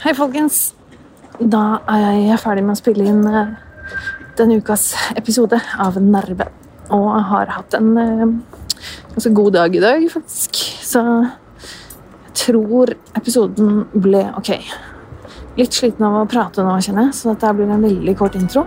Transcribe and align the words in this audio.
Hei, 0.00 0.12
folkens. 0.16 0.70
Da 1.40 1.80
er 1.88 2.14
jeg 2.16 2.38
ferdig 2.40 2.64
med 2.64 2.72
å 2.76 2.80
spille 2.80 3.04
inn 3.08 3.20
eh, 3.28 3.52
denne 4.38 4.60
ukas 4.60 4.94
episode 5.18 5.60
av 5.80 5.98
Nerve. 6.00 6.46
Og 6.90 7.04
jeg 7.04 7.26
har 7.30 7.52
hatt 7.56 7.76
en 7.76 7.90
eh, 8.00 8.24
ganske 9.12 9.32
god 9.36 9.52
dag 9.58 9.76
i 9.76 9.82
dag, 9.84 10.06
faktisk. 10.12 10.62
Så 10.88 11.04
jeg 11.04 12.34
tror 12.46 12.94
episoden 13.18 13.84
ble 13.92 14.24
ok. 14.40 14.54
Litt 15.60 15.76
sliten 15.76 16.06
av 16.06 16.22
å 16.22 16.28
prate 16.30 16.64
nå, 16.64 16.78
kjenner 16.80 17.10
jeg, 17.10 17.18
så 17.18 17.34
dette 17.34 17.54
blir 17.58 17.68
en 17.68 17.84
veldig 17.84 18.16
kort 18.16 18.38
intro. 18.40 18.64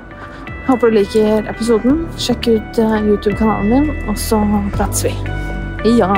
Håper 0.68 0.94
du 0.94 1.00
liker 1.00 1.50
episoden. 1.50 2.04
Sjekk 2.22 2.52
ut 2.52 2.84
eh, 2.84 3.00
YouTube-kanalen 3.10 3.74
min, 3.74 4.06
og 4.06 4.22
så 4.22 4.42
prates 4.78 5.08
vi. 5.08 5.18
Ja. 5.98 6.14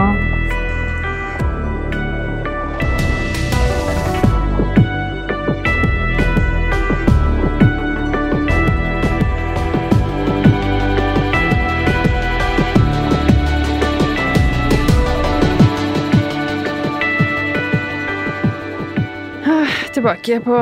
Tilbake 20.06 20.36
på 20.46 20.58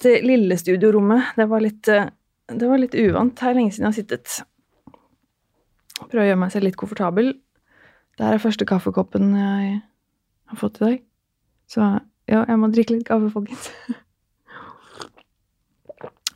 det 0.00 0.22
lille 0.24 0.56
studiorommet. 0.56 1.34
Det 1.36 1.44
var 1.46 1.60
litt, 1.60 1.88
eh, 1.88 2.06
det 2.48 2.66
var 2.66 2.78
litt 2.80 2.94
uvant. 2.94 3.34
Det 3.36 3.42
er 3.44 3.54
lenge 3.54 3.72
siden 3.74 3.84
jeg 3.84 3.92
har 3.92 3.92
sittet. 3.92 4.36
Prøve 6.08 6.22
å 6.22 6.24
gjøre 6.24 6.38
meg 6.40 6.52
selv 6.54 6.64
litt 6.64 6.78
komfortabel. 6.80 7.34
Det 8.16 8.24
er 8.24 8.40
første 8.40 8.64
kaffekoppen 8.64 9.34
jeg 9.36 9.82
har 10.48 10.56
fått 10.56 10.80
i 10.80 10.84
dag. 10.84 11.02
Så 11.68 12.00
ja, 12.24 12.46
jeg 12.48 12.56
må 12.56 12.70
drikke 12.72 12.96
litt 12.96 13.04
kaffe, 13.04 13.28
folkens. 13.34 13.68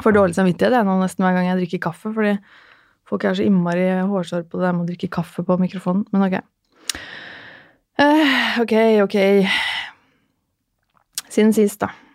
Får 0.04 0.12
dårlig 0.12 0.36
samvittighet 0.36 0.76
jeg 0.76 0.84
nå 0.84 0.98
nesten 1.00 1.24
hver 1.24 1.32
gang 1.32 1.48
jeg 1.48 1.62
drikker 1.62 1.82
kaffe, 1.88 2.12
fordi 2.12 2.36
folk 3.08 3.24
er 3.24 3.40
så 3.40 3.48
innmari 3.48 3.88
hårsåre 4.04 4.44
på 4.44 4.60
det 4.60 4.68
der 4.68 4.76
med 4.76 4.84
å 4.84 4.90
drikke 4.92 5.08
kaffe 5.08 5.40
på 5.48 5.56
mikrofonen. 5.64 6.04
Men 6.12 6.28
ok. 6.28 6.36
Uh, 7.96 8.60
ok, 8.60 8.76
ok. 9.08 9.18
Siden 11.30 11.56
sist, 11.56 11.80
da. 11.80 12.09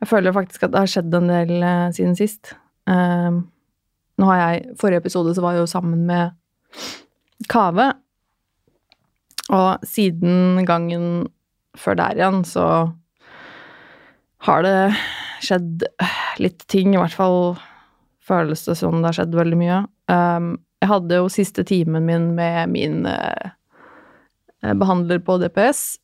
Jeg 0.00 0.10
føler 0.10 0.34
faktisk 0.36 0.66
at 0.66 0.74
det 0.74 0.82
har 0.82 0.90
skjedd 0.92 1.14
en 1.16 1.30
del 1.30 1.52
uh, 1.62 1.92
siden 1.94 2.16
sist. 2.18 2.54
Uh, 2.88 3.42
nå 4.16 4.28
har 4.30 4.40
jeg 4.42 4.76
Forrige 4.80 5.04
episode 5.04 5.34
så 5.36 5.44
var 5.44 5.56
jeg 5.56 5.64
jo 5.64 5.70
sammen 5.70 6.04
med 6.08 6.36
Kave. 7.52 7.90
Og 9.52 9.86
siden 9.86 10.64
gangen 10.66 11.26
før 11.76 11.98
der 12.00 12.18
igjen, 12.18 12.40
så 12.48 12.66
har 14.46 14.64
det 14.64 14.78
skjedd 15.44 15.84
litt 16.42 16.64
ting. 16.72 16.94
I 16.94 17.00
hvert 17.00 17.16
fall 17.16 17.40
føles 18.26 18.64
det 18.66 18.78
som 18.80 18.98
det 18.98 19.10
har 19.10 19.18
skjedd 19.20 19.36
veldig 19.36 19.58
mye. 19.60 19.82
Um, 20.10 20.56
jeg 20.82 20.90
hadde 20.90 21.20
jo 21.20 21.30
siste 21.32 21.64
timen 21.66 22.04
min 22.08 22.32
med 22.36 22.72
min 22.72 23.06
uh, 23.06 23.52
behandler 24.62 25.22
på 25.24 25.38
DPS. 25.42 25.96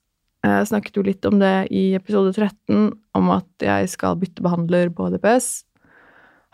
Jeg 0.42 0.68
snakket 0.72 0.96
jo 0.98 1.04
litt 1.06 1.26
om 1.28 1.36
det 1.38 1.68
i 1.70 1.92
episode 1.94 2.32
13, 2.34 2.88
om 3.14 3.28
at 3.30 3.62
jeg 3.62 3.90
skal 3.92 4.18
bytte 4.18 4.42
behandler 4.42 4.90
på 4.94 5.06
DPS. 5.12 5.62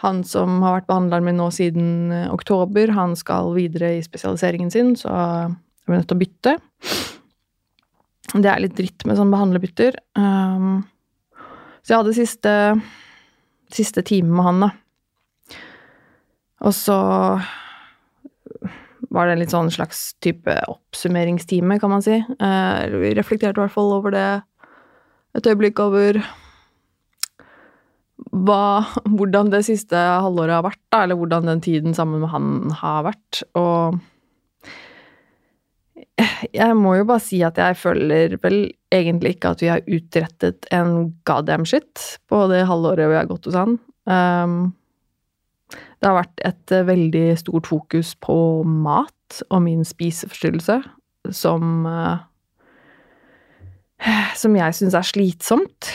Han 0.04 0.20
som 0.28 0.60
har 0.62 0.76
vært 0.76 0.90
behandleren 0.90 1.24
min 1.26 1.40
nå 1.40 1.48
siden 1.54 2.12
oktober, 2.28 2.92
han 2.94 3.16
skal 3.18 3.54
videre 3.56 3.96
i 3.96 4.04
spesialiseringen 4.04 4.70
sin, 4.70 4.92
så 4.98 5.08
jeg 5.10 5.88
blir 5.88 6.02
nødt 6.02 6.10
til 6.12 6.18
å 6.18 6.20
bytte. 6.20 6.54
Det 8.36 8.50
er 8.52 8.60
litt 8.60 8.76
dritt 8.76 9.06
med 9.08 9.16
sånn 9.16 9.32
behandlerbytter. 9.32 9.96
Um, 10.20 10.84
så 11.80 11.94
jeg 11.94 12.02
hadde 12.02 12.18
siste, 12.18 12.52
siste 13.72 14.04
time 14.04 14.36
med 14.36 14.44
han, 14.44 14.66
da. 14.66 15.56
Og 16.68 16.74
så 16.76 16.98
var 19.18 19.26
det 19.26 19.34
en 19.34 19.42
litt 19.42 19.54
sånn 19.54 19.70
slags 19.74 20.12
type 20.22 20.54
oppsummeringstime, 20.70 21.80
kan 21.82 21.90
man 21.90 22.04
si. 22.04 22.20
Eh, 22.22 22.98
vi 23.02 23.16
reflekterte 23.18 23.58
i 23.58 23.64
hvert 23.64 23.74
fall 23.74 23.96
over 23.96 24.14
det 24.14 24.28
et 25.36 25.48
øyeblikk 25.50 25.80
over 25.82 26.20
hva, 28.34 28.84
hvordan 29.06 29.50
det 29.52 29.64
siste 29.66 29.98
halvåret 29.98 30.56
har 30.56 30.64
vært, 30.66 30.80
da, 30.92 31.02
eller 31.02 31.18
hvordan 31.18 31.50
den 31.50 31.64
tiden 31.64 31.96
sammen 31.96 32.22
med 32.22 32.32
han 32.32 32.78
har 32.78 33.04
vært. 33.08 33.42
Og 33.58 33.98
jeg 36.54 36.78
må 36.78 36.94
jo 36.98 37.06
bare 37.08 37.22
si 37.22 37.40
at 37.46 37.58
jeg 37.60 37.78
føler 37.78 38.38
vel 38.42 38.60
egentlig 38.94 39.36
ikke 39.36 39.54
at 39.54 39.62
vi 39.62 39.70
har 39.72 39.86
utrettet 39.86 40.68
en 40.74 41.12
goddamn 41.28 41.66
shit 41.68 42.18
på 42.30 42.46
det 42.52 42.64
halvåret 42.70 43.10
vi 43.10 43.18
har 43.18 43.30
gått 43.30 43.50
hos 43.50 43.58
han. 43.58 43.78
Um, 44.08 44.58
det 45.98 46.06
har 46.08 46.20
vært 46.20 46.42
et 46.46 46.74
veldig 46.86 47.26
stort 47.40 47.66
fokus 47.66 48.14
på 48.22 48.38
mat 48.68 49.40
og 49.50 49.62
min 49.64 49.84
spiseforstyrrelse, 49.86 50.80
som 51.34 51.86
uh, 51.86 52.24
Som 54.38 54.54
jeg 54.54 54.74
syns 54.78 54.94
er 54.94 55.02
slitsomt. 55.02 55.88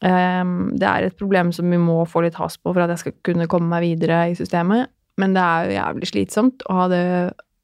Um, 0.00 0.72
det 0.72 0.88
er 0.88 1.04
et 1.04 1.16
problem 1.16 1.52
som 1.52 1.68
vi 1.70 1.76
må 1.76 2.02
få 2.08 2.22
litt 2.24 2.38
has 2.40 2.56
på 2.56 2.72
for 2.72 2.80
at 2.80 2.92
jeg 2.94 3.02
skal 3.02 3.14
kunne 3.28 3.48
komme 3.48 3.68
meg 3.68 3.84
videre 3.84 4.30
i 4.30 4.36
systemet, 4.36 4.88
men 5.20 5.36
det 5.36 5.42
er 5.44 5.64
jo 5.64 5.76
jævlig 5.76 6.08
slitsomt 6.10 6.64
å 6.68 6.78
ha 6.78 6.86
det 6.92 7.04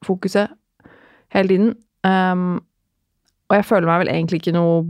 fokuset 0.05 0.53
hele 1.33 1.51
tiden. 1.51 1.73
Um, 2.05 2.61
og 3.49 3.57
jeg 3.59 3.67
føler 3.67 3.89
meg 3.89 4.03
vel 4.03 4.13
egentlig 4.13 4.41
ikke 4.41 4.55
noe 4.55 4.85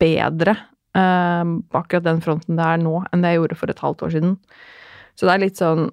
bedre 0.00 0.54
um, 0.96 1.60
på 1.66 1.82
akkurat 1.82 2.06
den 2.06 2.22
fronten 2.24 2.58
det 2.58 2.66
er 2.66 2.80
nå, 2.82 2.94
enn 3.10 3.22
det 3.22 3.34
jeg 3.34 3.42
gjorde 3.42 3.58
for 3.60 3.74
et 3.74 3.82
halvt 3.84 4.06
år 4.06 4.14
siden. 4.16 4.36
Så 5.18 5.26
det 5.26 5.34
er 5.34 5.42
litt 5.42 5.60
sånn 5.60 5.88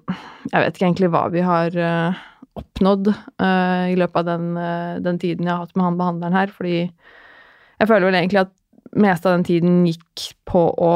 Jeg 0.48 0.62
vet 0.62 0.76
ikke 0.76 0.86
egentlig 0.86 1.10
hva 1.12 1.24
vi 1.32 1.44
har 1.44 1.74
uh, 1.76 2.20
oppnådd 2.58 3.10
uh, 3.12 3.84
i 3.90 3.96
løpet 3.98 4.22
av 4.22 4.28
den, 4.30 4.50
uh, 4.56 4.98
den, 5.04 5.20
tiden 5.22 5.46
jeg 5.46 5.52
har 5.52 5.66
hatt 5.66 5.76
med 5.76 5.86
han 5.86 5.98
behandleren 6.00 6.38
her, 6.38 6.52
fordi 6.54 6.78
jeg 6.88 7.90
føler 7.90 8.08
vel 8.08 8.18
egentlig 8.18 8.42
at 8.46 8.54
meste 8.98 9.28
av 9.28 9.36
den 9.36 9.46
tiden 9.46 9.82
gikk 9.86 10.30
på 10.48 10.64
å 10.72 10.94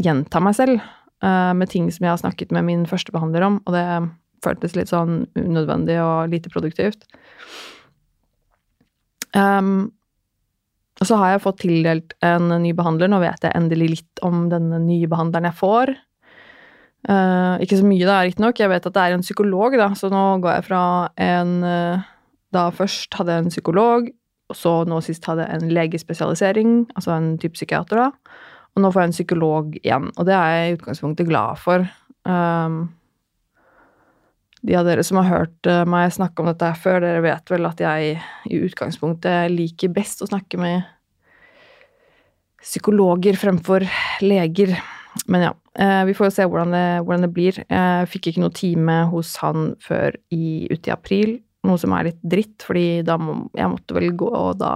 gjenta 0.00 0.40
meg 0.40 0.56
selv 0.56 0.80
med 1.22 1.70
ting 1.70 1.84
som 1.92 2.02
jeg 2.02 2.10
har 2.10 2.18
snakket 2.18 2.50
med 2.54 2.64
min 2.66 2.80
første 2.90 3.12
behandler 3.14 3.44
om, 3.46 3.58
og 3.62 3.74
det 3.76 3.82
føltes 4.42 4.72
litt 4.74 4.90
sånn 4.90 5.26
unødvendig 5.38 5.98
og 6.02 6.32
lite 6.32 6.50
produktivt. 6.50 7.04
Um, 9.36 9.92
så 11.02 11.16
har 11.18 11.34
jeg 11.34 11.44
fått 11.44 11.62
tildelt 11.62 12.14
en 12.24 12.50
ny 12.62 12.72
behandler. 12.76 13.10
Nå 13.10 13.20
vet 13.22 13.44
jeg 13.44 13.56
endelig 13.56 13.88
litt 13.92 14.24
om 14.26 14.46
denne 14.52 14.80
nye 14.82 15.08
behandleren 15.10 15.48
jeg 15.50 15.58
får. 15.58 15.94
Uh, 17.02 17.58
ikke 17.62 17.80
så 17.80 17.86
mye, 17.86 18.06
da, 18.06 18.20
riktignok. 18.22 18.60
Jeg 18.62 18.70
vet 18.70 18.86
at 18.86 18.94
det 18.94 19.02
er 19.02 19.16
en 19.16 19.24
psykolog, 19.24 19.74
da, 19.80 19.90
så 19.98 20.10
nå 20.12 20.22
går 20.44 20.58
jeg 20.58 20.66
fra 20.68 20.82
en 21.18 21.54
uh, 21.66 22.08
Da 22.54 22.68
først 22.70 23.14
hadde 23.18 23.34
jeg 23.34 23.42
en 23.42 23.52
psykolog, 23.54 24.08
og 24.52 24.58
så 24.58 24.72
nå 24.84 25.00
sist 25.02 25.24
hadde 25.26 25.46
jeg 25.48 25.62
en 25.62 25.72
legespesialisering, 25.72 26.72
altså 26.94 27.14
en 27.16 27.30
type 27.40 27.56
psykiater, 27.56 28.02
da. 28.04 28.38
Og 28.72 28.84
nå 28.84 28.90
får 28.92 29.02
jeg 29.02 29.10
en 29.10 29.16
psykolog 29.16 29.78
igjen, 29.80 30.10
og 30.16 30.28
det 30.28 30.34
er 30.36 30.50
jeg 30.52 30.68
i 30.68 30.74
utgangspunktet 30.76 31.28
glad 31.28 31.60
for. 31.60 31.86
Um, 32.28 32.84
de 34.62 34.76
av 34.78 34.86
dere 34.86 35.02
som 35.02 35.18
har 35.18 35.26
hørt 35.26 35.66
eh, 35.66 35.82
meg 35.90 36.12
snakke 36.14 36.42
om 36.42 36.46
dette 36.46 36.68
før, 36.78 37.00
dere 37.02 37.22
vet 37.24 37.50
vel 37.50 37.66
at 37.66 37.80
jeg 37.82 38.18
i 38.46 38.60
utgangspunktet 38.62 39.50
liker 39.50 39.90
best 39.94 40.22
å 40.22 40.28
snakke 40.30 40.60
med 40.60 40.86
psykologer 42.62 43.34
fremfor 43.40 43.82
leger. 44.22 44.76
Men 45.26 45.48
ja, 45.48 45.52
vi 45.72 46.12
får 46.12 46.26
jo 46.28 46.32
se 46.36 46.44
hvordan 46.44 46.74
det, 46.74 46.86
hvordan 47.06 47.22
det 47.24 47.30
blir. 47.32 47.56
Jeg 47.64 48.08
fikk 48.12 48.26
ikke 48.28 48.42
noe 48.42 48.52
time 48.52 48.96
hos 49.08 49.30
han 49.40 49.70
før 49.80 50.18
i, 50.34 50.68
ute 50.68 50.90
i 50.90 50.92
april, 50.92 51.38
noe 51.64 51.80
som 51.80 51.94
er 51.96 52.10
litt 52.10 52.20
dritt, 52.20 52.58
fordi 52.66 53.00
da 53.06 53.16
må, 53.16 53.38
jeg 53.56 53.70
måtte 53.72 53.96
vel 53.96 54.10
gå 54.18 54.32
da 54.60 54.72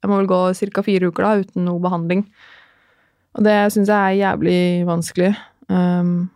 Jeg 0.00 0.08
må 0.08 0.16
vel 0.22 0.30
gå 0.30 0.40
ca. 0.72 0.82
fire 0.82 1.10
uker 1.12 1.26
da 1.26 1.32
uten 1.44 1.66
noe 1.68 1.82
behandling. 1.84 2.24
Og 3.36 3.44
det 3.44 3.56
syns 3.74 3.90
jeg 3.92 4.00
er 4.00 4.20
jævlig 4.24 4.86
vanskelig. 4.88 5.34
Um, 5.68 6.30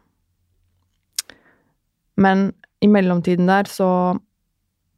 men 2.21 2.53
i 2.85 2.91
mellomtiden 2.93 3.49
der 3.49 3.67
så 3.71 3.89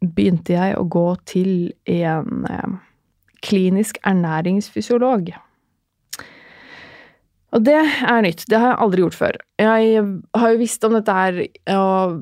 begynte 0.02 0.56
jeg 0.56 0.76
å 0.76 0.84
gå 0.90 1.06
til 1.28 1.50
en 1.88 2.44
eh, 2.50 2.74
klinisk 3.46 3.98
ernæringsfysiolog. 4.04 5.30
Og 7.54 7.62
det 7.64 7.76
er 7.78 8.24
nytt. 8.24 8.44
Det 8.50 8.58
har 8.58 8.72
jeg 8.72 8.82
aldri 8.84 9.04
gjort 9.04 9.18
før. 9.18 9.38
Jeg 9.60 10.04
har 10.36 10.52
jo 10.52 10.60
visst 10.60 10.86
om 10.86 10.96
dette 10.96 11.14
her 11.14 11.38
og 11.76 12.18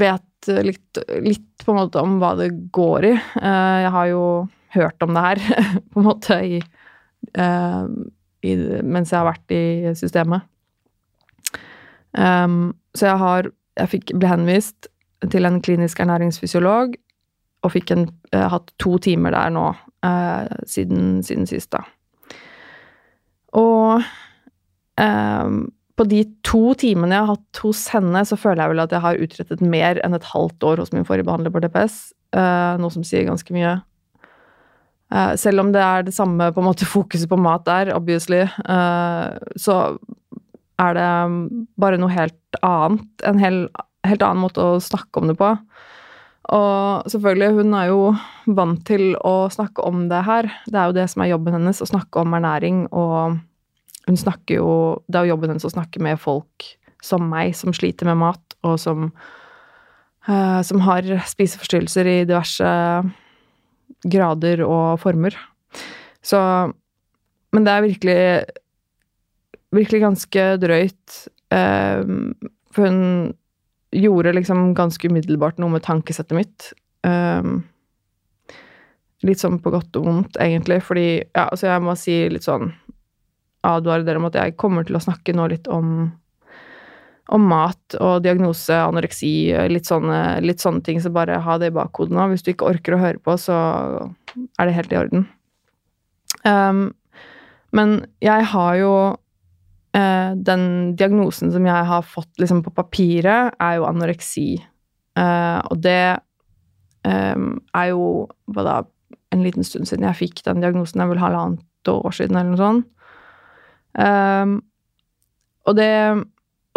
vet 0.00 0.50
litt, 0.64 1.00
litt 1.24 1.64
på 1.64 1.74
en 1.74 1.80
måte 1.82 2.02
om 2.04 2.18
hva 2.20 2.34
det 2.38 2.50
går 2.72 3.08
i. 3.10 3.12
Eh, 3.16 3.76
jeg 3.84 3.92
har 3.96 4.08
jo 4.12 4.22
hørt 4.76 5.04
om 5.04 5.16
det 5.16 5.24
her, 5.26 5.42
på 5.90 6.00
en 6.00 6.06
måte, 6.06 6.38
i, 6.46 6.60
eh, 7.34 7.82
i, 8.46 8.54
mens 8.86 9.12
jeg 9.12 9.18
har 9.18 9.28
vært 9.32 9.56
i 9.56 9.64
systemet. 9.98 10.46
Um, 12.10 12.72
så 12.98 13.06
jeg 13.06 13.22
har 13.22 13.50
jeg 13.78 13.92
fikk, 13.94 14.12
ble 14.18 14.30
henvist 14.30 14.88
til 15.30 15.46
en 15.46 15.60
klinisk 15.62 16.00
ernæringsfysiolog 16.02 16.96
og 17.60 17.72
fikk 17.74 17.92
en, 17.94 18.06
hatt 18.32 18.72
to 18.80 18.96
timer 19.02 19.34
der 19.34 19.52
nå 19.52 19.66
eh, 20.06 20.60
siden, 20.68 21.20
siden 21.26 21.48
sist, 21.48 21.70
da. 21.74 21.84
Og 23.58 24.04
eh, 25.00 25.52
på 26.00 26.06
de 26.08 26.22
to 26.46 26.62
timene 26.80 27.12
jeg 27.12 27.26
har 27.26 27.36
hatt 27.36 27.60
hos 27.64 27.82
henne, 27.92 28.22
så 28.24 28.38
føler 28.40 28.62
jeg 28.62 28.72
vel 28.72 28.82
at 28.86 28.94
jeg 28.94 29.04
har 29.04 29.20
utrettet 29.26 29.64
mer 29.64 30.00
enn 30.04 30.16
et 30.16 30.30
halvt 30.32 30.64
år 30.70 30.80
hos 30.80 30.94
min 30.94 31.04
forrige 31.08 31.28
behandler 31.28 31.52
på 31.52 31.62
DPS. 31.64 32.00
Eh, 32.36 32.74
noe 32.80 32.94
som 32.94 33.04
sier 33.04 33.26
ganske 33.28 33.54
mye. 33.54 33.74
Eh, 35.10 35.34
selv 35.40 35.64
om 35.64 35.74
det 35.74 35.82
er 35.82 36.06
det 36.06 36.14
samme 36.14 36.48
på 36.54 36.62
en 36.62 36.68
måte 36.70 36.88
fokuset 36.96 37.28
på 37.30 37.40
mat 37.40 37.66
der, 37.68 37.92
obviously, 37.96 38.46
eh, 38.46 39.52
så 39.60 39.76
er 40.80 40.96
det 40.96 41.08
bare 41.80 42.00
noe 42.00 42.14
helt 42.14 42.60
annet. 42.64 43.08
En 43.28 43.40
hel, 43.42 43.64
helt 44.06 44.24
annen 44.24 44.44
måte 44.46 44.64
å 44.64 44.80
snakke 44.80 45.20
om 45.20 45.28
det 45.28 45.36
på. 45.40 45.52
Og 46.48 47.10
selvfølgelig, 47.10 47.52
hun 47.60 47.74
er 47.76 47.90
jo 47.90 48.00
vant 48.56 48.80
til 48.88 49.12
å 49.26 49.50
snakke 49.52 49.84
om 49.86 50.06
det 50.10 50.22
her. 50.24 50.48
Det 50.66 50.78
er 50.78 50.88
jo 50.88 50.96
det 50.96 51.06
som 51.12 51.22
er 51.22 51.32
jobben 51.34 51.58
hennes, 51.58 51.82
å 51.84 51.88
snakke 51.90 52.22
om 52.22 52.36
ernæring, 52.38 52.86
og 52.96 53.36
hun 54.08 54.16
snakker 54.18 54.56
jo 54.56 54.70
Det 55.06 55.18
er 55.18 55.28
jo 55.28 55.34
jobben 55.34 55.52
hennes 55.52 55.68
å 55.68 55.72
snakke 55.74 56.00
med 56.02 56.18
folk 56.18 56.64
som 57.04 57.28
meg, 57.30 57.52
som 57.56 57.74
sliter 57.76 58.08
med 58.08 58.18
mat, 58.22 58.56
og 58.64 58.78
som 58.80 59.10
uh, 60.28 60.60
Som 60.66 60.80
har 60.88 61.06
spiseforstyrrelser 61.28 62.08
i 62.08 62.16
diverse 62.24 62.70
grader 64.00 64.64
og 64.64 65.00
former. 65.02 65.36
Så 66.22 66.40
Men 67.52 67.64
det 67.64 67.72
er 67.72 67.86
virkelig 67.86 68.22
Virkelig 69.70 70.00
ganske 70.02 70.44
drøyt. 70.58 71.18
Uh, 71.54 72.32
for 72.74 72.88
hun 72.88 73.36
gjorde 73.96 74.34
liksom 74.36 74.70
ganske 74.78 75.10
umiddelbart 75.10 75.58
noe 75.58 75.74
med 75.74 75.84
tankesettet 75.86 76.36
mitt. 76.36 76.70
Um, 77.06 77.64
litt 79.26 79.42
sånn 79.42 79.58
på 79.60 79.72
godt 79.74 79.96
og 80.00 80.06
vondt, 80.06 80.38
egentlig, 80.40 80.80
fordi 80.84 81.08
Ja, 81.34 81.48
altså, 81.48 81.68
jeg 81.68 81.84
må 81.84 81.96
si 81.98 82.16
litt 82.32 82.46
sånn 82.46 82.72
advare 83.66 84.06
dere 84.06 84.20
om 84.20 84.28
at 84.30 84.38
jeg 84.38 84.56
kommer 84.60 84.86
til 84.88 84.96
å 84.96 85.04
snakke 85.04 85.34
nå 85.36 85.50
litt 85.52 85.68
om 85.68 86.10
om 87.30 87.44
mat 87.46 87.94
og 88.02 88.24
diagnose, 88.24 88.74
anoreksi, 88.74 89.52
litt 89.70 89.86
sånne, 89.86 90.40
litt 90.42 90.58
sånne 90.58 90.82
ting, 90.82 90.96
så 90.98 91.12
bare 91.14 91.38
ha 91.44 91.58
det 91.62 91.68
i 91.70 91.74
bakhodet 91.76 92.16
nå. 92.16 92.24
Hvis 92.32 92.42
du 92.42 92.50
ikke 92.50 92.66
orker 92.66 92.96
å 92.96 93.02
høre 93.04 93.22
på, 93.22 93.36
så 93.38 93.54
er 94.34 94.66
det 94.66 94.74
helt 94.74 94.94
i 94.94 94.98
orden. 94.98 95.28
Um, 96.42 96.80
men 97.76 98.00
jeg 98.24 98.48
har 98.50 98.80
jo 98.80 98.94
eh, 99.96 100.32
den 100.36 100.64
diagnosen 100.98 101.52
som 101.54 101.66
jeg 101.66 101.88
har 101.90 102.06
fått 102.06 102.32
liksom, 102.42 102.62
på 102.66 102.72
papiret, 102.74 103.56
er 103.60 103.78
jo 103.78 103.88
anoreksi. 103.88 104.52
Uh, 105.18 105.58
og 105.72 105.80
det 105.82 106.20
um, 107.04 107.58
er 107.76 107.90
jo 107.90 108.04
da, 108.54 108.76
en 109.34 109.42
liten 109.44 109.66
stund 109.66 109.88
siden 109.90 110.06
jeg 110.06 110.20
fikk 110.20 110.44
den 110.46 110.62
diagnosen. 110.62 111.02
Jeg 111.02 111.12
vil 111.12 111.22
halvannet 111.22 111.90
år 111.90 112.14
siden, 112.14 112.38
eller 112.38 112.52
noe 112.52 112.60
sånt. 112.60 112.90
Um, 113.98 114.60
og 115.66 115.74
det 115.76 115.90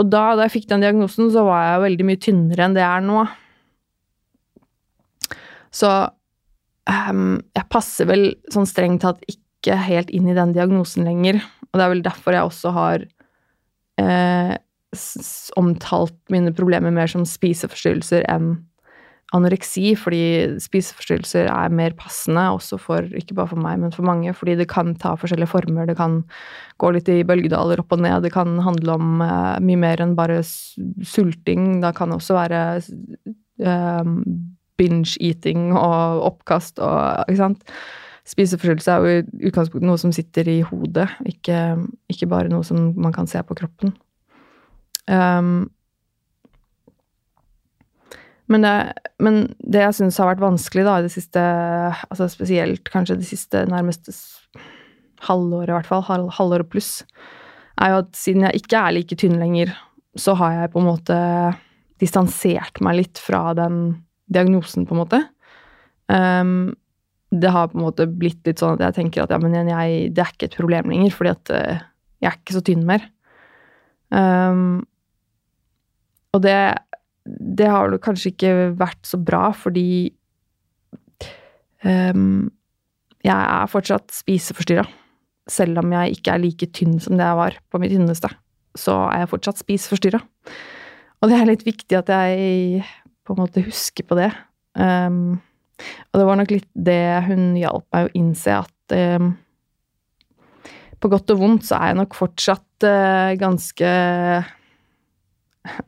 Og 0.01 0.07
da, 0.09 0.33
da 0.33 0.48
jeg 0.48 0.56
fikk 0.56 0.69
den 0.71 0.81
diagnosen, 0.81 1.27
så 1.30 1.44
var 1.45 1.59
jeg 1.68 1.83
veldig 1.83 2.06
mye 2.07 2.19
tynnere 2.19 2.66
enn 2.66 2.74
det 2.74 2.81
jeg 2.81 2.98
er 2.98 3.04
nå. 3.06 3.19
Så 5.69 5.92
um, 6.89 7.36
jeg 7.54 7.69
passer 7.69 8.09
vel 8.09 8.31
sånn 8.54 8.66
strengt 8.66 9.04
tatt 9.06 9.21
ikke 9.30 9.77
helt 9.77 10.09
inn 10.09 10.25
i 10.31 10.33
den 10.33 10.56
diagnosen 10.57 11.06
lenger. 11.06 11.38
Og 11.73 11.79
det 11.79 11.85
er 11.85 11.93
vel 11.95 12.05
derfor 12.05 12.35
jeg 12.37 12.49
også 12.49 12.73
har 12.75 13.07
eh, 14.01 14.53
omtalt 15.57 16.15
mine 16.33 16.53
problemer 16.53 16.93
mer 16.93 17.09
som 17.09 17.25
spiseforstyrrelser 17.27 18.27
enn 18.29 18.55
anoreksi, 19.33 19.95
fordi 19.97 20.59
spiseforstyrrelser 20.61 21.47
er 21.49 21.73
mer 21.73 21.95
passende 21.97 22.43
også 22.53 22.77
for, 22.77 23.07
ikke 23.17 23.33
bare 23.37 23.49
for 23.49 23.61
meg, 23.63 23.79
men 23.81 23.93
for 23.95 24.05
mange, 24.05 24.29
fordi 24.37 24.59
det 24.59 24.67
kan 24.69 24.93
ta 25.01 25.15
forskjellige 25.17 25.49
former, 25.49 25.87
det 25.89 25.97
kan 25.97 26.19
gå 26.81 26.91
litt 26.93 27.09
i 27.09 27.23
bølgedaler 27.25 27.81
opp 27.81 27.95
og 27.95 28.03
ned, 28.05 28.21
det 28.25 28.33
kan 28.35 28.59
handle 28.61 28.97
om 28.99 29.23
eh, 29.25 29.57
mye 29.65 29.81
mer 29.81 30.03
enn 30.05 30.13
bare 30.19 30.43
sulting, 30.45 31.79
da 31.81 31.89
kan 31.97 32.13
det 32.13 32.19
også 32.19 32.37
være 32.37 32.61
eh, 32.77 34.13
binge-eating 34.77 35.71
og 35.77 36.23
oppkast 36.29 36.81
og 36.83 37.25
Ikke 37.25 37.41
sant? 37.41 37.67
Spiseforstyrrelse 38.23 38.91
er 38.93 39.03
jo 39.03 39.13
i 39.19 39.47
utgangspunktet 39.49 39.87
noe 39.89 39.99
som 39.99 40.13
sitter 40.15 40.47
i 40.47 40.59
hodet, 40.63 41.09
ikke, 41.27 41.59
ikke, 42.11 42.29
bare 42.31 42.51
noe 42.51 42.63
som 42.63 42.93
man 42.95 43.15
kan 43.15 43.27
se 43.27 43.41
på 43.43 43.57
kroppen. 43.59 43.91
Um, 45.11 45.65
men, 48.47 48.63
det, 48.63 48.75
men 49.23 49.41
det, 49.59 49.81
jeg 49.81 49.97
syns 49.97 50.19
har 50.21 50.29
vært 50.31 50.43
vanskelig 50.43 50.85
da, 50.87 50.95
i 50.99 51.03
det 51.03 51.11
siste 51.11 51.41
altså 51.43 52.29
Spesielt 52.31 52.87
kanskje 52.93 53.17
det 53.19 53.27
siste 53.27 53.65
nærmeste 53.67 54.15
halvåret, 55.27 55.71
i 55.71 55.75
hvert 55.75 55.89
fall, 55.89 56.05
halv, 56.07 56.29
halvåret 56.37 56.69
pluss, 56.71 56.93
er 57.81 57.91
jo 57.91 57.99
at 58.03 58.15
siden 58.15 58.47
jeg 58.47 58.63
ikke 58.63 58.79
er 58.79 58.95
like 58.95 59.17
tynn 59.19 59.35
lenger, 59.39 59.73
så 60.19 60.35
har 60.39 60.55
jeg 60.55 60.71
på 60.73 60.79
en 60.79 60.87
måte 60.87 61.19
distansert 61.99 62.79
meg 62.83 63.01
litt 63.01 63.19
fra 63.19 63.51
den 63.57 64.05
diagnosen, 64.31 64.87
på 64.87 64.95
en 64.95 65.01
måte. 65.03 65.19
Um, 66.11 66.73
det 67.33 67.50
har 67.50 67.69
på 67.71 67.80
en 67.80 67.85
måte 67.88 68.06
blitt 68.07 68.45
litt 68.45 68.62
sånn 68.62 68.75
at 68.77 68.83
jeg 68.88 68.97
tenker 69.00 69.24
at 69.24 69.33
ja, 69.33 69.39
men 69.41 69.56
jeg, 69.57 70.09
det 70.13 70.21
er 70.21 70.33
ikke 70.33 70.50
et 70.51 70.57
problem 70.59 70.91
lenger, 70.94 71.13
fordi 71.15 71.31
at 71.33 71.53
uh, 71.53 71.85
jeg 72.21 72.30
er 72.30 72.39
ikke 72.39 72.56
så 72.56 72.63
tynn 72.65 72.83
mer. 72.88 73.06
Um, 74.13 74.83
og 76.33 76.44
det, 76.45 76.57
det 77.25 77.69
har 77.69 77.95
kanskje 78.03 78.33
ikke 78.33 78.51
vært 78.77 79.01
så 79.09 79.18
bra, 79.21 79.47
fordi 79.57 80.13
um, 81.85 82.51
jeg 83.24 83.39
er 83.39 83.71
fortsatt 83.71 84.13
spiseforstyrra. 84.13 84.85
Selv 85.50 85.81
om 85.81 85.95
jeg 85.95 86.18
ikke 86.18 86.35
er 86.35 86.44
like 86.44 86.69
tynn 86.75 87.00
som 87.03 87.18
det 87.19 87.25
jeg 87.25 87.39
var 87.39 87.57
på 87.71 87.81
mitt 87.81 87.94
tynneste, 87.95 88.30
så 88.80 89.00
er 89.09 89.24
jeg 89.24 89.33
fortsatt 89.33 89.62
spiseforstyrra. 89.62 90.21
Og 91.24 91.31
det 91.31 91.39
er 91.39 91.50
litt 91.50 91.65
viktig 91.65 91.97
at 91.97 92.12
jeg 92.12 92.83
på 93.24 93.35
en 93.35 93.41
måte 93.41 93.63
husker 93.63 94.06
på 94.07 94.18
det. 94.19 94.30
Um, 94.75 95.39
og 96.12 96.19
det 96.19 96.27
var 96.27 96.39
nok 96.39 96.53
litt 96.53 96.69
det 96.74 97.06
hun 97.27 97.53
hjalp 97.59 97.85
meg 97.95 98.07
å 98.07 98.13
innse, 98.18 98.59
at 98.63 98.95
eh, 98.95 99.30
på 101.03 101.12
godt 101.12 101.33
og 101.35 101.41
vondt 101.41 101.68
så 101.68 101.80
er 101.80 101.91
jeg 101.91 102.00
nok 102.00 102.18
fortsatt 102.18 102.88
eh, 102.88 103.35
ganske 103.41 103.94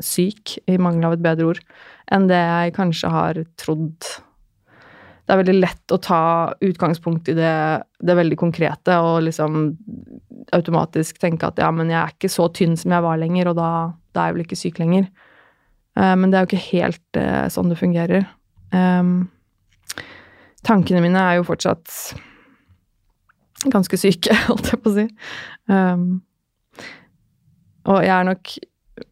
syk, 0.03 0.57
i 0.71 0.77
mangel 0.79 1.09
av 1.09 1.17
et 1.17 1.25
bedre 1.25 1.51
ord, 1.51 1.59
enn 2.11 2.29
det 2.29 2.39
jeg 2.39 2.75
kanskje 2.77 3.11
har 3.11 3.41
trodd. 3.59 4.07
Det 5.25 5.33
er 5.33 5.41
veldig 5.41 5.55
lett 5.57 5.93
å 5.93 5.99
ta 5.99 6.23
utgangspunkt 6.63 7.31
i 7.31 7.35
det, 7.37 7.55
det 7.99 8.17
veldig 8.17 8.37
konkrete 8.39 8.97
og 9.01 9.23
liksom 9.25 9.73
automatisk 10.55 11.17
tenke 11.21 11.49
at 11.49 11.59
ja, 11.59 11.71
men 11.73 11.89
jeg 11.89 11.99
er 12.01 12.13
ikke 12.13 12.31
så 12.31 12.47
tynn 12.53 12.75
som 12.77 12.93
jeg 12.93 13.05
var 13.05 13.19
lenger, 13.19 13.51
og 13.51 13.57
da, 13.59 13.69
da 14.13 14.21
er 14.21 14.29
jeg 14.29 14.37
vel 14.37 14.45
ikke 14.45 14.59
syk 14.59 14.81
lenger. 14.83 15.07
Uh, 15.97 16.13
men 16.19 16.29
det 16.29 16.37
er 16.37 16.45
jo 16.45 16.51
ikke 16.51 16.67
helt 16.75 17.19
uh, 17.19 17.47
sånn 17.51 17.71
det 17.71 17.79
fungerer. 17.79 18.27
Um, 18.75 19.25
tankene 20.65 21.03
mine 21.03 21.21
er 21.21 21.39
jo 21.39 21.47
fortsatt 21.47 22.15
ganske 23.71 23.97
syke, 23.99 24.35
holdt 24.49 24.71
jeg 24.71 24.81
på 24.81 24.91
å 24.91 24.95
si. 24.95 25.05
Um, 25.71 26.07
og 27.85 28.01
jeg 28.01 28.13
er 28.15 28.29
nok 28.29 28.55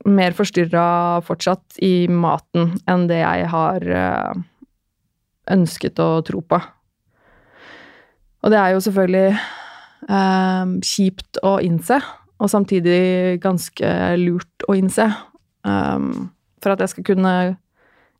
mer 0.07 0.35
forstyrra 0.37 0.85
fortsatt 1.27 1.77
i 1.83 2.07
maten 2.07 2.77
enn 2.89 3.07
det 3.09 3.19
jeg 3.19 3.49
har 3.51 3.83
uh, 3.83 4.31
ønsket 5.53 5.99
å 6.01 6.23
tro 6.25 6.41
på. 6.45 6.59
Og 8.43 8.51
det 8.51 8.59
er 8.59 8.73
jo 8.73 8.83
selvfølgelig 8.83 9.27
um, 10.09 10.77
kjipt 10.83 11.39
å 11.45 11.57
innse, 11.63 11.99
og 12.43 12.51
samtidig 12.51 13.39
ganske 13.43 13.91
lurt 14.19 14.65
å 14.67 14.75
innse. 14.75 15.07
Um, 15.63 16.31
for 16.63 16.73
at 16.73 16.83
jeg 16.83 16.91
skal 16.91 17.07
kunne 17.13 17.33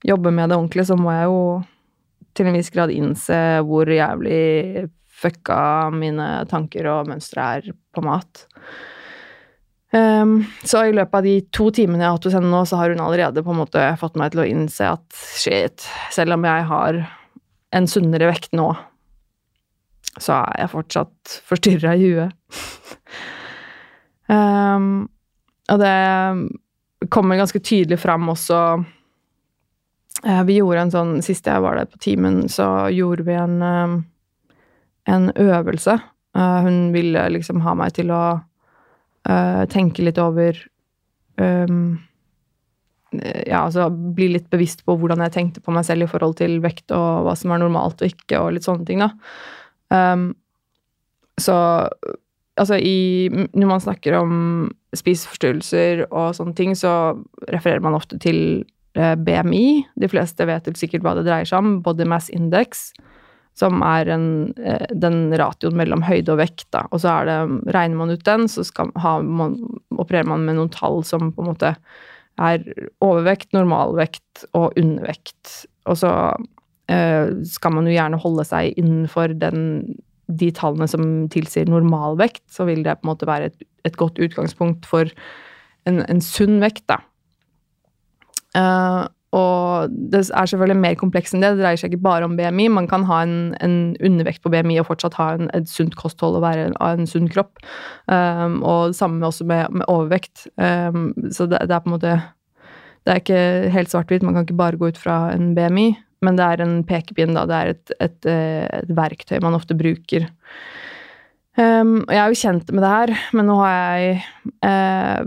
jobbe 0.04 0.32
med 0.36 0.52
det 0.52 0.60
ordentlig, 0.60 0.86
så 0.88 0.96
må 1.00 1.12
jeg 1.16 1.28
jo 1.32 1.42
til 2.34 2.50
en 2.50 2.58
viss 2.58 2.72
grad 2.74 2.92
innse 2.94 3.38
hvor 3.68 3.90
jævlig 3.90 4.88
fucka 5.24 5.92
mine 5.94 6.28
tanker 6.52 6.90
og 6.92 7.12
mønstre 7.12 7.48
er 7.58 7.72
på 7.94 8.04
mat. 8.06 8.46
Um, 9.94 10.40
så 10.66 10.88
i 10.88 10.94
løpet 10.96 11.20
av 11.20 11.26
de 11.28 11.36
to 11.54 11.68
timene 11.76 12.02
jeg 12.02 12.08
har 12.08 12.16
hatt 12.18 12.26
hos 12.26 12.34
henne 12.34 12.50
nå, 12.50 12.64
så 12.66 12.80
har 12.80 12.94
hun 12.94 13.04
allerede 13.04 13.44
på 13.46 13.54
en 13.54 13.60
måte 13.62 13.84
fått 14.02 14.18
meg 14.18 14.34
til 14.34 14.42
å 14.42 14.48
innse 14.50 14.88
at 14.96 15.20
shit, 15.38 15.86
selv 16.14 16.34
om 16.34 16.48
jeg 16.50 16.66
har 16.72 16.98
en 17.78 17.90
sunnere 17.90 18.32
vekt 18.32 18.58
nå, 18.58 18.72
så 20.18 20.40
er 20.40 20.64
jeg 20.64 20.74
fortsatt 20.74 21.38
forstyrra 21.46 21.94
i 21.94 22.10
huet. 22.10 22.66
um, 24.34 25.06
og 25.70 25.80
det 25.82 27.10
kommer 27.14 27.38
ganske 27.38 27.62
tydelig 27.62 28.02
fram 28.02 28.28
også 28.34 28.60
vi 30.24 30.58
gjorde 30.60 30.86
en 30.86 30.94
sånn 30.94 31.14
Sist 31.26 31.48
jeg 31.50 31.64
var 31.64 31.78
der 31.80 31.90
på 31.92 32.00
timen, 32.04 32.46
så 32.52 32.88
gjorde 32.94 33.26
vi 33.28 33.36
en, 33.36 33.58
eh, 33.62 33.96
en 35.12 35.30
øvelse. 35.36 35.98
Eh, 36.38 36.60
hun 36.64 36.80
ville 36.96 37.28
liksom 37.36 37.62
ha 37.66 37.76
meg 37.78 37.96
til 37.98 38.14
å 38.14 38.24
tenke 39.72 40.04
litt 40.04 40.18
over 40.20 40.58
um, 41.40 41.94
Ja, 43.14 43.62
altså 43.62 43.86
bli 43.88 44.26
litt 44.34 44.50
bevisst 44.52 44.82
på 44.84 44.98
hvordan 45.00 45.22
jeg 45.24 45.32
tenkte 45.32 45.62
på 45.64 45.72
meg 45.72 45.86
selv 45.88 46.04
i 46.04 46.10
forhold 46.12 46.36
til 46.42 46.58
vekt 46.60 46.92
og 46.92 47.24
hva 47.24 47.36
som 47.40 47.54
er 47.56 47.62
normalt 47.62 48.04
og 48.04 48.12
ikke, 48.12 48.42
og 48.42 48.52
litt 48.58 48.68
sånne 48.68 48.84
ting, 48.90 49.00
da. 49.00 49.14
Um, 49.96 50.26
så 51.40 51.56
altså 52.60 52.78
i 52.78 53.30
Når 53.32 53.68
man 53.68 53.82
snakker 53.82 54.18
om 54.20 54.34
spiseforstyrrelser 54.94 56.06
og 56.12 56.36
sånne 56.38 56.54
ting, 56.58 56.76
så 56.78 57.16
refererer 57.50 57.82
man 57.82 57.98
ofte 57.98 58.20
til 58.22 58.42
eh, 58.62 58.73
BMI. 58.94 59.68
De 60.00 60.10
fleste 60.12 60.46
vet 60.46 60.70
sikkert 60.78 61.06
hva 61.06 61.16
det 61.18 61.26
dreier 61.28 61.50
seg 61.50 61.64
om. 61.64 61.76
Body 61.86 62.06
mass 62.10 62.30
index, 62.34 62.92
som 63.58 63.82
er 63.86 64.10
en, 64.14 64.28
eh, 64.58 64.86
den 64.94 65.34
ratioen 65.40 65.78
mellom 65.78 66.06
høyde 66.06 66.34
og 66.34 66.42
vekt. 66.42 66.68
Da. 66.74 66.86
Og 66.92 67.04
så 67.04 67.20
det, 67.28 67.38
regner 67.74 68.00
man 68.00 68.14
ut 68.14 68.26
den, 68.26 68.48
så 68.50 68.66
skal, 68.66 68.92
man, 68.96 69.60
opererer 69.98 70.30
man 70.30 70.46
med 70.46 70.58
noen 70.58 70.74
tall 70.74 71.04
som 71.06 71.32
på 71.34 71.44
en 71.44 71.54
måte 71.54 71.76
er 72.42 72.64
overvekt, 73.04 73.52
normalvekt 73.54 74.48
og 74.58 74.74
undervekt. 74.80 75.68
Og 75.86 76.00
så 76.02 76.14
eh, 76.90 77.30
skal 77.46 77.76
man 77.76 77.90
jo 77.90 77.94
gjerne 77.94 78.22
holde 78.22 78.46
seg 78.50 78.74
innenfor 78.82 79.38
den 79.38 79.94
de 80.32 80.50
tallene 80.56 80.88
som 80.90 81.04
tilsier 81.30 81.68
normalvekt, 81.70 82.46
så 82.52 82.66
vil 82.66 82.84
det 82.86 82.96
på 83.00 83.06
en 83.06 83.12
måte 83.12 83.28
være 83.28 83.52
et, 83.52 83.66
et 83.86 83.98
godt 84.00 84.22
utgangspunkt 84.24 84.88
for 84.88 85.10
en, 85.90 86.00
en 86.08 86.22
sunn 86.24 86.62
vekt, 86.64 86.86
da. 86.90 87.02
Det 89.92 90.22
er 90.26 90.50
selvfølgelig 90.50 90.80
mer 90.80 90.98
komplekst 91.00 91.36
enn 91.36 91.44
det. 91.44 91.54
Det 91.56 91.64
dreier 91.64 91.80
seg 91.80 91.94
ikke 91.94 92.06
bare 92.06 92.28
om 92.28 92.38
BMI. 92.38 92.70
Man 92.74 92.88
kan 92.92 93.06
ha 93.10 93.22
en, 93.26 93.36
en 93.64 93.78
undervekt 94.04 94.44
på 94.44 94.52
BMI 94.54 94.80
og 94.82 94.88
fortsatt 94.92 95.18
ha 95.20 95.34
en, 95.38 95.50
et 95.58 95.68
sunt 95.70 95.98
kosthold 96.00 96.40
og 96.40 96.46
være 96.46 96.70
av 96.78 97.00
en 97.00 97.10
sunn 97.10 97.30
kropp. 97.32 97.62
Um, 98.08 98.62
og 98.62 98.94
det 98.94 99.00
samme 99.00 99.28
også 99.28 99.48
med, 99.50 99.82
med 99.82 99.90
overvekt. 99.92 100.48
Um, 100.58 101.12
så 101.32 101.50
det, 101.50 101.66
det, 101.68 101.76
er 101.76 101.84
på 101.84 101.92
en 101.92 101.98
måte 101.98 102.16
Det 103.04 103.12
er 103.12 103.22
ikke 103.22 103.44
helt 103.76 103.92
svart-hvitt. 103.92 104.24
Man 104.24 104.38
kan 104.38 104.48
ikke 104.48 104.62
bare 104.62 104.80
gå 104.80 104.94
ut 104.94 105.00
fra 105.00 105.26
en 105.34 105.52
BMI. 105.58 105.90
Men 106.24 106.40
det 106.40 106.46
er 106.48 106.64
en 106.64 106.78
pekepinn, 106.88 107.36
da. 107.36 107.44
Det 107.50 107.58
er 107.58 107.74
et, 107.74 107.94
et, 108.06 108.20
eh, 108.32 108.64
et 108.80 108.92
verktøy 108.96 109.42
man 109.44 109.58
ofte 109.58 109.76
bruker. 109.78 110.30
Um, 111.60 112.00
og 112.08 112.14
jeg 112.16 112.22
er 112.24 112.30
jo 112.32 112.40
kjent 112.40 112.72
med 112.74 112.82
det 112.82 112.94
her, 112.94 113.12
men 113.38 113.46
nå 113.46 113.56
har 113.60 113.74
jeg 113.78 114.24
uh, 114.66 115.22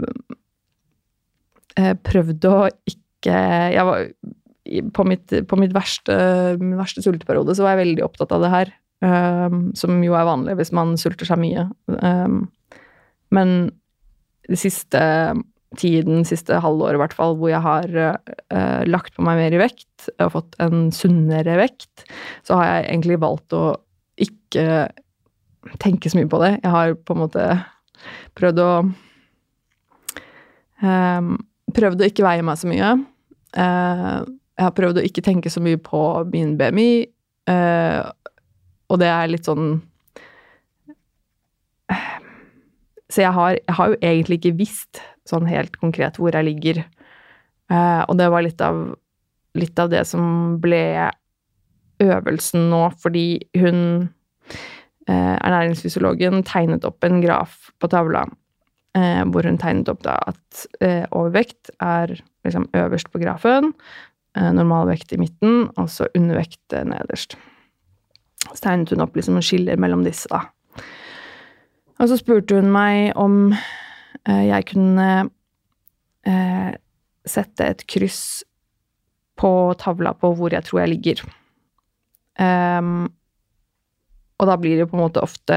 prøvd 2.08 2.42
å 2.50 2.56
ikke 2.90 3.04
Jeg 3.26 3.84
var 3.86 3.98
på 4.94 5.06
mitt, 5.08 5.32
på 5.48 5.58
mitt 5.60 5.74
verste, 5.76 6.16
min 6.60 6.76
verste 6.78 7.04
sulteperiode 7.04 7.54
så 7.56 7.64
var 7.64 7.74
jeg 7.74 7.84
veldig 7.84 8.04
opptatt 8.06 8.34
av 8.36 8.44
det 8.44 8.52
her. 8.52 8.74
Um, 9.04 9.74
som 9.76 9.98
jo 10.00 10.14
er 10.16 10.24
vanlig 10.24 10.54
hvis 10.56 10.72
man 10.76 10.94
sulter 11.00 11.28
seg 11.28 11.40
mye. 11.42 11.66
Um, 12.00 12.46
men 13.34 13.50
den 14.46 14.60
siste 14.60 15.02
tiden, 15.76 16.22
siste 16.24 16.60
halvåret 16.62 16.96
i 16.96 17.00
hvert 17.02 17.16
fall, 17.16 17.34
hvor 17.36 17.50
jeg 17.50 17.60
har 17.64 17.90
uh, 17.92 18.82
lagt 18.88 19.16
på 19.16 19.24
meg 19.26 19.40
mer 19.40 19.56
i 19.56 19.60
vekt 19.60 20.08
og 20.22 20.32
fått 20.38 20.56
en 20.62 20.88
sunnere 20.94 21.58
vekt, 21.60 22.06
så 22.46 22.56
har 22.60 22.70
jeg 22.70 22.86
egentlig 22.86 23.20
valgt 23.24 23.56
å 23.56 23.64
ikke 24.22 24.86
tenke 25.82 26.08
så 26.08 26.20
mye 26.20 26.30
på 26.30 26.40
det. 26.40 26.52
Jeg 26.62 26.72
har 26.72 26.94
på 26.96 27.16
en 27.16 27.22
måte 27.24 27.44
prøvd 28.38 28.62
å 28.62 28.70
um, 30.86 31.36
Prøvd 31.76 32.00
å 32.00 32.06
ikke 32.06 32.22
veie 32.22 32.44
meg 32.46 32.56
så 32.60 32.68
mye. 32.70 32.92
Uh, 33.58 34.22
jeg 34.56 34.64
har 34.64 34.74
prøvd 34.76 35.00
å 35.00 35.04
ikke 35.06 35.24
tenke 35.24 35.52
så 35.52 35.60
mye 35.64 35.78
på 35.80 36.00
min 36.32 36.56
BMI, 36.58 36.90
uh, 37.52 38.08
og 38.90 39.00
det 39.02 39.10
er 39.10 39.30
litt 39.32 39.48
sånn 39.48 39.80
Så 43.06 43.22
jeg 43.22 43.30
har, 43.36 43.54
jeg 43.54 43.74
har 43.78 43.90
jo 43.92 43.96
egentlig 44.02 44.36
ikke 44.40 44.58
visst 44.58 45.00
sånn 45.30 45.46
helt 45.46 45.76
konkret 45.78 46.18
hvor 46.18 46.34
jeg 46.34 46.46
ligger. 46.48 46.80
Eh, 47.70 48.02
og 48.02 48.18
det 48.18 48.26
var 48.34 48.42
litt 48.42 48.62
av, 48.62 48.80
litt 49.58 49.78
av 49.78 49.92
det 49.92 50.02
som 50.10 50.56
ble 50.62 51.08
øvelsen 52.02 52.66
nå, 52.70 52.82
fordi 53.02 53.28
hun 53.58 53.78
eh, 55.06 55.36
ernæringsfysiologen 55.36 56.44
tegnet 56.46 56.86
opp 56.88 57.06
en 57.06 57.22
graf 57.22 57.70
på 57.80 57.90
tavla 57.94 58.26
eh, 58.98 59.22
hvor 59.30 59.48
hun 59.48 59.58
tegnet 59.60 59.90
opp 59.92 60.06
at 60.10 60.66
eh, 60.80 61.04
overvekt 61.10 61.72
er 61.82 62.18
liksom 62.46 62.68
øverst 62.76 63.10
på 63.12 63.22
grafen, 63.22 63.72
eh, 63.72 64.15
normalvekt 64.36 65.14
i 65.16 65.18
midten, 65.20 65.70
og 65.80 65.88
så 65.88 66.10
undervekt 66.16 66.74
nederst. 66.84 67.38
Så 68.46 68.58
tegnet 68.60 68.92
hun 68.92 69.04
opp 69.04 69.16
liksom 69.16 69.40
skiller 69.42 69.80
mellom 69.80 70.04
disse, 70.04 70.28
da. 70.28 70.44
Og 71.96 72.10
så 72.10 72.18
spurte 72.20 72.58
hun 72.58 72.68
meg 72.74 73.14
om 73.16 73.54
Eh, 74.26 74.46
jeg 74.48 74.66
kunne 74.72 75.08
eh, 76.26 76.70
sette 77.26 77.70
et 77.70 77.84
kryss 77.90 78.22
på 79.36 79.50
tavla 79.80 80.14
på 80.16 80.32
hvor 80.38 80.54
jeg 80.54 80.66
tror 80.66 80.82
jeg 80.82 80.92
ligger. 80.94 81.22
Um, 82.36 83.08
og 84.36 84.48
da 84.50 84.56
blir 84.60 84.80
det 84.80 84.88
på 84.90 84.96
en 84.96 85.04
måte 85.06 85.22
ofte 85.24 85.56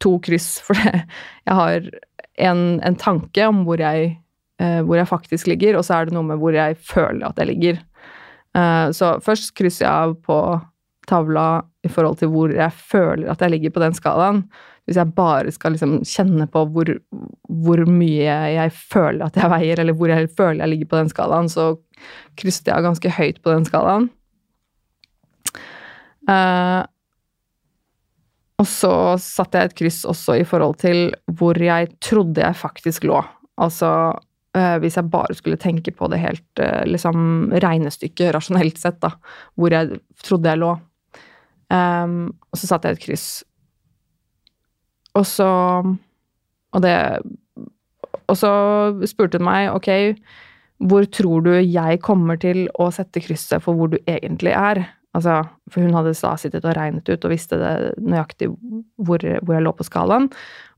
to 0.00 0.14
kryss, 0.24 0.58
for 0.64 0.76
det. 0.76 1.04
jeg 1.48 1.58
har 1.58 1.88
en, 2.50 2.62
en 2.84 2.98
tanke 3.00 3.48
om 3.48 3.64
hvor 3.68 3.80
jeg, 3.80 4.14
uh, 4.60 4.80
hvor 4.86 5.00
jeg, 5.00 5.08
faktisk 5.08 5.50
ligger, 5.50 5.78
og 5.78 5.86
så 5.86 5.98
er 5.98 6.08
det 6.08 6.16
noe 6.16 6.26
med 6.28 6.40
hvor 6.40 6.56
jeg 6.56 6.76
føler 6.76 7.26
at 7.28 7.40
jeg 7.40 7.50
ligger. 7.52 7.80
Uh, 8.56 8.90
så 8.96 9.16
først 9.24 9.54
krysser 9.58 9.86
jeg 9.86 9.92
av 9.92 10.16
på 10.26 10.40
tavla 11.10 11.62
i 11.86 11.90
forhold 11.90 12.20
til 12.20 12.30
hvor 12.32 12.52
jeg 12.52 12.70
føler 12.74 13.30
at 13.32 13.40
jeg 13.42 13.54
ligger 13.54 13.74
på 13.74 13.82
den 13.82 13.96
skalaen. 13.96 14.44
Hvis 14.86 14.98
jeg 14.98 15.14
bare 15.14 15.52
skal 15.54 15.74
liksom 15.74 16.00
kjenne 16.08 16.46
på 16.50 16.64
hvor, 16.74 16.88
hvor, 17.62 17.82
mye 17.86 18.36
jeg 18.56 18.72
føler 18.74 19.26
at 19.26 19.36
jeg 19.38 19.52
veier, 19.52 19.82
eller 19.82 19.96
hvor 19.96 20.10
jeg 20.10 20.30
føler 20.36 20.64
jeg 20.64 20.72
ligger 20.74 20.90
på 20.90 21.02
den 21.02 21.12
skalaen, 21.12 21.50
så 21.52 21.74
krysset 22.40 22.72
jeg 22.72 22.86
ganske 22.86 23.12
høyt 23.18 23.42
på 23.44 23.54
den 23.54 23.68
skalaen. 23.68 24.08
Uh, 26.28 26.82
og 28.60 28.66
så 28.68 28.92
satte 29.22 29.60
jeg 29.60 29.70
et 29.70 29.78
kryss 29.78 30.02
også 30.08 30.36
i 30.40 30.46
forhold 30.46 30.76
til 30.82 31.14
hvor 31.38 31.56
jeg 31.56 31.88
trodde 32.04 32.42
jeg 32.42 32.58
faktisk 32.60 33.06
lå. 33.08 33.22
Altså 33.60 33.88
hvis 34.82 34.96
jeg 34.98 35.10
bare 35.12 35.34
skulle 35.38 35.60
tenke 35.62 35.92
på 35.94 36.08
det 36.10 36.18
helt 36.18 36.62
uh, 36.62 36.80
liksom 36.88 37.52
regnestykket 37.62 38.32
rasjonelt 38.34 38.80
sett, 38.82 38.98
da, 39.02 39.12
hvor 39.54 39.70
jeg 39.70 40.00
trodde 40.26 40.50
jeg 40.50 40.58
lå. 40.58 40.72
Um, 41.70 42.32
og 42.50 42.58
så 42.58 42.66
satte 42.66 42.90
jeg 42.90 42.98
et 42.98 43.04
kryss 43.04 43.28
og 45.18 45.26
så 45.26 45.48
Og 46.72 46.82
det 46.82 46.94
Og 48.30 48.36
så 48.38 48.50
spurte 49.10 49.40
hun 49.40 49.46
meg 49.48 49.72
ok, 49.74 49.90
hvor 50.86 51.04
tror 51.10 51.42
du 51.42 51.50
jeg 51.58 52.00
kommer 52.00 52.38
til 52.40 52.68
å 52.78 52.86
sette 52.94 53.20
krysset 53.20 53.62
for 53.64 53.74
hvor 53.74 53.90
du 53.90 53.98
egentlig 54.06 54.54
er? 54.54 54.84
Altså, 55.16 55.40
for 55.66 55.82
hun 55.82 55.94
hadde 55.96 56.12
da 56.14 56.32
sittet 56.38 56.66
og 56.66 56.76
regnet 56.78 57.08
ut 57.10 57.24
og 57.26 57.32
visste 57.32 57.58
det 57.58 57.72
nøyaktig 57.98 58.46
hvor, 59.02 59.24
hvor 59.42 59.56
jeg 59.56 59.64
lå 59.64 59.72
på 59.74 59.86
skalaen. 59.88 60.28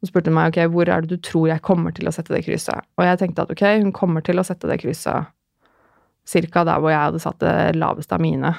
Og 0.00 0.08
spurte 0.08 0.32
meg 0.32 0.52
ok, 0.52 0.62
hvor 0.72 0.88
er 0.88 1.04
det 1.04 1.12
du 1.12 1.20
tror 1.20 1.50
jeg 1.50 1.64
kommer 1.66 1.92
til 1.92 2.08
å 2.08 2.14
sette 2.16 2.32
det 2.32 2.44
krysset. 2.46 2.86
Og 2.96 3.04
jeg 3.04 3.20
tenkte 3.20 3.44
at 3.44 3.52
ok, 3.52 3.64
hun 3.84 3.92
kommer 3.96 4.24
til 4.24 4.40
å 4.40 4.46
sette 4.46 4.70
det 4.70 4.80
krysset 4.80 5.28
cirka 6.28 6.62
der 6.64 6.80
hvor 6.80 6.92
jeg 6.92 7.02
hadde 7.02 7.20
satt 7.22 7.40
det 7.42 7.74
laveste 7.76 8.16
av 8.16 8.22
mine. 8.22 8.54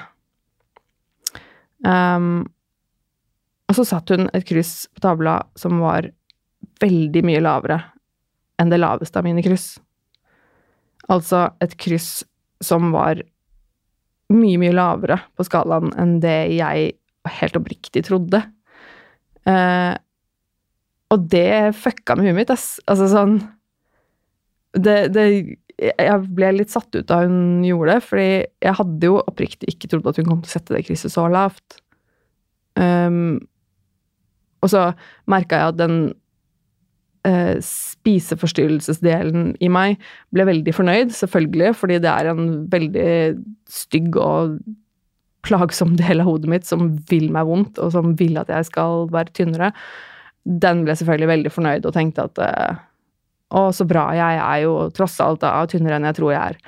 Um, 1.84 2.44
og 3.68 3.78
så 3.78 3.86
satt 3.88 4.12
hun 4.12 4.28
et 4.36 4.46
kryss 4.46 4.84
på 4.94 5.02
tavla 5.04 5.40
som 5.58 5.80
var 5.82 6.10
veldig 6.84 7.22
mye 7.26 7.42
lavere 7.42 7.80
enn 8.60 8.70
det 8.70 8.78
laveste 8.78 9.18
av 9.18 9.26
mine 9.26 9.42
kryss. 9.44 9.74
Altså 11.10 11.48
et 11.64 11.74
kryss 11.80 12.22
som 12.64 12.92
var 12.94 13.24
mye, 14.32 14.60
mye 14.60 14.74
lavere 14.74 15.18
på 15.36 15.46
skalaen 15.46 15.92
enn 16.00 16.18
det 16.22 16.38
jeg 16.54 16.94
helt 17.40 17.58
oppriktig 17.58 18.04
trodde. 18.08 18.40
Eh, 19.48 19.92
og 21.12 21.28
det 21.30 21.74
fucka 21.78 22.16
med 22.16 22.28
huet 22.28 22.38
mitt, 22.40 22.52
ass. 22.52 22.78
Altså 22.90 23.08
sånn 23.12 23.36
det, 24.74 24.96
det, 25.14 25.24
Jeg 25.78 26.18
ble 26.34 26.50
litt 26.56 26.72
satt 26.72 26.94
ut 26.96 27.06
da 27.10 27.20
hun 27.22 27.62
gjorde 27.66 27.96
det, 27.96 28.06
fordi 28.08 28.28
jeg 28.66 28.78
hadde 28.80 29.10
jo 29.10 29.20
oppriktig 29.22 29.74
ikke 29.74 29.90
trodd 29.92 30.08
at 30.10 30.20
hun 30.20 30.30
kom 30.30 30.42
til 30.42 30.50
å 30.50 30.54
sette 30.56 30.76
det 30.76 30.84
krysset 30.88 31.14
så 31.14 31.28
lavt. 31.30 31.80
Um, 32.74 33.38
og 34.64 34.72
så 34.72 34.88
merka 35.30 35.60
jeg 35.60 35.74
at 35.74 35.78
den 35.78 35.98
eh, 37.28 37.56
spiseforstyrrelsesdelen 37.64 39.52
i 39.64 39.70
meg 39.72 40.00
ble 40.34 40.46
veldig 40.48 40.74
fornøyd, 40.76 41.12
selvfølgelig, 41.16 41.74
fordi 41.80 42.00
det 42.04 42.10
er 42.10 42.30
en 42.32 42.48
veldig 42.72 43.12
stygg 43.70 44.18
og 44.20 44.58
plagsom 45.44 45.94
del 46.00 46.22
av 46.22 46.30
hodet 46.30 46.50
mitt 46.50 46.66
som 46.68 46.94
vil 47.10 47.28
meg 47.34 47.48
vondt, 47.48 47.78
og 47.82 47.92
som 47.94 48.14
vil 48.18 48.38
at 48.40 48.50
jeg 48.52 48.70
skal 48.70 49.08
være 49.12 49.34
tynnere. 49.36 49.72
Den 50.44 50.84
ble 50.84 50.96
selvfølgelig 50.96 51.32
veldig 51.32 51.52
fornøyd 51.52 51.88
og 51.88 51.96
tenkte 51.96 52.28
at 52.28 52.42
eh, 52.44 52.82
å, 53.54 53.68
så 53.72 53.86
bra, 53.88 54.08
jeg 54.16 54.40
er 54.40 54.64
jo 54.64 54.74
tross 54.96 55.18
alt 55.22 55.44
da, 55.44 55.56
tynnere 55.70 56.00
enn 56.00 56.08
jeg 56.10 56.20
tror 56.20 56.34
jeg 56.34 56.54
er. 56.54 56.64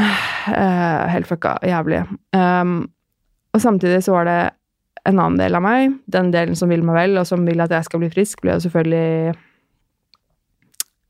Eh, 0.40 1.02
helt 1.12 1.28
fucka 1.28 1.50
jævlig. 1.68 1.98
Um, 2.32 2.86
og 3.52 3.60
samtidig 3.60 3.98
så 4.06 4.14
var 4.14 4.24
det 4.24 4.38
en 5.08 5.18
annen 5.18 5.38
del 5.40 5.56
av 5.56 5.64
meg, 5.64 5.94
den 6.12 6.32
delen 6.34 6.58
som 6.58 6.70
vil 6.72 6.82
meg 6.86 6.98
vel, 6.98 7.20
og 7.20 7.28
som 7.28 7.46
vil 7.48 7.62
at 7.64 7.72
jeg 7.72 7.86
skal 7.86 8.02
bli 8.02 8.10
frisk, 8.12 8.42
blir 8.42 8.58
jo 8.58 8.64
selvfølgelig 8.66 9.34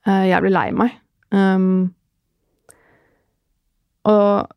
uh, 0.09 0.25
jævlig 0.31 0.53
lei 0.55 0.69
meg. 0.77 0.95
Um, 1.35 1.91
og 4.11 4.51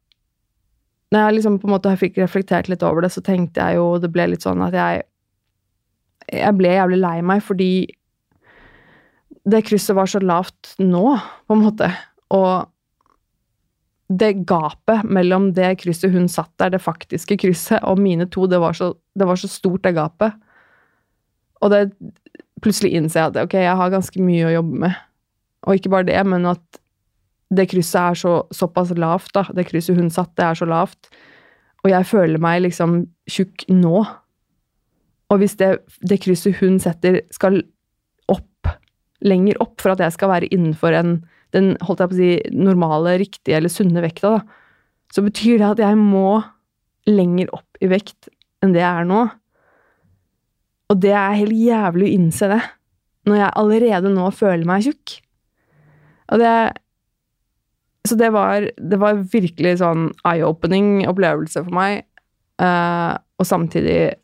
når 1.13 1.19
jeg 1.19 1.37
liksom 1.37 1.57
på 1.61 1.69
en 1.69 1.75
måte 1.75 1.97
fikk 1.99 2.17
reflektert 2.21 2.69
litt 2.71 2.85
over 2.85 3.05
det, 3.05 3.11
så 3.13 3.21
tenkte 3.21 3.61
jeg 3.61 3.77
jo 3.77 3.99
Det 4.01 4.09
ble 4.09 4.31
litt 4.31 4.45
sånn 4.45 4.63
at 4.65 4.73
jeg 4.73 5.03
Jeg 6.31 6.57
ble 6.57 6.71
jævlig 6.73 6.97
lei 7.03 7.17
meg 7.21 7.43
fordi 7.45 7.73
det 9.43 9.65
krysset 9.67 9.97
var 9.97 10.07
så 10.07 10.21
lavt 10.23 10.69
nå, 10.79 11.17
på 11.19 11.55
en 11.55 11.63
måte. 11.65 11.89
Og 12.31 12.63
det 14.07 14.45
gapet 14.47 15.03
mellom 15.03 15.49
det 15.57 15.73
krysset 15.81 16.13
hun 16.13 16.29
satt 16.31 16.53
der, 16.61 16.71
det 16.71 16.79
faktiske 16.79 17.35
krysset, 17.41 17.81
og 17.83 17.99
mine 17.99 18.29
to, 18.31 18.45
det 18.47 18.61
var 18.63 18.77
så, 18.77 18.93
det 19.19 19.27
var 19.29 19.39
så 19.39 19.49
stort, 19.51 19.83
det 19.85 19.95
gapet. 19.97 20.37
Og 21.63 21.71
det 21.73 21.83
plutselig 22.63 22.93
innser 22.97 23.21
jeg 23.21 23.33
at 23.33 23.41
ok, 23.43 23.57
jeg 23.65 23.79
har 23.79 23.91
ganske 23.93 24.23
mye 24.23 24.47
å 24.47 24.55
jobbe 24.55 24.79
med. 24.85 25.03
Og 25.67 25.77
ikke 25.77 25.91
bare 25.93 26.07
det, 26.09 26.19
men 26.27 26.47
at 26.49 26.81
det 27.53 27.67
krysset 27.71 27.99
er 28.01 28.17
så, 28.17 28.33
såpass 28.55 28.93
lavt, 28.97 29.33
da. 29.35 29.45
Det 29.53 29.67
krysset 29.69 29.99
hun 29.99 30.09
satt, 30.11 30.33
det 30.39 30.47
er 30.47 30.57
så 30.57 30.67
lavt. 30.67 31.11
Og 31.83 31.91
jeg 31.91 32.07
føler 32.09 32.41
meg 32.41 32.63
liksom 32.65 33.03
tjukk 33.29 33.67
nå. 33.69 34.01
Og 35.31 35.41
hvis 35.41 35.55
det, 35.59 35.75
det 36.01 36.19
krysset 36.23 36.57
hun 36.61 36.79
setter, 36.81 37.21
skal 37.35 37.61
opp, 38.31 38.71
lenger 39.23 39.59
opp, 39.63 39.77
for 39.83 39.93
at 39.93 40.03
jeg 40.03 40.15
skal 40.17 40.33
være 40.33 40.51
innenfor 40.51 40.97
en 40.97 41.15
den 41.53 41.75
holdt 41.85 42.01
jeg 42.01 42.09
på 42.09 42.15
å 42.15 42.19
si, 42.19 42.29
normale, 42.57 43.17
riktige 43.21 43.59
eller 43.59 43.71
sunne 43.71 44.01
vekta, 44.01 44.37
da, 44.39 44.87
så 45.13 45.21
betyr 45.21 45.59
det 45.61 45.67
at 45.75 45.81
jeg 45.83 45.99
må 45.99 46.41
lenger 47.09 47.51
opp 47.53 47.83
i 47.83 47.89
vekt 47.91 48.31
enn 48.63 48.75
det 48.75 48.83
jeg 48.83 49.01
er 49.03 49.09
nå. 49.09 49.25
Og 50.91 51.01
det 51.03 51.13
er 51.17 51.39
helt 51.39 51.57
jævlig 51.57 52.07
å 52.07 52.13
innse 52.15 52.49
det, 52.51 52.61
når 53.27 53.39
jeg 53.39 53.57
allerede 53.61 54.13
nå 54.13 54.29
føler 54.35 54.65
meg 54.67 54.87
tjukk. 54.87 55.19
Og 56.31 56.41
det 56.41 56.55
Så 58.03 58.17
det 58.19 58.33
var, 58.35 58.65
det 58.75 58.97
var 58.99 59.21
virkelig 59.31 59.77
sånn 59.79 60.09
eye-opening 60.27 61.05
opplevelse 61.07 61.61
for 61.63 61.71
meg, 61.71 62.03
uh, 62.59 63.15
og 63.39 63.47
samtidig 63.47 64.19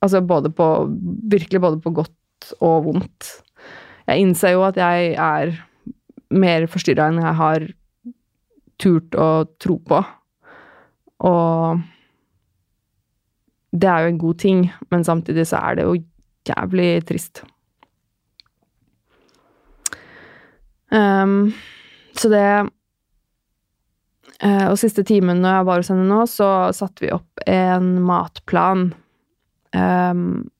Altså 0.00 0.22
både 0.24 0.48
på 0.48 0.66
Virkelig 1.28 1.60
både 1.60 1.80
på 1.80 1.90
godt 1.92 2.52
og 2.64 2.86
vondt. 2.86 3.26
Jeg 4.08 4.22
innser 4.24 4.54
jo 4.54 4.62
at 4.64 4.78
jeg 4.80 5.12
er 5.12 5.52
mer 6.32 6.64
forstyrra 6.72 7.10
enn 7.10 7.20
jeg 7.20 7.36
har 7.36 7.66
turt 8.80 9.14
å 9.18 9.44
tro 9.60 9.76
på. 9.84 10.00
Og 11.28 11.82
det 13.70 13.86
er 13.86 14.04
jo 14.04 14.10
en 14.12 14.18
god 14.18 14.38
ting, 14.42 14.66
men 14.90 15.06
samtidig 15.06 15.46
så 15.46 15.60
er 15.62 15.78
det 15.78 15.86
jo 15.86 15.96
jævlig 16.50 16.90
trist. 17.06 17.44
Um, 20.90 21.52
så 22.18 22.28
det 22.32 22.46
uh, 24.42 24.66
Og 24.72 24.78
siste 24.80 25.04
timen 25.06 25.38
når 25.38 25.60
jeg 25.60 25.66
var 25.68 25.82
hos 25.82 25.90
henne 25.92 26.08
nå, 26.08 26.24
så 26.26 26.48
satte 26.74 27.04
vi 27.04 27.12
opp 27.14 27.44
en 27.46 27.92
matplan. 28.02 28.88
Um, 29.70 30.50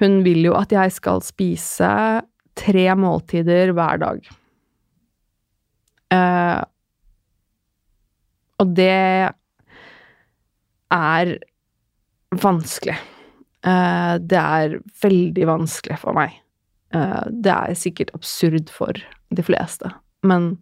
hun 0.00 0.24
vil 0.26 0.42
jo 0.48 0.56
at 0.58 0.72
jeg 0.74 0.90
skal 0.96 1.22
spise 1.22 1.92
tre 2.58 2.86
måltider 2.98 3.70
hver 3.76 4.00
dag. 4.02 4.30
Uh, 6.10 6.60
og 8.60 8.74
det 8.76 9.30
er 10.94 11.36
vanskelig. 12.42 12.98
Uh, 13.66 14.16
det 14.22 14.40
er 14.40 14.78
veldig 15.02 15.48
vanskelig 15.50 15.98
for 16.02 16.16
meg. 16.16 16.36
Uh, 16.94 17.24
det 17.30 17.52
er 17.54 17.78
sikkert 17.78 18.14
absurd 18.16 18.70
for 18.72 18.98
de 19.30 19.44
fleste, 19.46 19.90
men 20.26 20.54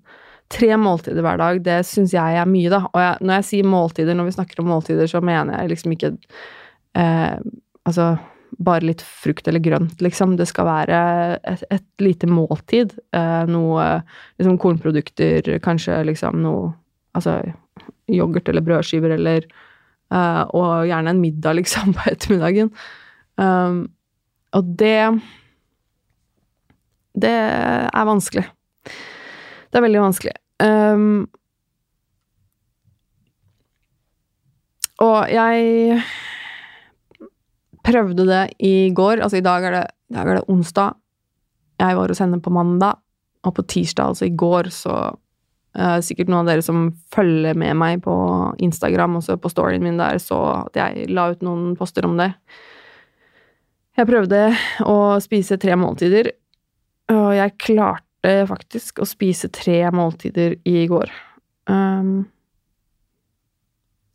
tre 0.53 0.71
måltider 0.81 1.25
hver 1.25 1.39
dag, 1.41 1.61
det 1.65 1.83
syns 1.89 2.15
jeg 2.17 2.41
er 2.41 2.49
mye, 2.49 2.73
da. 2.73 2.83
Og 2.89 3.03
jeg, 3.03 3.21
når 3.21 3.39
jeg 3.39 3.49
sier 3.51 3.69
måltider, 3.69 4.17
når 4.17 4.31
vi 4.31 4.37
snakker 4.39 4.63
om 4.63 4.73
måltider, 4.73 5.09
så 5.11 5.21
mener 5.25 5.59
jeg 5.59 5.75
liksom 5.75 5.97
ikke 5.97 6.17
Altså 7.89 8.17
bare 8.57 8.87
litt 8.89 9.03
frukt 9.05 9.49
eller 9.49 9.63
grønt, 9.63 10.01
liksom. 10.03 10.37
Det 10.39 10.49
skal 10.49 10.67
være 10.69 10.99
et, 11.47 11.63
et 11.75 12.03
lite 12.03 12.29
måltid. 12.31 12.95
Eh, 13.15 13.45
noe 13.51 13.87
liksom 14.41 14.59
kornprodukter, 14.63 15.57
kanskje 15.65 16.03
liksom 16.09 16.43
noe 16.45 16.75
Altså 17.17 17.41
yoghurt 18.13 18.47
eller 18.51 18.63
brødskiver 18.63 19.15
eller 19.15 19.47
eh, 20.13 20.43
Og 20.57 20.87
gjerne 20.89 21.15
en 21.15 21.23
middag, 21.23 21.59
liksom, 21.61 21.93
på 21.97 22.11
ettermiddagen. 22.13 22.73
Um, 23.39 23.89
og 24.53 24.65
det 24.79 25.21
Det 27.19 27.35
er 27.35 28.05
vanskelig. 28.07 28.47
Det 29.69 29.79
er 29.79 29.85
veldig 29.85 30.01
vanskelig. 30.01 30.33
Um, 30.63 31.29
og 34.99 35.31
jeg 35.31 36.03
prøvde 37.85 38.27
det 38.27 38.45
i 38.59 38.91
går. 38.95 39.23
Altså, 39.23 39.39
i 39.39 39.45
dag 39.45 39.65
er 39.65 39.77
det, 39.77 39.85
dag 40.15 40.29
er 40.29 40.39
det 40.39 40.49
onsdag. 40.49 40.97
Jeg 41.79 41.97
var 41.97 42.11
hos 42.11 42.23
henne 42.23 42.41
på 42.43 42.51
mandag, 42.51 42.99
og 43.47 43.55
på 43.55 43.63
tirsdag, 43.63 44.15
altså 44.15 44.27
i 44.27 44.35
går, 44.37 44.71
så 44.75 44.95
uh, 45.77 45.99
Sikkert 46.05 46.31
noen 46.31 46.45
av 46.45 46.53
dere 46.53 46.65
som 46.65 46.89
følger 47.15 47.59
med 47.59 47.77
meg 47.81 48.03
på 48.07 48.15
Instagram, 48.65 49.19
også 49.21 49.39
på 49.43 49.53
storyen 49.53 49.85
min 49.85 50.01
der, 50.01 50.21
så 50.23 50.41
at 50.65 50.79
jeg 50.79 51.09
la 51.13 51.31
ut 51.35 51.45
noen 51.45 51.75
poster 51.79 52.07
om 52.09 52.17
det. 52.21 52.33
Jeg 53.99 54.07
prøvde 54.07 54.43
å 54.87 54.97
spise 55.23 55.59
tre 55.59 55.75
måltider, 55.75 56.31
og 57.11 57.31
jeg 57.35 57.57
klarte 57.59 58.35
faktisk 58.47 59.03
å 59.03 59.09
spise 59.09 59.51
tre 59.55 59.81
måltider 59.95 60.55
i 60.69 60.87
går. 60.91 61.11
Um, 61.69 62.29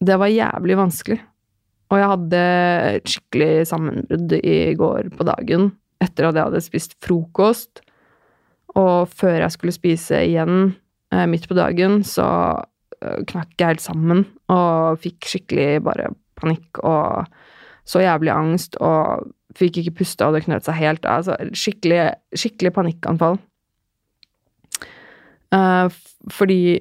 det 0.03 0.17
var 0.19 0.31
jævlig 0.31 0.77
vanskelig. 0.79 1.19
Og 1.91 1.99
jeg 1.99 2.09
hadde 2.09 2.43
et 2.97 3.11
skikkelig 3.11 3.65
sammenbrudd 3.69 4.37
i 4.39 4.57
går 4.79 5.11
på 5.13 5.25
dagen 5.27 5.71
etter 6.03 6.27
at 6.27 6.37
jeg 6.37 6.47
hadde 6.49 6.63
spist 6.65 6.95
frokost. 7.03 7.83
Og 8.79 9.11
før 9.13 9.43
jeg 9.43 9.53
skulle 9.53 9.75
spise 9.75 10.23
igjen 10.25 10.73
midt 11.29 11.47
på 11.49 11.57
dagen, 11.57 12.01
så 12.07 12.27
eh, 13.01 13.21
knakk 13.29 13.55
jeg 13.59 13.75
helt 13.75 13.83
sammen 13.83 14.25
og 14.53 14.99
fikk 15.03 15.29
skikkelig 15.29 15.83
bare 15.85 16.11
panikk 16.39 16.81
og 16.83 17.29
så 17.87 18.03
jævlig 18.03 18.31
angst 18.31 18.77
og 18.83 19.27
fikk 19.57 19.81
ikke 19.81 19.97
puste, 19.99 20.25
og 20.25 20.35
det 20.35 20.45
knøt 20.45 20.65
seg 20.65 20.79
helt 20.79 21.03
av. 21.05 21.21
Altså 21.21 21.35
skikkelig, 21.57 22.05
skikkelig 22.39 22.71
panikkanfall. 22.77 23.37
Uh, 25.53 25.91
fordi 26.33 26.79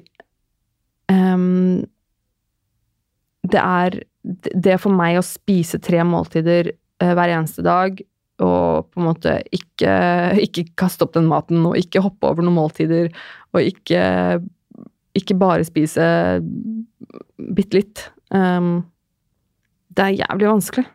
um, 1.11 1.83
det 3.43 3.61
er 3.61 3.99
det 4.55 4.79
for 4.81 4.95
meg 4.95 5.19
å 5.19 5.25
spise 5.27 5.77
tre 5.83 6.01
måltider 6.07 6.71
uh, 6.71 7.11
hver 7.13 7.35
eneste 7.35 7.65
dag, 7.65 7.99
og 8.41 8.89
på 8.89 9.01
en 9.01 9.07
måte 9.11 9.35
ikke, 9.53 9.93
ikke, 10.41 10.65
kaste 10.79 11.05
opp 11.05 11.13
den 11.13 11.29
maten, 11.29 11.61
og 11.69 11.77
ikke 11.77 12.01
hoppe 12.01 12.29
over 12.29 12.45
noen 12.45 12.57
måltider, 12.57 13.11
og 13.53 13.61
ikke, 13.61 14.01
ikke 15.17 15.37
bare 15.37 15.67
spise 15.67 16.05
bitte 17.53 17.77
litt 17.77 18.01
um, 18.33 18.81
Det 19.93 20.05
er 20.07 20.19
jævlig 20.23 20.49
vanskelig. 20.49 20.85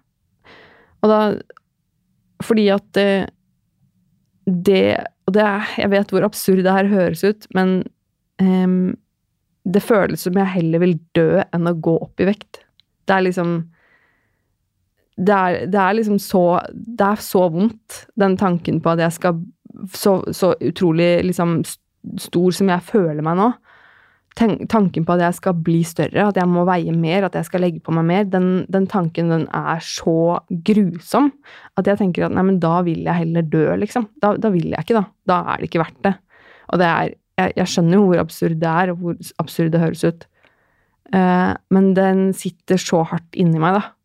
Og 1.04 1.12
da 1.12 1.20
Fordi 2.42 2.64
at 2.74 2.86
det, 2.96 3.28
det 4.46 4.82
Og 5.28 5.34
det 5.36 5.44
er 5.44 5.68
Jeg 5.84 5.92
vet 5.92 6.10
hvor 6.10 6.26
absurd 6.26 6.64
det 6.66 6.74
her 6.74 6.90
høres 6.90 7.22
ut, 7.22 7.46
men 7.54 7.84
um, 8.42 8.96
det 9.68 9.84
føles 9.84 10.24
som 10.24 10.38
jeg 10.38 10.54
heller 10.56 10.80
vil 10.82 10.96
dø 11.14 11.42
enn 11.44 11.68
å 11.68 11.76
gå 11.76 11.94
opp 12.00 12.22
i 12.22 12.26
vekt. 12.30 12.62
Det 13.06 13.14
er 13.14 13.26
liksom 13.26 13.58
det 15.18 15.34
er, 15.34 15.56
det 15.66 15.78
er, 15.82 15.96
liksom 15.98 16.18
så 16.22 16.60
Det 16.70 17.06
er 17.06 17.22
så 17.22 17.48
vondt, 17.50 18.04
den 18.18 18.36
tanken 18.38 18.80
på 18.82 18.94
at 18.94 19.02
jeg 19.02 19.16
skal 19.16 19.40
Så, 19.94 20.20
så 20.34 20.54
utrolig 20.62 21.24
liksom 21.26 21.60
stor 22.18 22.54
som 22.54 22.70
jeg 22.70 22.86
føler 22.86 23.20
meg 23.26 23.36
nå. 23.36 23.48
Tanken 24.38 25.04
på 25.04 25.14
at 25.16 25.22
jeg 25.24 25.36
skal 25.36 25.56
bli 25.66 25.80
større, 25.84 26.28
at 26.30 26.38
jeg 26.38 26.48
må 26.48 26.62
veie 26.64 26.94
mer, 26.94 27.26
at 27.26 27.34
jeg 27.36 27.48
skal 27.48 27.64
legge 27.64 27.82
på 27.84 27.92
meg 27.92 28.06
mer, 28.06 28.22
den, 28.30 28.46
den 28.70 28.86
tanken 28.88 29.32
den 29.34 29.44
er 29.54 29.82
så 29.84 30.38
grusom 30.48 31.32
at 31.76 31.90
jeg 31.90 32.00
tenker 32.00 32.28
at 32.28 32.36
nei, 32.36 32.46
men 32.46 32.60
da 32.62 32.78
vil 32.86 33.02
jeg 33.02 33.24
heller 33.24 33.44
dø, 33.50 33.66
liksom. 33.82 34.06
Da, 34.22 34.32
da 34.40 34.52
vil 34.54 34.70
jeg 34.70 34.86
ikke, 34.86 35.02
da. 35.02 35.04
Da 35.28 35.40
er 35.42 35.60
det 35.60 35.68
ikke 35.68 35.82
verdt 35.82 36.00
det. 36.06 36.14
Og 36.70 36.82
det 36.82 36.90
er 36.92 37.16
Jeg, 37.38 37.52
jeg 37.54 37.70
skjønner 37.70 37.94
jo 37.94 38.06
hvor 38.06 38.20
absurd 38.22 38.56
det 38.58 38.70
er, 38.70 38.90
og 38.90 39.02
hvor 39.02 39.18
absurd 39.38 39.74
det 39.74 39.82
høres 39.82 40.00
ut. 40.02 40.24
Uh, 41.14 41.52
men 41.70 41.92
den 41.94 42.32
sitter 42.34 42.80
så 42.82 43.04
hardt 43.06 43.38
inni 43.38 43.60
meg, 43.62 43.76
da. 43.76 43.97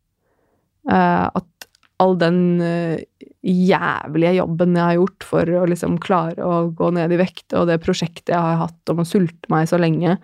Uh, 0.84 1.30
at 1.32 1.68
all 2.02 2.16
den 2.20 2.40
uh, 2.60 2.98
jævlige 3.44 4.34
jobben 4.38 4.76
jeg 4.76 4.84
har 4.84 4.98
gjort 4.98 5.26
for 5.28 5.54
å 5.60 5.66
liksom 5.68 5.98
klare 6.02 6.44
å 6.44 6.64
gå 6.76 6.90
ned 6.96 7.12
i 7.12 7.20
vekt, 7.20 7.46
og 7.56 7.68
det 7.68 7.82
prosjektet 7.84 8.34
jeg 8.34 8.40
har 8.40 8.60
hatt 8.64 8.92
om 8.92 9.02
å 9.02 9.08
sulte 9.08 9.52
meg 9.52 9.68
så 9.70 9.80
lenge 9.80 10.18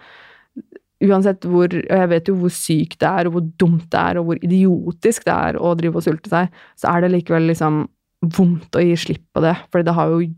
Uansett 1.01 1.47
hvor 1.49 1.73
Og 1.73 1.87
jeg 1.89 2.09
vet 2.11 2.27
jo 2.29 2.35
hvor 2.37 2.53
sykt 2.53 2.99
det 3.01 3.09
er, 3.09 3.29
og 3.29 3.33
hvor 3.33 3.45
dumt 3.63 3.87
det 3.89 4.01
er, 4.01 4.19
og 4.21 4.27
hvor 4.29 4.43
idiotisk 4.45 5.25
det 5.25 5.33
er 5.33 5.57
å 5.57 5.71
drive 5.79 5.97
og 5.97 6.05
sulte 6.05 6.29
seg, 6.29 6.51
så 6.77 6.91
er 6.91 7.01
det 7.01 7.13
likevel 7.15 7.49
liksom 7.49 7.87
vondt 8.37 8.77
å 8.77 8.83
gi 8.85 8.99
slipp 9.01 9.25
på 9.33 9.41
det, 9.41 9.55
for 9.73 9.87
det 9.87 9.97
har 9.97 10.13
jo 10.13 10.29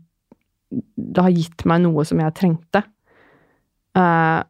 Det 0.73 1.21
har 1.21 1.29
gitt 1.29 1.65
meg 1.69 1.83
noe 1.83 2.01
som 2.07 2.17
jeg 2.17 2.33
trengte. 2.33 2.79
Uh, 3.93 4.41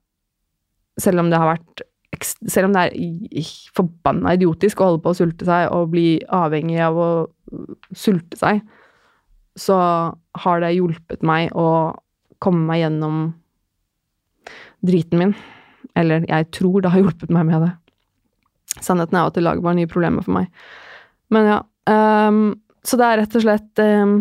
selv 0.96 1.20
om 1.20 1.32
det 1.32 1.40
har 1.42 1.50
vært 1.50 1.82
selv 2.26 2.70
om 2.70 2.76
det 2.76 2.86
er 2.90 3.52
forbanna 3.76 4.36
idiotisk 4.38 4.82
å 4.82 4.92
holde 4.92 5.04
på 5.04 5.14
å 5.14 5.18
sulte 5.18 5.48
seg 5.48 5.70
og 5.74 5.92
bli 5.94 6.08
avhengig 6.34 6.80
av 6.86 6.98
å 7.00 7.10
sulte 7.96 8.40
seg, 8.40 8.64
så 9.60 9.78
har 10.44 10.64
det 10.64 10.74
hjulpet 10.74 11.26
meg 11.26 11.54
å 11.54 11.94
komme 12.44 12.66
meg 12.68 12.84
gjennom 12.84 13.20
driten 14.84 15.22
min. 15.22 15.34
Eller 16.00 16.26
jeg 16.28 16.50
tror 16.56 16.82
det 16.82 16.92
har 16.94 17.04
hjulpet 17.04 17.32
meg 17.34 17.48
med 17.50 17.68
det. 17.68 17.72
Sannheten 18.82 19.18
er 19.18 19.26
jo 19.26 19.32
at 19.32 19.38
det 19.38 19.46
lager 19.46 19.64
bare 19.64 19.78
nye 19.78 19.92
problemer 19.92 20.26
for 20.26 20.36
meg. 20.40 20.50
Men 21.34 21.50
ja. 21.52 21.60
Um, 21.90 22.44
så 22.84 22.98
det 23.00 23.08
er 23.08 23.20
rett 23.20 23.34
og 23.36 23.44
slett 23.44 23.80
um, 23.84 24.14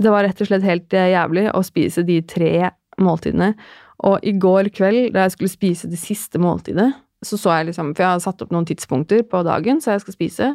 Det 0.00 0.08
var 0.12 0.24
rett 0.24 0.38
og 0.40 0.48
slett 0.48 0.64
helt 0.64 0.94
jævlig 0.96 1.42
å 1.52 1.60
spise 1.64 2.04
de 2.08 2.18
tre 2.24 2.70
måltidene. 3.00 3.52
Og 4.08 4.24
i 4.24 4.34
går 4.36 4.70
kveld, 4.76 5.14
da 5.14 5.24
jeg 5.24 5.36
skulle 5.36 5.52
spise 5.52 5.88
det 5.88 6.00
siste 6.00 6.40
måltidet, 6.40 6.90
så 7.24 7.38
så 7.40 7.54
jeg 7.56 7.70
liksom 7.70 7.94
For 7.94 8.04
jeg 8.04 8.12
har 8.12 8.22
satt 8.24 8.42
opp 8.44 8.52
noen 8.52 8.66
tidspunkter 8.68 9.22
på 9.28 9.42
dagen 9.46 9.80
så 9.80 9.94
jeg 9.94 10.04
skal 10.04 10.16
spise. 10.16 10.48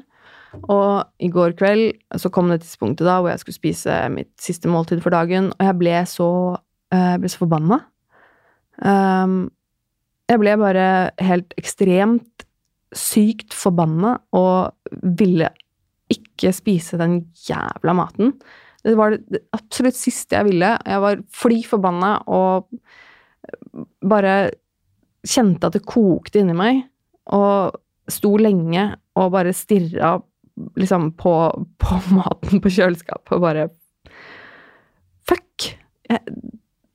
Og 0.68 1.08
i 1.24 1.30
går 1.32 1.56
kveld 1.60 1.96
så 2.20 2.30
kom 2.34 2.52
det 2.52 2.62
tidspunktet 2.66 3.08
da 3.08 3.20
hvor 3.22 3.32
jeg 3.32 3.42
skulle 3.42 3.60
spise 3.60 3.96
mitt 4.14 4.32
siste 4.42 4.70
måltid 4.72 5.02
for 5.04 5.14
dagen, 5.16 5.50
og 5.56 5.64
jeg 5.64 5.78
ble 5.80 5.96
så, 6.10 6.30
eh, 6.92 7.14
jeg 7.14 7.24
ble 7.24 7.32
så 7.32 7.44
forbanna. 7.46 7.80
Um, 8.82 9.52
jeg 10.32 10.42
ble 10.42 10.56
bare 10.60 10.86
helt 11.24 11.54
ekstremt 11.60 12.46
sykt 12.96 13.56
forbanna 13.56 14.18
og 14.36 14.74
ville 15.20 15.50
ikke 16.12 16.52
spise 16.56 17.00
den 17.00 17.22
jævla 17.48 17.96
maten. 17.96 18.34
Det 18.84 18.98
var 18.98 19.16
det 19.16 19.44
absolutt 19.56 19.96
siste 19.96 20.36
jeg 20.36 20.50
ville. 20.50 20.74
Jeg 20.84 21.04
var 21.04 21.22
fly 21.32 21.62
forbanna 21.68 22.16
og 22.28 22.68
bare 24.04 24.52
kjente 25.28 25.68
at 25.68 25.78
det 25.78 25.86
kokte 25.88 26.42
inni 26.42 26.56
meg, 26.58 26.84
og 27.32 27.78
sto 28.12 28.34
lenge 28.42 28.88
og 29.20 29.32
bare 29.34 29.54
stirra 29.56 30.16
liksom 30.80 31.12
på, 31.20 31.36
på, 31.78 32.00
maten 32.18 32.62
på 32.64 32.74
kjøleskapet 32.74 33.38
og 33.38 33.46
bare 33.46 33.70
Fuck! 35.30 35.70
Jeg, 36.10 36.20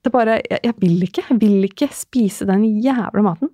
det 0.05 0.13
bare 0.13 0.41
jeg, 0.43 0.61
jeg, 0.63 0.75
vil 0.83 1.05
ikke. 1.07 1.23
Jeg 1.31 1.39
vil 1.41 1.65
ikke 1.67 1.89
spise 1.95 2.47
den 2.49 2.67
jævla 2.85 3.23
maten. 3.25 3.51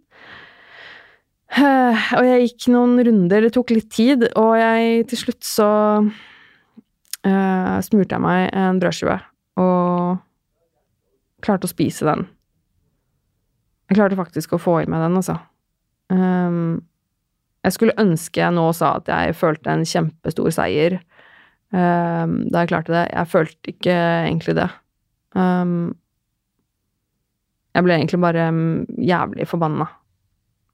Uh, 1.53 2.13
og 2.17 2.25
jeg 2.25 2.47
gikk 2.47 2.67
noen 2.73 2.97
runder, 3.05 3.45
det 3.45 3.53
tok 3.53 3.75
litt 3.75 3.91
tid, 3.93 4.25
og 4.41 4.55
jeg 4.57 5.03
til 5.11 5.21
slutt 5.21 5.45
så 5.45 5.69
uh, 6.01 7.77
smurte 7.85 8.17
jeg 8.17 8.25
meg 8.25 8.47
en 8.57 8.81
brødskive 8.81 9.19
og 9.61 10.23
klarte 11.45 11.69
å 11.69 11.73
spise 11.73 12.09
den. 12.09 12.25
Jeg 13.93 13.99
klarte 13.99 14.17
faktisk 14.17 14.55
å 14.57 14.61
få 14.63 14.79
i 14.81 14.89
meg 14.89 15.03
den, 15.05 15.19
altså. 15.21 15.35
Um, 16.09 16.79
jeg 17.61 17.75
skulle 17.77 17.97
ønske 18.01 18.41
jeg 18.41 18.55
nå 18.57 18.65
sa 18.73 18.95
at 19.03 19.11
jeg 19.13 19.35
følte 19.37 19.69
en 19.69 19.85
kjempestor 19.85 20.49
seier 20.57 20.97
um, 21.77 22.39
da 22.49 22.63
jeg 22.63 22.71
klarte 22.71 22.95
det. 22.95 23.03
Jeg 23.13 23.29
følte 23.29 23.75
ikke 23.75 23.97
egentlig 24.31 24.57
det. 24.57 24.71
Um, 25.37 25.93
jeg 27.77 27.85
ble 27.85 27.99
egentlig 27.99 28.23
bare 28.25 28.49
jævlig 29.13 29.49
forbanna. 29.53 29.91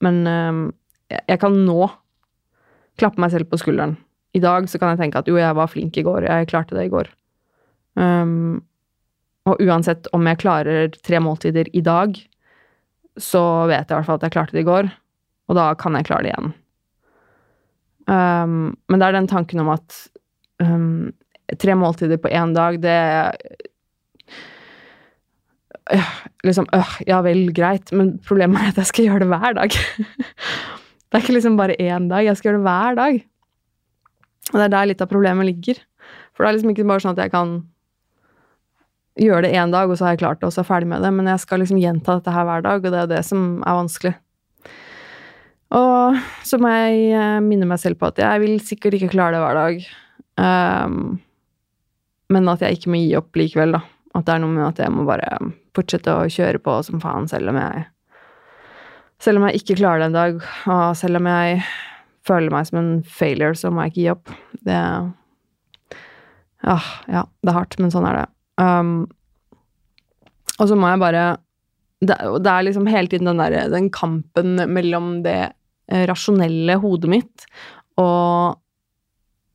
Men 0.07 0.23
jeg, 0.31 1.19
jeg 1.19 1.43
kan 1.43 1.59
nå 1.67 1.91
klappe 3.03 3.19
meg 3.19 3.35
selv 3.35 3.51
på 3.51 3.59
skulderen. 3.59 3.97
I 4.39 4.43
dag 4.47 4.71
så 4.71 4.79
kan 4.79 4.95
jeg 4.95 5.03
tenke 5.03 5.19
at 5.19 5.31
jo, 5.31 5.39
jeg 5.43 5.59
var 5.59 5.71
flink 5.75 5.99
i 5.99 6.07
går, 6.07 6.31
jeg 6.31 6.51
klarte 6.55 6.79
det 6.79 6.87
i 6.87 6.95
går. 6.95 7.11
Um, 7.99 8.61
og 9.49 9.63
uansett 9.65 10.07
om 10.15 10.27
jeg 10.31 10.39
klarer 10.43 10.95
tre 11.03 11.19
måltider 11.23 11.71
i 11.75 11.83
dag, 11.83 12.15
så 13.23 13.43
vet 13.71 13.85
jeg 13.85 13.93
i 13.93 13.99
hvert 13.99 14.09
fall 14.09 14.19
at 14.21 14.27
jeg 14.27 14.35
klarte 14.35 14.57
det 14.57 14.65
i 14.65 14.69
går, 14.69 14.89
og 15.49 15.59
da 15.59 15.71
kan 15.79 15.97
jeg 15.99 16.09
klare 16.09 16.27
det 16.27 16.33
igjen. 16.33 16.53
Um, 18.09 18.77
men 18.89 19.01
det 19.01 19.09
er 19.09 19.17
den 19.19 19.29
tanken 19.29 19.61
om 19.61 19.71
at 19.75 19.97
um, 20.65 21.11
tre 21.61 21.75
måltider 21.77 22.21
på 22.21 22.31
én 22.33 22.55
dag, 22.57 22.79
det 22.81 22.99
øh, 25.93 26.15
Liksom 26.45 26.69
øh, 26.73 26.95
Ja 27.09 27.21
vel, 27.25 27.53
greit, 27.55 27.93
men 27.93 28.19
problemet 28.25 28.61
er 28.61 28.73
at 28.73 28.81
jeg 28.81 28.93
skal 28.93 29.09
gjøre 29.09 29.25
det 29.25 29.33
hver 29.33 29.59
dag. 29.61 29.69
det 31.09 31.17
er 31.17 31.25
ikke 31.25 31.37
liksom 31.37 31.57
bare 31.57 31.77
én 31.81 32.09
dag, 32.09 32.25
jeg 32.25 32.37
skal 32.37 32.51
gjøre 32.51 32.61
det 32.61 32.69
hver 32.69 32.95
dag. 32.95 33.21
Og 34.53 34.57
det 34.57 34.65
er 34.65 34.73
der 34.73 34.89
litt 34.89 35.03
av 35.05 35.11
problemet 35.11 35.49
ligger. 35.49 35.81
For 36.33 36.45
det 36.45 36.49
er 36.49 36.57
liksom 36.57 36.73
ikke 36.73 36.89
bare 36.89 37.05
sånn 37.05 37.17
at 37.17 37.27
jeg 37.27 37.35
kan 37.35 37.59
gjøre 39.19 39.45
det 39.47 39.53
én 39.59 39.75
dag, 39.75 39.91
og 39.91 39.99
så 39.99 40.07
har 40.07 40.15
jeg 40.15 40.23
klart 40.23 40.41
det, 40.41 40.49
og 40.49 40.55
så 40.55 40.63
er 40.63 40.65
jeg 40.65 40.71
ferdig 40.73 40.91
med 40.93 41.05
det. 41.05 41.13
Men 41.15 41.31
jeg 41.31 41.43
skal 41.43 41.63
liksom 41.63 41.81
gjenta 41.83 42.19
dette 42.19 42.35
her 42.35 42.49
hver 42.49 42.65
dag, 42.65 42.83
og 42.83 42.95
det 42.95 43.03
er 43.03 43.13
det 43.13 43.23
som 43.27 43.47
er 43.67 43.79
vanskelig. 43.79 44.15
Og 45.77 46.17
så 46.49 46.59
må 46.61 46.71
jeg 46.73 47.09
eh, 47.13 47.39
minne 47.45 47.69
meg 47.69 47.81
selv 47.83 47.99
på 48.01 48.09
at 48.09 48.21
jeg 48.23 48.41
vil 48.45 48.55
sikkert 48.65 48.97
ikke 48.97 49.13
klare 49.13 49.37
det 49.37 49.43
hver 49.43 49.59
dag. 49.59 49.89
Um, 50.39 51.19
men 52.33 52.49
at 52.49 52.63
jeg 52.65 52.79
ikke 52.79 52.93
må 52.93 53.01
gi 53.03 53.17
opp 53.19 53.37
likevel, 53.37 53.77
da. 53.77 53.83
At 54.17 54.25
det 54.25 54.35
er 54.35 54.43
noe 54.43 54.55
med 54.55 54.65
at 54.65 54.81
jeg 54.81 54.95
må 54.95 55.05
bare 55.09 55.29
fortsette 55.77 56.15
å 56.15 56.29
kjøre 56.33 56.61
på 56.65 56.79
som 56.87 57.03
faen, 57.03 57.29
selv 57.31 57.53
om 57.53 57.61
jeg 57.61 57.87
Selv 59.19 59.41
om 59.41 59.49
jeg 59.49 59.59
ikke 59.59 59.75
klarer 59.81 59.99
det 59.99 60.07
en 60.07 60.15
dag, 60.15 60.37
og 60.71 60.93
selv 60.95 61.19
om 61.19 61.27
jeg 61.27 61.57
føler 62.29 62.53
meg 62.55 62.69
som 62.69 62.79
en 62.79 62.91
failure, 63.03 63.57
så 63.59 63.73
må 63.75 63.83
jeg 63.83 63.91
ikke 63.91 64.03
gi 64.05 64.13
opp. 64.13 64.31
Det 64.69 64.77
ah, 66.63 66.87
Ja, 67.11 67.25
det 67.43 67.51
er 67.51 67.57
hardt, 67.57 67.75
men 67.83 67.91
sånn 67.91 68.07
er 68.07 68.21
det. 68.21 68.29
Um, 68.59 69.07
og 70.59 70.71
så 70.71 70.79
må 70.79 70.91
jeg 70.91 71.03
bare 71.03 71.27
det, 72.03 72.15
det, 72.15 72.51
er 72.51 72.67
liksom 72.67 72.87
hele 72.91 73.11
tiden 73.11 73.31
den, 73.31 73.41
der, 73.43 73.71
den 73.73 73.89
kampen 73.95 74.59
mellom 74.71 75.21
det 75.25 75.39
eh, 75.91 76.05
rasjonelle 76.07 76.79
hodet 76.79 77.11
mitt 77.11 77.47
og 77.99 78.59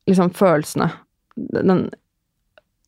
liksom 0.08 0.32
følelsene. 0.36 0.90
Den 1.56 1.86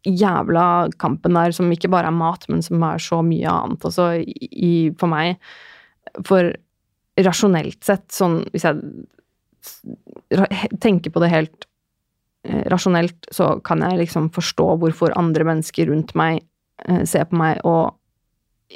jævla 0.06 0.90
kampen 1.00 1.38
der 1.38 1.54
som 1.56 1.72
ikke 1.72 1.88
bare 1.90 2.12
er 2.12 2.18
mat, 2.18 2.44
men 2.52 2.60
som 2.62 2.84
er 2.84 3.00
så 3.02 3.22
mye 3.24 3.48
annet 3.48 3.86
også 3.88 4.10
i, 4.20 4.92
for 5.00 5.10
meg. 5.10 5.40
For 6.28 6.52
rasjonelt 7.24 7.80
sett, 7.84 8.04
sånn 8.12 8.42
hvis 8.52 8.68
jeg 8.68 8.76
tenker 10.84 11.14
på 11.14 11.22
det 11.24 11.32
helt 11.32 11.66
rasjonelt 12.70 13.28
så 13.34 13.56
kan 13.66 13.82
jeg 13.84 14.00
liksom 14.00 14.28
forstå 14.34 14.68
hvorfor 14.82 15.14
andre 15.18 15.46
mennesker 15.48 15.90
rundt 15.90 16.14
meg 16.18 16.42
eh, 16.86 17.02
ser 17.08 17.28
på 17.30 17.38
meg 17.40 17.62
og 17.66 17.96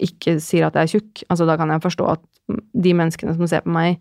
ikke 0.00 0.36
sier 0.42 0.68
at 0.68 0.78
jeg 0.78 0.86
er 0.86 0.92
tjukk. 0.94 1.22
Altså, 1.28 1.46
da 1.48 1.56
kan 1.58 1.72
jeg 1.72 1.82
forstå 1.82 2.08
at 2.12 2.24
de 2.50 2.92
menneskene 2.96 3.34
som 3.36 3.48
ser 3.50 3.64
på 3.66 3.74
meg 3.74 3.98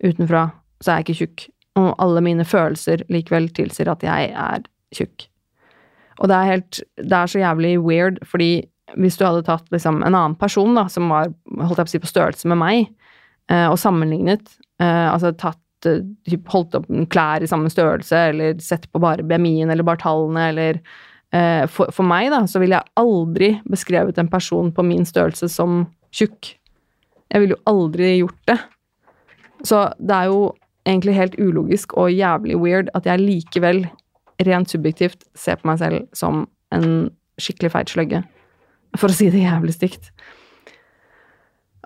utenfra, 0.00 0.46
så 0.80 0.92
er 0.92 1.00
jeg 1.00 1.08
ikke 1.08 1.18
tjukk. 1.18 1.46
Og 1.80 1.90
alle 2.02 2.22
mine 2.24 2.46
følelser 2.48 3.04
likevel 3.12 3.50
tilsier 3.56 3.90
at 3.92 4.04
jeg 4.04 4.30
er 4.32 4.64
tjukk. 4.96 5.26
Og 6.20 6.28
det 6.28 6.36
er 6.36 6.50
helt 6.50 6.80
Det 6.96 7.16
er 7.16 7.30
så 7.32 7.40
jævlig 7.40 7.78
weird, 7.80 8.18
fordi 8.28 8.66
hvis 8.98 9.16
du 9.16 9.24
hadde 9.24 9.44
tatt 9.46 9.68
liksom 9.70 10.00
en 10.02 10.14
annen 10.14 10.34
person, 10.34 10.74
da, 10.74 10.88
som 10.90 11.08
var 11.12 11.30
holdt 11.60 11.78
jeg 11.78 11.86
på 11.86 11.90
å 11.90 11.92
si 11.92 12.02
på 12.02 12.10
størrelse 12.10 12.48
med 12.50 12.58
meg, 12.58 12.88
eh, 13.52 13.68
og 13.68 13.78
sammenlignet 13.78 14.56
Altså 14.80 15.34
tatt 15.36 15.60
Eh, 15.60 15.69
holdt 16.50 16.76
opp 16.78 16.88
klær 17.12 17.44
i 17.44 17.48
samme 17.50 17.70
størrelse, 17.72 18.24
eller 18.32 18.58
sett 18.64 18.86
på 18.92 19.02
bare 19.02 19.24
BMI-en 19.26 19.70
eller 19.72 19.86
bare 19.86 20.02
tallene, 20.02 20.48
eller 20.52 20.80
eh, 21.32 21.66
for, 21.70 21.92
for, 21.94 22.06
meg, 22.06 22.30
da, 22.34 22.42
så 22.50 22.62
ville 22.62 22.78
jeg 22.78 22.94
aldri 23.00 23.52
beskrevet 23.70 24.18
en 24.20 24.30
person 24.30 24.72
på 24.74 24.84
min 24.86 25.06
størrelse 25.08 25.50
som 25.52 25.84
tjukk. 26.14 26.54
Jeg 27.30 27.42
ville 27.42 27.56
jo 27.56 27.64
aldri 27.70 28.16
gjort 28.18 28.42
det. 28.50 28.58
Så 29.66 29.84
det 30.00 30.16
er 30.16 30.30
jo 30.32 30.50
egentlig 30.88 31.14
helt 31.14 31.36
ulogisk 31.38 31.94
og 32.00 32.12
jævlig 32.12 32.56
weird 32.58 32.90
at 32.96 33.06
jeg 33.06 33.22
likevel, 33.22 33.84
rent 34.40 34.72
subjektivt, 34.72 35.26
ser 35.36 35.60
på 35.60 35.68
meg 35.68 35.80
selv 35.82 36.06
som 36.16 36.46
en 36.74 37.10
skikkelig 37.40 37.72
feit 37.74 37.92
sløgge. 37.92 38.22
For 38.98 39.12
å 39.12 39.14
si 39.14 39.28
det 39.30 39.44
jævlig 39.44 39.74
stygt. 39.76 40.10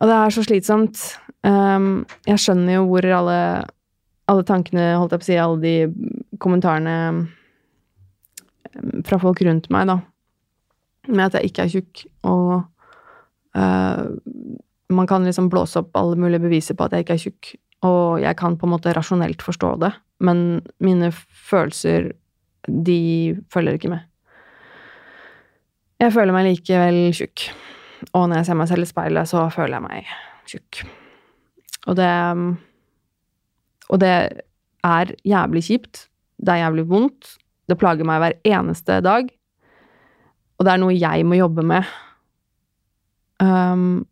Og 0.00 0.10
det 0.10 0.16
er 0.16 0.34
så 0.34 0.44
slitsomt. 0.46 1.02
Um, 1.44 2.04
jeg 2.26 2.40
skjønner 2.40 2.78
jo 2.78 2.86
hvor 2.88 3.06
alle 3.18 3.38
alle 4.30 4.44
tankene, 4.48 4.94
holdt 4.98 5.12
jeg 5.14 5.20
på 5.20 5.26
å 5.26 5.28
si, 5.28 5.38
alle 5.40 5.60
de 5.62 6.38
kommentarene 6.42 6.96
fra 9.06 9.18
folk 9.22 9.42
rundt 9.44 9.68
meg, 9.72 9.90
da, 9.90 9.98
med 11.10 11.26
at 11.26 11.36
jeg 11.38 11.50
ikke 11.50 11.66
er 11.66 11.74
tjukk, 11.74 12.04
og 12.26 12.54
uh, 13.58 14.04
man 14.94 15.10
kan 15.10 15.26
liksom 15.26 15.50
blåse 15.52 15.82
opp 15.82 15.94
alle 15.98 16.18
mulige 16.20 16.44
beviser 16.46 16.78
på 16.78 16.86
at 16.86 16.96
jeg 16.96 17.04
ikke 17.04 17.18
er 17.18 17.24
tjukk, 17.26 17.52
og 17.84 18.24
jeg 18.24 18.38
kan 18.40 18.56
på 18.58 18.66
en 18.66 18.74
måte 18.74 18.94
rasjonelt 18.96 19.44
forstå 19.44 19.74
det, 19.84 19.92
men 20.24 20.62
mine 20.82 21.12
følelser, 21.12 22.12
de 22.64 23.36
følger 23.52 23.76
ikke 23.76 23.92
med. 23.92 24.06
Jeg 26.00 26.14
føler 26.14 26.34
meg 26.34 26.48
likevel 26.48 27.00
tjukk, 27.14 27.48
og 28.12 28.28
når 28.28 28.40
jeg 28.40 28.48
ser 28.48 28.58
meg 28.58 28.70
selv 28.72 28.86
i 28.86 28.88
speilet, 28.88 29.30
så 29.30 29.46
føler 29.52 29.76
jeg 29.76 29.84
meg 29.84 30.14
tjukk. 30.48 30.84
Og 31.84 31.98
det 31.98 32.08
og 33.92 34.00
det 34.02 34.12
er 34.84 35.12
jævlig 35.26 35.64
kjipt. 35.68 36.06
Det 36.40 36.54
er 36.54 36.64
jævlig 36.64 36.86
vondt. 36.90 37.36
Det 37.68 37.78
plager 37.80 38.06
meg 38.08 38.20
hver 38.20 38.38
eneste 38.56 39.00
dag. 39.04 39.28
Og 40.58 40.66
det 40.66 40.72
er 40.72 40.80
noe 40.82 40.96
jeg 40.96 41.26
må 41.26 41.38
jobbe 41.38 41.64
med. 41.66 41.86
Um, 43.42 44.04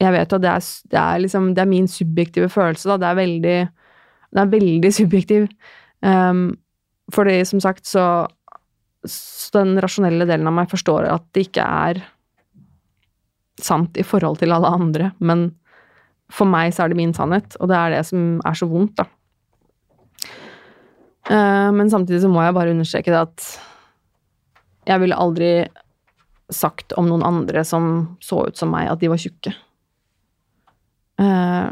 Jeg 0.00 0.14
vet 0.14 0.32
at 0.32 0.42
det 0.42 0.48
er, 0.48 0.66
det 0.90 0.98
er, 0.98 1.18
liksom, 1.20 1.54
det 1.54 1.60
er 1.60 1.68
min 1.68 1.88
subjektive 1.88 2.48
følelse, 2.48 2.88
da. 2.88 2.96
Det 2.96 3.08
er 3.08 3.18
veldig, 3.18 3.58
det 4.32 4.40
er 4.40 4.52
veldig 4.54 4.92
subjektiv. 5.00 5.48
Um, 6.00 6.54
fordi, 7.12 7.44
som 7.44 7.60
sagt, 7.60 7.86
så, 7.86 8.26
så 9.04 9.50
Den 9.58 9.80
rasjonelle 9.82 10.24
delen 10.28 10.46
av 10.46 10.54
meg 10.56 10.70
forstår 10.70 11.08
at 11.10 11.24
det 11.34 11.48
ikke 11.48 11.64
er 11.66 12.00
sant 13.60 13.98
i 14.00 14.04
forhold 14.06 14.38
til 14.40 14.52
alle 14.54 14.68
andre, 14.72 15.10
men 15.18 15.50
for 16.30 16.48
meg 16.48 16.74
så 16.74 16.84
er 16.84 16.92
det 16.92 17.00
min 17.00 17.14
sannhet, 17.16 17.56
og 17.60 17.70
det 17.70 17.78
er 17.78 17.96
det 17.96 18.04
som 18.08 18.38
er 18.46 18.58
så 18.58 18.68
vondt, 18.70 19.00
da. 19.00 19.06
Uh, 21.30 21.70
men 21.76 21.90
samtidig 21.92 22.22
så 22.24 22.30
må 22.32 22.42
jeg 22.42 22.56
bare 22.56 22.72
understreke 22.74 23.12
det 23.12 23.20
at 23.20 23.44
jeg 24.88 25.02
ville 25.02 25.18
aldri 25.18 25.50
sagt 26.50 26.94
om 26.98 27.06
noen 27.06 27.22
andre 27.22 27.62
som 27.66 28.16
så 28.24 28.46
ut 28.48 28.58
som 28.58 28.72
meg, 28.72 28.88
at 28.90 29.02
de 29.02 29.10
var 29.12 29.20
tjukke. 29.20 29.52
Uh, 31.20 31.70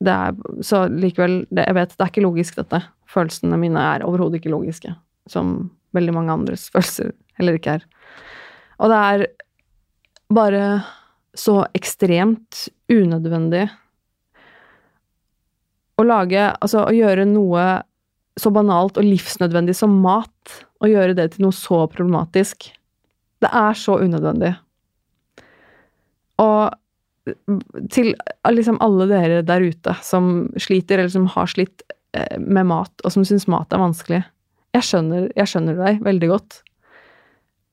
det 0.00 0.12
er, 0.14 0.36
så 0.64 0.86
likevel 0.88 1.42
det, 1.50 1.66
Jeg 1.66 1.76
vet 1.76 1.92
det 1.92 2.04
er 2.04 2.12
ikke 2.12 2.24
logisk, 2.24 2.56
dette. 2.56 2.80
Følelsene 3.10 3.58
mine 3.60 3.82
er 3.96 4.06
overhodet 4.06 4.40
ikke 4.40 4.54
logiske. 4.54 4.94
Som 5.28 5.72
veldig 5.96 6.14
mange 6.16 6.32
andres 6.32 6.68
følelser 6.72 7.12
heller 7.40 7.58
ikke 7.58 7.76
er. 7.80 7.84
Og 8.80 8.92
det 8.92 9.00
er 9.10 9.26
bare 10.32 10.64
så 11.36 11.62
ekstremt 11.76 12.66
unødvendig 12.90 13.68
å 16.00 16.06
lage 16.06 16.48
Altså 16.56 16.84
å 16.86 16.94
gjøre 16.94 17.28
noe 17.28 17.64
så 18.40 18.52
banalt 18.54 18.96
og 18.96 19.04
livsnødvendig 19.04 19.74
som 19.76 19.98
mat, 20.00 20.52
og 20.80 20.88
gjøre 20.88 21.16
det 21.18 21.26
til 21.34 21.44
noe 21.44 21.52
så 21.52 21.82
problematisk. 21.92 22.70
Det 23.42 23.50
er 23.52 23.74
så 23.76 23.98
unødvendig. 24.00 24.54
Og 26.40 26.70
til 27.92 28.14
liksom 28.48 28.78
alle 28.80 29.08
dere 29.10 29.42
der 29.44 29.66
ute 29.66 29.92
som 30.06 30.48
sliter, 30.56 31.02
eller 31.02 31.12
som 31.12 31.28
har 31.34 31.50
slitt 31.52 31.84
eh, 32.16 32.38
med 32.40 32.70
mat, 32.70 32.94
og 33.04 33.12
som 33.12 33.26
syns 33.28 33.44
mat 33.50 33.72
er 33.74 33.82
vanskelig 33.82 34.22
Jeg 34.78 34.86
skjønner, 34.86 35.28
jeg 35.36 35.50
skjønner 35.50 35.76
deg 35.82 36.00
veldig 36.06 36.30
godt. 36.30 36.60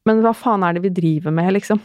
Men 0.10 0.24
hva 0.26 0.34
faen 0.36 0.65
er 0.65 0.76
det 0.76 0.84
vi 0.88 0.96
driver 0.98 1.36
med, 1.36 1.54
liksom? 1.56 1.80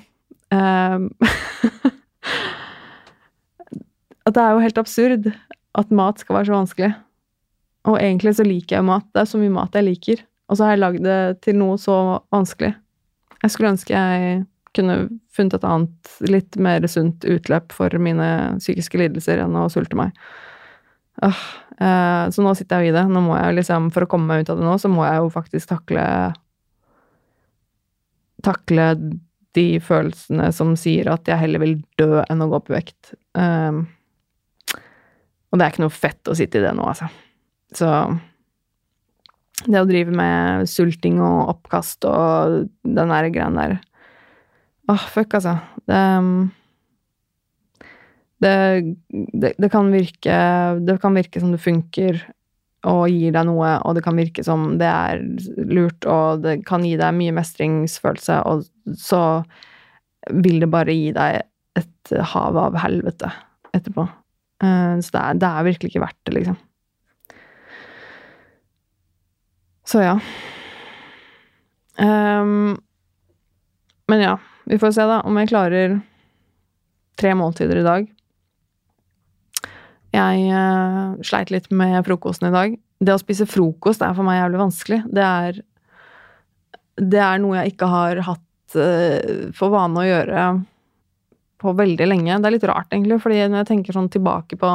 Um, 0.50 1.10
at 4.26 4.36
det 4.36 4.42
er 4.42 4.54
jo 4.54 4.62
helt 4.62 4.80
absurd 4.80 5.32
at 5.78 5.94
mat 5.94 6.22
skal 6.22 6.38
være 6.38 6.50
så 6.50 6.56
vanskelig. 6.56 6.92
Og 7.90 7.98
egentlig 7.98 8.36
så 8.38 8.46
liker 8.46 8.78
jeg 8.78 8.86
mat. 8.86 9.08
Det 9.14 9.24
er 9.24 9.32
så 9.32 9.40
mye 9.40 9.54
mat 9.54 9.74
jeg 9.74 9.88
liker. 9.88 10.22
Og 10.50 10.58
så 10.58 10.66
har 10.66 10.74
jeg 10.74 10.82
lagd 10.82 11.04
det 11.06 11.20
til 11.42 11.58
noe 11.58 11.78
så 11.80 11.96
vanskelig. 12.34 12.74
Jeg 13.42 13.54
skulle 13.54 13.72
ønske 13.72 13.96
jeg 13.96 14.42
kunne 14.76 14.96
funnet 15.34 15.58
et 15.58 15.66
annet, 15.68 16.12
litt 16.24 16.56
mer 16.60 16.84
sunt 16.88 17.26
utløp 17.28 17.74
for 17.76 17.92
mine 18.00 18.28
psykiske 18.60 19.00
lidelser 19.00 19.42
enn 19.42 19.58
å 19.58 19.66
sulte 19.72 19.98
meg. 19.98 20.14
Uh, 21.20 21.42
eh, 21.76 22.22
så 22.32 22.44
nå 22.44 22.54
sitter 22.56 22.80
jeg 22.80 22.88
jo 22.88 22.94
i 22.94 22.96
det. 22.96 23.04
Nå 23.12 23.24
må 23.26 23.36
jeg 23.36 23.58
liksom, 23.58 23.90
For 23.92 24.06
å 24.06 24.10
komme 24.10 24.30
meg 24.30 24.44
ut 24.44 24.54
av 24.54 24.60
det 24.60 24.64
nå, 24.64 24.78
så 24.80 24.88
må 24.92 25.04
jeg 25.04 25.20
jo 25.20 25.34
faktisk 25.34 25.74
takle 25.74 26.06
Takle 28.42 28.86
de 29.56 29.66
følelsene 29.84 30.48
som 30.54 30.72
sier 30.80 31.10
at 31.12 31.28
jeg 31.28 31.40
heller 31.40 31.62
vil 31.62 31.74
dø 32.00 32.22
enn 32.22 32.44
å 32.44 32.48
gå 32.52 32.62
på 32.66 32.74
vekt. 32.74 33.12
Um, 33.36 33.84
og 35.52 35.58
det 35.58 35.64
er 35.64 35.74
ikke 35.74 35.84
noe 35.84 35.94
fett 35.94 36.30
å 36.30 36.36
sitte 36.36 36.60
i 36.60 36.64
det 36.64 36.72
nå, 36.76 36.86
altså. 36.88 37.10
Så 37.76 37.88
det 39.68 39.78
å 39.78 39.88
drive 39.88 40.14
med 40.16 40.68
sulting 40.70 41.20
og 41.22 41.52
oppkast 41.52 42.06
og 42.08 42.68
den 42.82 43.12
der 43.14 43.30
greia 43.32 43.50
der 43.54 43.78
Åh, 44.90 44.96
oh, 44.96 45.04
fuck, 45.14 45.36
altså. 45.38 45.54
Det, 45.86 46.00
det, 48.42 48.54
det, 49.06 49.52
det 49.62 49.68
kan 49.70 49.92
virke 49.94 50.38
Det 50.82 50.96
kan 51.00 51.14
virke 51.14 51.40
som 51.40 51.52
det 51.54 51.60
funker 51.62 52.18
og 52.88 53.04
gir 53.12 53.34
deg 53.34 53.46
noe, 53.46 53.76
og 53.86 53.94
det 53.96 54.02
kan 54.04 54.18
virke 54.18 54.42
som 54.46 54.72
det 54.80 54.88
er 54.88 55.22
lurt, 55.70 56.06
og 56.08 56.42
det 56.42 56.56
kan 56.66 56.82
gi 56.86 56.96
deg 56.98 57.14
mye 57.14 57.34
mestringsfølelse, 57.36 58.40
og 58.48 58.96
så 58.98 59.22
vil 60.42 60.62
det 60.62 60.70
bare 60.70 60.94
gi 60.94 61.12
deg 61.14 61.42
et 61.78 62.14
hav 62.32 62.58
av 62.58 62.76
helvete 62.82 63.30
etterpå. 63.74 64.06
Eh, 64.62 64.94
så 64.98 65.14
det 65.14 65.22
er, 65.22 65.40
det 65.42 65.50
er 65.50 65.68
virkelig 65.68 65.92
ikke 65.92 66.04
verdt 66.04 66.20
det, 66.26 66.34
liksom. 66.38 66.58
Så 69.92 70.02
ja. 70.02 70.16
Um, 71.98 72.80
men 74.08 74.22
ja, 74.22 74.36
vi 74.64 74.78
får 74.78 74.94
se, 74.96 75.06
da, 75.06 75.20
om 75.26 75.38
jeg 75.38 75.50
klarer 75.50 75.98
tre 77.20 77.34
måltider 77.38 77.82
i 77.82 77.86
dag. 77.86 78.10
Jeg 80.12 80.48
uh, 80.52 81.16
sleit 81.24 81.52
litt 81.52 81.70
med 81.72 81.96
frokosten 82.04 82.50
i 82.50 82.54
dag. 82.54 82.74
Det 83.02 83.14
å 83.14 83.20
spise 83.20 83.48
frokost 83.48 84.02
er 84.04 84.12
for 84.16 84.26
meg 84.26 84.42
jævlig 84.42 84.60
vanskelig. 84.60 84.98
Det 85.08 85.24
er, 85.24 85.60
det 87.00 87.22
er 87.24 87.40
noe 87.40 87.62
jeg 87.62 87.72
ikke 87.72 87.88
har 87.88 88.20
hatt 88.28 88.76
uh, 88.76 89.48
for 89.56 89.72
vane 89.72 90.02
å 90.02 90.08
gjøre 90.08 90.48
på 91.62 91.72
veldig 91.78 92.08
lenge. 92.10 92.36
Det 92.42 92.50
er 92.50 92.56
litt 92.58 92.68
rart, 92.68 92.90
egentlig, 92.92 93.22
fordi 93.22 93.40
når 93.46 93.62
jeg 93.62 93.70
tenker 93.70 93.96
sånn 93.96 94.10
tilbake 94.12 94.60
på 94.60 94.74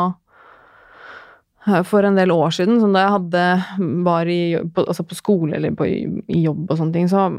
uh, 1.67 1.83
for 1.85 2.07
en 2.07 2.17
del 2.17 2.33
år 2.33 2.57
siden, 2.57 2.81
som 2.81 2.97
da 2.97 3.05
jeg 3.05 3.15
hadde 3.19 3.45
var 4.09 4.33
i, 4.33 4.41
på, 4.73 4.87
altså 4.87 5.05
på 5.05 5.19
skole 5.21 5.59
eller 5.59 5.77
på, 5.77 5.85
i 5.85 6.41
jobb 6.47 6.65
og 6.65 6.81
sånne 6.81 6.97
ting, 6.97 7.13
så 7.13 7.29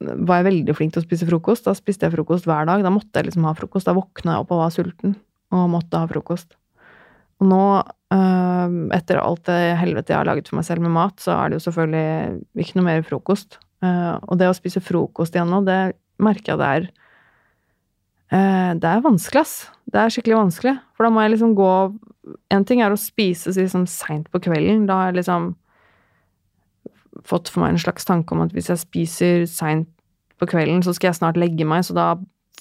var 0.00 0.40
jeg 0.40 0.50
veldig 0.50 0.80
flink 0.80 0.96
til 0.96 1.04
å 1.04 1.06
spise 1.06 1.28
frokost. 1.28 1.68
Da 1.68 1.76
spiste 1.76 2.08
jeg 2.08 2.16
frokost 2.16 2.48
hver 2.48 2.66
dag. 2.68 2.82
Da 2.84 2.92
måtte 2.92 3.20
jeg 3.20 3.28
liksom 3.28 3.44
ha 3.48 3.54
frokost. 3.56 3.88
Da 3.88 3.94
våkna 3.96 4.34
jeg 4.34 4.44
opp 4.44 4.52
og 4.52 4.64
var 4.64 4.72
sulten 4.74 5.16
og 5.54 5.70
måtte 5.70 6.00
ha 6.00 6.08
frokost. 6.10 6.56
Og 7.42 7.48
nå, 7.50 7.64
øh, 8.14 8.74
etter 8.94 9.20
alt 9.20 9.44
det 9.48 9.60
helvete 9.80 10.14
jeg 10.14 10.20
har 10.20 10.28
laget 10.28 10.50
for 10.50 10.60
meg 10.60 10.66
selv 10.68 10.84
med 10.84 10.94
mat, 10.94 11.16
så 11.20 11.34
er 11.36 11.50
det 11.50 11.58
jo 11.58 11.66
selvfølgelig 11.66 12.64
ikke 12.64 12.78
noe 12.78 12.88
mer 12.88 13.06
frokost. 13.06 13.58
Uh, 13.84 14.16
og 14.30 14.38
det 14.40 14.48
å 14.48 14.56
spise 14.56 14.80
frokost 14.80 15.34
igjen 15.34 15.50
nå, 15.52 15.58
det 15.66 15.96
merker 16.22 16.54
jeg 16.54 16.60
det 16.60 16.68
er 16.70 16.84
uh, 18.32 18.70
Det 18.80 18.88
er 18.88 19.02
vanskelig, 19.04 19.42
ass. 19.42 19.56
Det 19.90 20.00
er 20.00 20.14
skikkelig 20.14 20.38
vanskelig. 20.38 20.76
For 20.94 21.04
da 21.04 21.10
må 21.12 21.24
jeg 21.24 21.34
liksom 21.34 21.52
gå 21.58 21.72
En 22.54 22.64
ting 22.64 22.80
er 22.80 22.94
å 22.94 22.96
spise 22.96 23.52
liksom 23.52 23.84
seint 23.90 24.30
på 24.32 24.40
kvelden. 24.46 24.86
Da 24.88 24.96
har 24.96 25.10
jeg 25.10 25.18
liksom 25.18 25.50
fått 27.28 27.50
for 27.52 27.60
meg 27.60 27.74
en 27.74 27.82
slags 27.82 28.06
tanke 28.08 28.32
om 28.32 28.40
at 28.44 28.54
hvis 28.56 28.70
jeg 28.72 28.80
spiser 28.80 29.44
seint 29.50 29.90
på 30.40 30.48
kvelden, 30.48 30.80
så 30.82 30.94
skal 30.96 31.10
jeg 31.10 31.18
snart 31.20 31.38
legge 31.38 31.66
meg, 31.68 31.84
så 31.86 31.94
da 31.96 32.06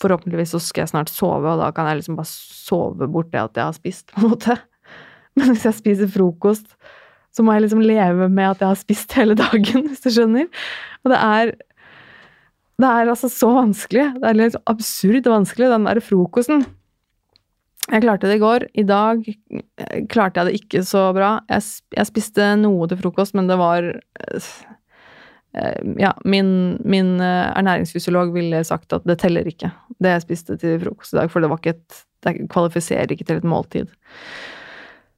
forhåpentligvis 0.01 0.53
så 0.55 0.61
skal 0.63 0.83
jeg 0.83 0.93
snart 0.93 1.11
sove, 1.11 1.47
og 1.49 1.61
da 1.61 1.69
kan 1.75 1.89
jeg 1.89 2.01
liksom 2.01 2.17
bare 2.19 2.29
sove 2.29 3.07
bort 3.11 3.31
det 3.33 3.41
at 3.41 3.59
jeg 3.59 3.69
har 3.69 3.77
spist, 3.77 4.11
på 4.13 4.21
en 4.21 4.33
måte. 4.33 4.57
Men 5.37 5.51
hvis 5.51 5.65
jeg 5.67 5.79
spiser 5.79 6.11
frokost, 6.13 6.75
så 7.33 7.45
må 7.45 7.55
jeg 7.55 7.65
liksom 7.65 7.81
leve 7.81 8.29
med 8.29 8.51
at 8.51 8.61
jeg 8.61 8.69
har 8.69 8.79
spist 8.79 9.15
hele 9.17 9.37
dagen, 9.37 9.85
hvis 9.89 10.03
du 10.05 10.11
skjønner. 10.13 10.49
Og 11.03 11.13
det 11.13 11.21
er 11.21 11.55
Det 12.81 12.89
er 12.89 13.07
altså 13.07 13.29
så 13.29 13.51
vanskelig. 13.53 14.07
Det 14.17 14.25
er 14.27 14.37
litt 14.37 14.55
absurd 14.67 15.27
vanskelig, 15.29 15.69
den 15.69 15.85
der 15.85 15.99
frokosten. 16.01 16.63
Jeg 17.91 18.01
klarte 18.01 18.27
det 18.27 18.39
i 18.39 18.41
går. 18.41 18.65
I 18.73 18.83
dag 18.87 19.27
eh, 19.29 19.99
klarte 20.09 20.41
jeg 20.41 20.47
det 20.47 20.61
ikke 20.61 20.81
så 20.87 21.03
bra. 21.15 21.35
Jeg, 21.51 21.61
jeg 21.93 22.09
spiste 22.09 22.47
noe 22.57 22.87
til 22.89 22.97
frokost, 23.01 23.35
men 23.37 23.47
det 23.47 23.59
var 23.61 23.85
eh, 23.85 24.49
Ja, 25.53 26.13
min, 26.25 26.79
min 26.81 27.19
eh, 27.21 27.51
ernæringsfysiolog 27.53 28.31
ville 28.33 28.63
sagt 28.65 28.93
at 28.95 29.03
det 29.05 29.19
teller 29.21 29.45
ikke, 29.45 29.69
det 30.01 30.15
jeg 30.15 30.23
spiste 30.23 30.57
til 30.57 30.79
frokost 30.81 31.13
i 31.13 31.19
dag, 31.19 31.29
for 31.29 31.43
det 31.43 31.51
ikke 31.53 31.75
et 31.75 32.01
Det 32.23 32.47
kvalifiserer 32.47 33.11
ikke 33.11 33.25
til 33.27 33.41
et 33.41 33.43
måltid. 33.43 33.89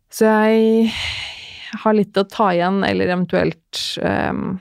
Så 0.10 0.26
jeg 0.26 0.90
har 1.84 1.94
litt 1.94 2.18
å 2.18 2.24
ta 2.26 2.50
igjen, 2.56 2.84
eller 2.84 3.12
eventuelt 3.14 3.82
um, 4.02 4.58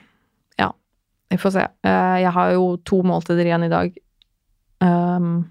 Ja, 0.60 0.68
vi 1.32 1.38
får 1.40 1.54
se. 1.54 1.64
Uh, 1.86 2.20
jeg 2.20 2.32
har 2.36 2.52
jo 2.52 2.66
to 2.84 3.00
måltider 3.02 3.48
igjen 3.48 3.64
i 3.64 3.72
dag. 3.72 3.96
Um, 4.84 5.48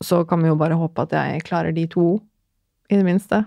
så 0.00 0.22
kan 0.24 0.40
vi 0.40 0.48
jo 0.48 0.56
bare 0.56 0.78
håpe 0.78 1.04
at 1.04 1.12
jeg 1.12 1.44
klarer 1.44 1.76
de 1.76 1.84
to, 1.90 2.16
i 2.88 2.96
det 2.96 3.04
minste. 3.04 3.44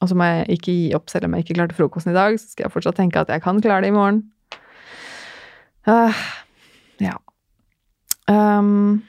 Og 0.00 0.08
så 0.08 0.16
må 0.16 0.26
jeg 0.28 0.56
ikke 0.56 0.72
gi 0.72 0.84
opp 0.96 1.10
selv 1.12 1.28
om 1.28 1.34
jeg 1.36 1.44
ikke 1.44 1.56
klarte 1.58 1.76
frokosten 1.76 2.14
i 2.14 2.16
dag. 2.16 2.38
Så 2.40 2.54
skal 2.54 2.66
jeg 2.66 2.74
fortsatt 2.74 2.96
tenke 2.96 3.20
at 3.20 3.32
jeg 3.32 3.42
kan 3.44 3.60
klare 3.60 3.84
det 3.84 3.92
i 3.92 3.96
morgen. 3.96 4.22
Uh, 5.88 6.22
ja. 7.00 7.16
Um, 8.30 9.02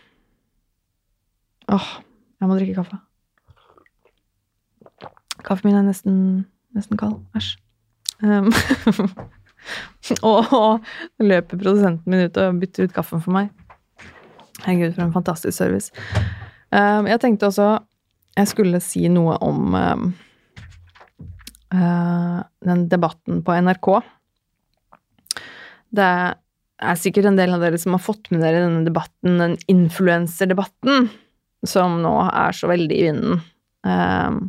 åh, 1.72 1.90
jeg 2.40 2.50
må 2.50 2.58
drikke 2.58 2.76
kaffe. 2.82 3.00
Kaffen 5.46 5.70
min 5.70 5.80
er 5.80 5.86
nesten, 5.88 6.16
nesten 6.76 7.00
kald. 7.00 7.22
Æsj. 7.38 7.56
Um, 8.22 8.52
og, 10.28 10.52
nå 10.52 11.26
løper 11.26 11.58
produsenten 11.58 12.12
min 12.12 12.28
ut 12.28 12.38
og 12.42 12.60
bytter 12.62 12.90
ut 12.90 12.98
kaffen 12.98 13.24
for 13.24 13.34
meg. 13.36 13.50
Herregud, 14.66 14.92
for 14.98 15.06
en 15.08 15.16
fantastisk 15.16 15.58
service. 15.58 15.94
Um, 16.72 17.08
jeg 17.08 17.22
tenkte 17.24 17.48
også 17.48 17.78
jeg 18.38 18.48
skulle 18.48 18.80
si 18.84 19.08
noe 19.12 19.36
om 19.44 19.74
um, 19.76 20.12
den 21.72 22.82
debatten 22.92 23.40
på 23.48 23.56
NRK. 23.64 23.88
Det 25.96 26.08
er 26.82 27.00
sikkert 27.00 27.30
en 27.30 27.38
del 27.40 27.54
av 27.56 27.64
dere 27.64 27.80
som 27.80 27.96
har 27.96 28.04
fått 28.04 28.32
med 28.34 28.42
dere 28.44 28.64
denne 28.66 28.84
debatten, 28.88 29.38
den 29.40 29.56
influenserdebatten 29.72 31.08
som 31.68 32.00
nå 32.02 32.14
er 32.26 32.56
så 32.58 32.70
veldig 32.72 32.98
i 32.98 33.06
vinden. 33.10 33.42
Eh, 33.88 34.40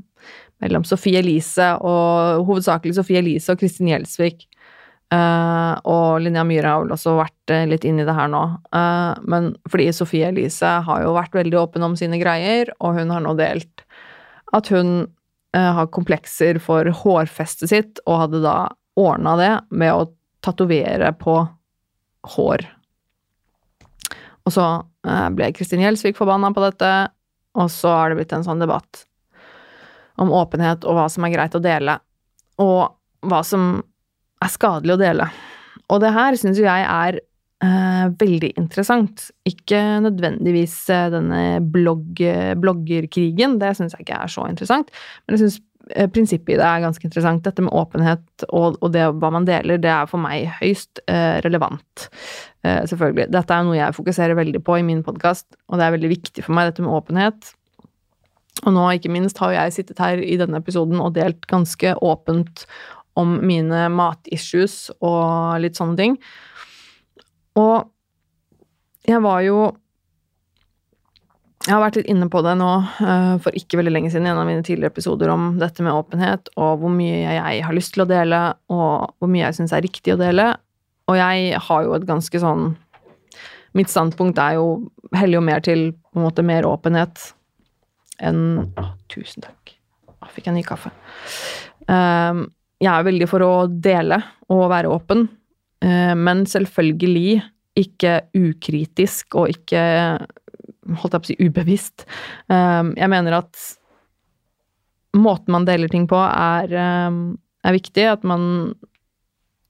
mellom 0.63 0.87
Sofie 0.87 1.21
Elise 1.21 1.73
og 1.83 2.47
hovedsakelig 2.49 2.97
Sofie 2.97 3.21
Elise 3.23 3.55
og 3.55 3.61
Kristin 3.61 3.91
Gjelsvik. 3.91 4.47
Eh, 5.13 5.73
og 5.93 6.23
Linnea 6.25 6.45
Myhre 6.49 6.73
har 6.73 6.85
vel 6.85 6.95
også 6.95 7.19
vært 7.19 7.53
uh, 7.53 7.67
litt 7.69 7.85
inn 7.85 7.99
i 8.01 8.07
det 8.09 8.15
her 8.17 8.31
nå. 8.33 8.43
Eh, 8.73 9.25
men 9.29 9.51
fordi 9.69 9.91
Sofie 9.93 10.31
Elise 10.31 10.71
har 10.87 11.03
jo 11.05 11.17
vært 11.19 11.37
veldig 11.37 11.59
åpen 11.61 11.85
om 11.85 11.99
sine 11.99 12.21
greier, 12.23 12.73
og 12.81 12.97
hun 12.97 13.13
har 13.13 13.25
nå 13.25 13.35
delt 13.37 13.85
at 14.57 14.71
hun 14.73 15.11
har 15.53 15.91
komplekser 15.93 16.57
for 16.62 16.88
hårfestet 17.03 17.69
sitt, 17.69 18.01
og 18.07 18.23
hadde 18.25 18.43
da 18.45 18.57
ordna 18.97 19.35
det 19.37 19.51
med 19.69 19.93
å 19.93 20.07
tatovere 20.45 21.12
på 21.21 21.35
hår. 22.37 22.65
Og 24.43 24.55
så 24.55 24.67
ble 25.37 25.51
Kristin 25.55 25.83
Gjelsvik 25.83 26.17
forbanna 26.19 26.51
på 26.55 26.65
dette, 26.65 26.93
og 27.59 27.69
så 27.71 27.93
har 27.93 28.11
det 28.11 28.21
blitt 28.21 28.33
en 28.33 28.47
sånn 28.47 28.62
debatt 28.62 29.05
om 30.21 30.33
åpenhet 30.33 30.85
og 30.87 30.97
hva 30.97 31.07
som 31.12 31.25
er 31.27 31.35
greit 31.35 31.57
å 31.57 31.62
dele, 31.62 31.99
og 32.62 33.29
hva 33.29 33.41
som 33.47 33.75
er 34.43 34.53
skadelig 34.53 34.97
å 34.97 35.01
dele. 35.01 35.29
Og 35.93 36.01
det 36.03 36.12
her 36.15 36.37
syns 36.38 36.61
jo 36.61 36.67
jeg 36.67 36.87
er 36.87 37.19
eh, 37.19 37.27
veldig 38.21 38.53
interessant. 38.61 39.29
Ikke 39.49 39.81
nødvendigvis 40.05 40.77
eh, 40.93 41.11
denne 41.12 41.43
blogg, 41.75 42.23
bloggerkrigen, 42.62 43.59
det 43.62 43.75
syns 43.79 43.97
jeg 43.97 44.07
ikke 44.07 44.23
er 44.25 44.33
så 44.33 44.47
interessant. 44.51 44.93
Men 45.25 45.37
jeg 45.37 45.45
syns 45.45 45.59
eh, 45.95 46.09
prinsippet 46.12 46.55
i 46.55 46.59
det 46.61 46.69
er 46.69 46.85
ganske 46.85 47.07
interessant. 47.09 47.45
Dette 47.47 47.65
med 47.65 47.75
åpenhet 47.79 48.47
og, 48.51 48.79
og, 48.81 48.88
det 48.95 49.09
hva 49.23 49.33
man 49.35 49.49
deler, 49.49 49.81
det 49.83 49.93
er 49.93 50.11
for 50.11 50.23
meg 50.23 50.51
høyst 50.61 51.03
eh, 51.07 51.41
relevant. 51.47 52.09
Eh, 52.67 52.83
selvfølgelig. 52.91 53.31
Dette 53.35 53.57
er 53.59 53.67
noe 53.67 53.81
jeg 53.81 53.99
fokuserer 53.99 54.38
veldig 54.38 54.62
på 54.67 54.79
i 54.81 54.87
min 54.87 55.05
podkast, 55.07 55.49
og 55.69 55.81
det 55.81 55.88
er 55.88 55.97
veldig 55.99 56.15
viktig 56.17 56.47
for 56.47 56.57
meg, 56.59 56.71
dette 56.71 56.85
med 56.87 56.95
åpenhet. 56.95 57.53
Og 58.62 58.75
nå, 58.75 58.88
ikke 58.95 59.11
minst, 59.12 59.41
har 59.43 59.55
jeg 59.57 59.79
sittet 59.79 60.03
her 60.03 60.21
i 60.23 60.37
denne 60.38 60.61
episoden 60.61 61.01
og 61.03 61.15
delt 61.17 61.47
ganske 61.51 61.97
åpent 62.05 62.67
om 63.19 63.37
mine 63.45 63.87
matissues 63.93 64.87
og 65.01 65.61
litt 65.62 65.79
sånne 65.79 65.99
ting. 65.99 66.17
Og 67.61 69.09
jeg 69.09 69.23
var 69.23 69.41
jo 69.45 69.57
Jeg 71.67 71.77
har 71.77 71.83
vært 71.85 72.01
litt 72.01 72.09
inne 72.11 72.27
på 72.31 72.41
det 72.43 72.57
nå 72.59 72.71
uh, 72.83 73.35
for 73.43 73.55
ikke 73.55 73.79
veldig 73.79 73.93
lenge 73.95 74.09
siden 74.11 74.27
i 74.27 74.33
en 74.33 74.41
av 74.41 74.49
mine 74.49 74.65
tidligere 74.67 74.91
episoder 74.91 75.31
om 75.31 75.61
dette 75.61 75.85
med 75.87 75.95
åpenhet, 75.95 76.51
og 76.59 76.81
hvor 76.83 76.91
mye 76.91 77.37
jeg 77.37 77.61
har 77.62 77.77
lyst 77.77 77.95
til 77.95 78.03
å 78.03 78.09
dele, 78.11 78.41
og 78.67 79.12
hvor 79.23 79.31
mye 79.31 79.45
jeg 79.45 79.61
syns 79.61 79.75
er 79.77 79.85
riktig 79.87 80.17
å 80.17 80.19
dele. 80.19 80.49
Og 81.07 81.21
jeg 81.21 81.61
har 81.69 81.85
jo 81.87 81.95
et 81.95 82.09
ganske 82.09 82.43
sånn 82.43 82.73
Mitt 83.73 83.88
standpunkt 83.88 84.37
er 84.37 84.59
jo 84.59 84.67
heller 85.17 85.38
jo 85.38 85.45
mer 85.47 85.62
til 85.65 85.87
på 86.12 86.19
en 86.21 86.27
måte 86.27 86.43
mer 86.45 86.67
åpenhet 86.69 87.23
enn 88.21 88.43
Å, 88.77 88.85
tusen 89.09 89.47
takk. 89.47 89.73
Å, 90.19 90.29
fikk 90.35 90.51
jeg 90.51 90.59
ny 90.59 90.65
kaffe. 90.67 90.93
Um, 91.87 92.51
jeg 92.83 92.91
er 92.93 93.07
veldig 93.07 93.29
for 93.31 93.45
å 93.47 93.53
dele 93.71 94.19
og 94.53 94.67
være 94.73 94.91
åpen, 94.93 95.25
eh, 95.25 95.42
men 95.83 96.45
selvfølgelig 96.47 97.42
ikke 97.79 98.18
ukritisk 98.37 99.35
og 99.40 99.51
ikke 99.51 99.83
holdt 100.99 101.14
jeg 101.14 101.23
på 101.23 101.27
å 101.27 101.31
si 101.31 101.37
ubevisst. 101.40 102.05
Eh, 102.51 102.83
jeg 102.99 103.11
mener 103.12 103.38
at 103.38 103.61
måten 105.16 105.55
man 105.55 105.66
deler 105.68 105.92
ting 105.92 106.09
på, 106.11 106.18
er, 106.18 106.73
eh, 106.73 107.18
er 107.64 107.77
viktig. 107.77 108.07
At 108.12 108.25
man, 108.29 108.75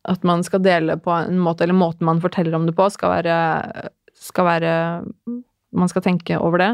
at 0.08 0.24
man 0.24 0.42
skal 0.42 0.62
dele 0.64 0.96
på 0.96 1.14
en 1.14 1.38
måte, 1.38 1.64
eller 1.64 1.78
måten 1.78 2.08
man 2.08 2.22
forteller 2.22 2.54
om 2.56 2.66
det 2.66 2.76
på, 2.78 2.88
skal 2.90 3.16
være, 3.18 3.90
skal 4.14 4.44
være 4.44 4.74
Man 5.72 5.88
skal 5.88 6.02
tenke 6.02 6.36
over 6.36 6.58
det. 6.60 6.72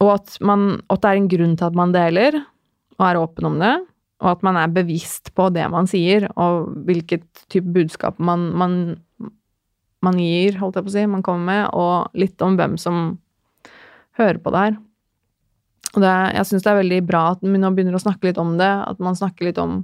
Og 0.00 0.08
at, 0.14 0.38
man, 0.40 0.80
at 0.88 1.02
det 1.02 1.10
er 1.10 1.18
en 1.18 1.28
grunn 1.28 1.56
til 1.60 1.66
at 1.66 1.76
man 1.76 1.92
deler 1.92 2.38
og 2.96 3.04
er 3.04 3.18
åpen 3.20 3.44
om 3.44 3.58
det, 3.60 3.74
og 4.18 4.32
at 4.32 4.42
man 4.46 4.58
er 4.58 4.72
bevisst 4.74 5.30
på 5.38 5.46
det 5.54 5.66
man 5.70 5.86
sier, 5.90 6.26
og 6.34 6.72
hvilket 6.88 7.26
type 7.52 7.70
budskap 7.74 8.18
man, 8.18 8.48
man, 8.58 8.74
man 10.04 10.18
gir, 10.18 10.58
holdt 10.58 10.80
jeg 10.80 10.86
på 10.86 10.92
å 10.92 10.96
si, 10.96 11.06
man 11.10 11.24
kommer 11.26 11.46
med, 11.52 11.64
og 11.78 12.18
litt 12.18 12.42
om 12.42 12.58
hvem 12.58 12.74
som 12.80 13.18
hører 14.18 14.40
på 14.42 14.54
det 14.54 14.64
her. 14.64 14.78
Og 15.94 16.02
det, 16.04 16.14
jeg 16.36 16.48
syns 16.50 16.66
det 16.66 16.72
er 16.72 16.80
veldig 16.82 17.00
bra 17.08 17.22
at 17.32 17.44
vi 17.46 17.60
nå 17.60 17.70
begynner 17.74 17.96
å 17.96 18.02
snakke 18.02 18.28
litt 18.28 18.40
om 18.42 18.56
det, 18.58 18.68
at 18.68 18.98
man 19.02 19.16
snakker 19.18 19.48
litt 19.48 19.60
om 19.62 19.80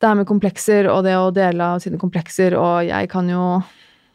det 0.00 0.08
her 0.08 0.16
med 0.16 0.28
komplekser 0.28 0.88
og 0.88 1.02
det 1.04 1.18
å 1.18 1.32
dele 1.34 1.74
av 1.74 1.82
sine 1.82 2.00
komplekser, 2.00 2.56
og 2.56 2.86
jeg 2.88 3.10
kan 3.12 3.28
jo 3.28 3.60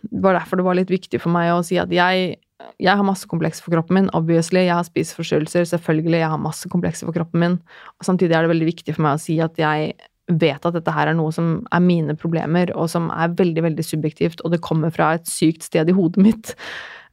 Det 0.06 0.22
var 0.22 0.36
derfor 0.38 0.60
det 0.60 0.66
var 0.68 0.76
litt 0.78 0.92
viktig 0.94 1.18
for 1.18 1.34
meg 1.34 1.50
å 1.50 1.64
si 1.66 1.80
at 1.82 1.90
jeg 1.90 2.36
jeg 2.80 2.96
har 2.96 3.04
masse 3.08 3.28
komplekser 3.28 3.66
for 3.66 3.76
kroppen 3.76 3.98
min, 3.98 4.10
obviously. 4.16 4.64
Jeg 4.64 4.76
har 4.78 4.88
spiseforstyrrelser, 4.88 5.66
selvfølgelig. 5.68 6.22
Jeg 6.22 6.32
har 6.32 6.42
masse 6.42 6.70
komplekser 6.72 7.08
for 7.08 7.16
kroppen 7.18 7.42
min. 7.42 7.58
Og 8.00 8.08
samtidig 8.08 8.36
er 8.36 8.46
det 8.46 8.54
veldig 8.54 8.70
viktig 8.70 8.96
for 8.96 9.06
meg 9.06 9.18
å 9.18 9.24
si 9.26 9.38
at 9.44 9.60
jeg 9.60 9.96
vet 10.32 10.66
at 10.66 10.74
dette 10.74 10.94
her 10.94 11.12
er 11.12 11.18
noe 11.18 11.34
som 11.36 11.60
er 11.76 11.84
mine 11.84 12.16
problemer, 12.18 12.72
og 12.74 12.90
som 12.90 13.12
er 13.14 13.36
veldig, 13.38 13.62
veldig 13.68 13.86
subjektivt, 13.86 14.42
og 14.42 14.56
det 14.56 14.64
kommer 14.66 14.94
fra 14.94 15.12
et 15.18 15.28
sykt 15.30 15.68
sted 15.68 15.92
i 15.92 15.96
hodet 15.96 16.24
mitt. 16.24 16.56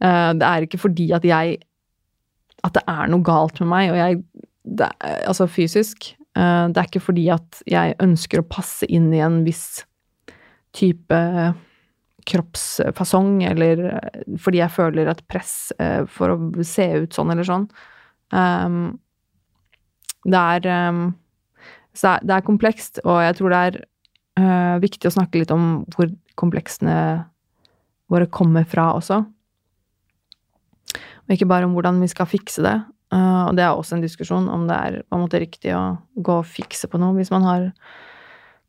Eh, 0.01 0.31
det 0.39 0.47
er 0.49 0.67
ikke 0.67 0.81
fordi 0.87 1.13
at 1.15 1.27
jeg 1.27 1.61
At 2.63 2.77
det 2.77 2.83
er 2.87 3.09
noe 3.11 3.25
galt 3.27 3.59
med 3.59 3.69
meg, 3.69 3.91
og 3.91 3.97
jeg 3.99 4.21
det, 4.63 4.89
Altså 5.27 5.49
fysisk. 5.51 6.15
Eh, 6.37 6.69
det 6.71 6.79
er 6.79 6.87
ikke 6.87 7.03
fordi 7.03 7.29
at 7.29 7.63
jeg 7.67 7.97
ønsker 7.99 8.41
å 8.41 8.47
passe 8.49 8.87
inn 8.87 9.13
i 9.13 9.19
en 9.19 9.43
viss 9.45 9.85
type 10.73 11.19
kroppsfasong, 12.29 13.43
eller 13.51 13.87
eh, 13.91 14.21
fordi 14.41 14.63
jeg 14.63 14.75
føler 14.75 15.11
et 15.11 15.25
press 15.31 15.73
eh, 15.83 16.03
for 16.11 16.35
å 16.35 16.67
se 16.67 16.87
ut 17.05 17.17
sånn 17.17 17.33
eller 17.35 17.47
sånn. 17.49 17.67
Um, 18.33 18.99
det 20.25 20.39
er 20.39 20.89
um, 20.91 21.03
det 21.93 22.33
er 22.33 22.47
komplekst, 22.47 23.03
og 23.05 23.21
jeg 23.21 23.37
tror 23.37 23.53
det 23.53 23.61
er 23.67 23.75
uh, 24.41 24.77
viktig 24.81 25.11
å 25.11 25.13
snakke 25.13 25.43
litt 25.43 25.53
om 25.53 25.83
hvor 25.93 26.09
kompleksene 26.41 26.97
våre 28.13 28.29
kommer 28.33 28.65
fra 28.69 28.95
også. 28.97 29.21
Og 31.23 31.35
ikke 31.35 31.49
bare 31.51 31.69
om 31.69 31.77
hvordan 31.77 32.01
vi 32.01 32.09
skal 32.11 32.31
fikse 32.31 32.65
det. 32.65 32.79
Uh, 33.13 33.51
og 33.51 33.59
det 33.59 33.67
er 33.67 33.77
også 33.77 33.99
en 33.99 34.05
diskusjon 34.05 34.49
om 34.49 34.65
det 34.71 34.79
er 34.79 35.03
på 35.05 35.19
en 35.19 35.25
måte 35.27 35.43
riktig 35.43 35.75
å 35.77 35.99
gå 36.17 36.39
og 36.41 36.49
fikse 36.49 36.89
på 36.89 37.01
noe 37.01 37.13
hvis 37.19 37.33
man 37.35 37.45
har 37.45 37.69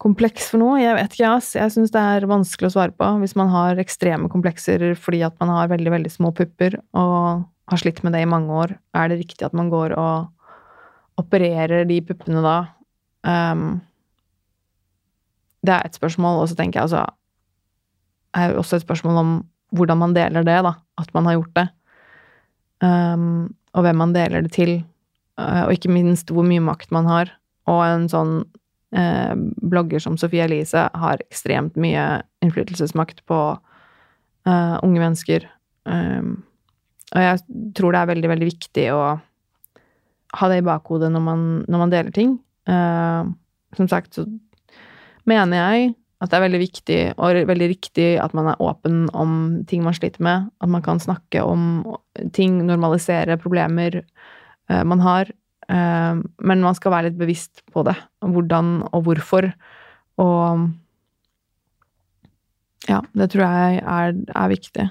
kompleks 0.03 0.49
for 0.51 0.61
noe? 0.61 0.81
Jeg 0.81 0.97
vet 0.97 1.15
ikke, 1.15 1.31
ass. 1.37 1.53
Jeg 1.55 1.71
syns 1.73 1.93
det 1.93 2.01
er 2.01 2.27
vanskelig 2.29 2.69
å 2.69 2.75
svare 2.75 2.95
på. 2.95 3.07
Hvis 3.21 3.37
man 3.39 3.51
har 3.53 3.79
ekstreme 3.81 4.29
komplekser 4.31 4.91
fordi 4.99 5.23
at 5.25 5.35
man 5.41 5.53
har 5.53 5.71
veldig, 5.71 5.93
veldig 5.95 6.11
små 6.11 6.33
pupper 6.35 6.77
og 6.91 7.45
har 7.71 7.79
slitt 7.79 8.03
med 8.03 8.15
det 8.15 8.25
i 8.25 8.29
mange 8.29 8.51
år, 8.51 8.75
er 8.99 9.09
det 9.09 9.21
riktig 9.21 9.47
at 9.47 9.55
man 9.55 9.71
går 9.71 9.95
og 9.95 10.29
opererer 11.21 11.87
de 11.87 12.01
puppene 12.03 12.43
da? 12.43 12.57
Um, 13.23 13.81
det 15.63 15.71
er 15.77 15.87
et 15.87 15.95
spørsmål, 15.95 16.41
og 16.41 16.49
så 16.51 16.57
tenker 16.59 16.81
jeg 16.81 16.89
altså 16.89 17.05
er 18.33 18.51
jo 18.51 18.63
også 18.63 18.79
et 18.79 18.85
spørsmål 18.85 19.19
om 19.21 19.33
hvordan 19.77 19.99
man 20.01 20.15
deler 20.15 20.45
det, 20.45 20.57
da. 20.65 20.73
At 20.99 21.13
man 21.15 21.29
har 21.29 21.37
gjort 21.37 21.53
det. 21.57 21.67
Um, 22.83 23.53
og 23.73 23.85
hvem 23.85 24.01
man 24.01 24.13
deler 24.13 24.43
det 24.45 24.51
til. 24.53 24.75
Uh, 25.39 25.65
og 25.65 25.77
ikke 25.77 25.93
minst 25.93 26.33
hvor 26.33 26.45
mye 26.45 26.61
makt 26.61 26.91
man 26.93 27.07
har. 27.09 27.31
Og 27.69 27.81
en 27.85 28.09
sånn 28.11 28.43
eh, 28.95 29.34
blogger 29.62 30.03
som 30.03 30.17
Sophie 30.19 30.43
Elise 30.45 30.88
har 30.93 31.21
ekstremt 31.27 31.77
mye 31.79 32.23
innflytelsesmakt 32.45 33.23
på 33.29 33.39
eh, 34.47 34.75
unge 34.84 35.01
mennesker. 35.01 35.47
Um, 35.84 36.43
og 37.13 37.21
jeg 37.21 37.41
tror 37.77 37.93
det 37.93 38.01
er 38.01 38.12
veldig, 38.13 38.29
veldig 38.32 38.47
viktig 38.47 38.86
å 38.95 39.01
ha 40.34 40.49
det 40.49 40.62
i 40.62 40.65
bakhodet 40.65 41.12
når 41.13 41.25
man, 41.25 41.43
når 41.69 41.84
man 41.84 41.93
deler 41.93 42.15
ting. 42.15 42.38
Uh, 42.69 43.29
som 43.77 43.89
sagt 43.91 44.15
så 44.17 44.25
mener 45.29 45.60
jeg 45.60 45.93
at 46.23 46.32
det 46.32 46.38
er 46.38 46.45
veldig 46.45 46.62
viktig 46.62 46.99
og 47.17 47.41
veldig 47.49 47.67
riktig 47.67 48.08
at 48.21 48.32
man 48.38 48.47
er 48.53 48.62
åpen 48.63 49.10
om 49.12 49.63
ting 49.67 49.84
man 49.84 49.95
sliter 49.97 50.23
med. 50.23 50.47
At 50.63 50.71
man 50.71 50.84
kan 50.86 51.01
snakke 51.03 51.43
om 51.43 51.84
ting, 52.36 52.61
normalisere 52.65 53.38
problemer 53.41 53.99
uh, 54.01 54.84
man 54.88 55.03
har. 55.03 55.32
Eh, 55.70 56.22
men 56.49 56.66
man 56.66 56.78
skal 56.78 56.93
være 56.93 57.09
litt 57.09 57.20
bevisst 57.20 57.64
på 57.74 57.86
det. 57.88 57.95
Hvordan 58.24 58.76
og 58.91 59.05
hvorfor. 59.07 59.49
Og 60.22 60.68
ja, 62.89 62.99
det 63.16 63.30
tror 63.32 63.45
jeg 63.47 63.80
er, 63.80 64.20
er 64.36 64.51
viktig. 64.51 64.89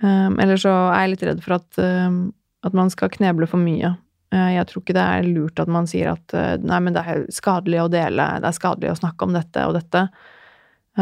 Um, 0.00 0.38
Eller 0.40 0.60
så 0.60 0.72
er 0.90 1.02
jeg 1.04 1.12
litt 1.14 1.24
redd 1.28 1.42
for 1.44 1.58
at, 1.58 1.80
um, 1.80 2.30
at 2.64 2.76
man 2.76 2.92
skal 2.92 3.12
kneble 3.12 3.48
for 3.48 3.60
mye. 3.60 3.94
Jeg 4.30 4.62
tror 4.70 4.84
ikke 4.84 4.94
det 4.94 5.02
er 5.02 5.26
lurt 5.26 5.58
at 5.58 5.70
man 5.74 5.88
sier 5.90 6.12
at 6.12 6.32
nei, 6.62 6.76
men 6.78 6.94
det 6.94 7.00
er 7.02 7.24
skadelig 7.34 7.80
å 7.82 7.88
dele, 7.90 8.28
det 8.38 8.46
er 8.46 8.54
skadelig 8.54 8.92
å 8.92 8.98
snakke 9.00 9.26
om 9.26 9.32
dette 9.34 9.64
og 9.66 9.74
dette. 9.74 10.04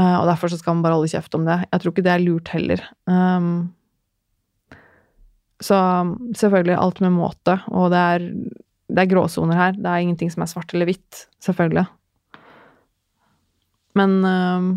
Og 0.00 0.24
derfor 0.30 0.48
så 0.48 0.56
skal 0.56 0.78
man 0.78 0.86
bare 0.86 0.96
holde 0.96 1.10
kjeft 1.12 1.36
om 1.36 1.44
det. 1.44 1.58
Jeg 1.66 1.82
tror 1.82 1.92
ikke 1.92 2.06
det 2.06 2.14
er 2.14 2.24
lurt 2.24 2.48
heller. 2.54 2.86
Um, 3.04 3.50
så 5.60 5.76
selvfølgelig 6.38 6.76
alt 6.78 7.00
med 7.04 7.16
måte, 7.16 7.58
og 7.74 7.90
det 7.92 8.00
er, 8.00 8.26
det 8.88 9.02
er 9.02 9.10
gråsoner 9.10 9.58
her. 9.58 9.78
Det 9.78 9.86
er 9.86 10.04
ingenting 10.04 10.30
som 10.32 10.44
er 10.44 10.50
svart 10.50 10.74
eller 10.74 10.88
hvitt, 10.88 11.24
selvfølgelig. 11.42 11.86
Men 13.98 14.20
øh, 14.24 14.68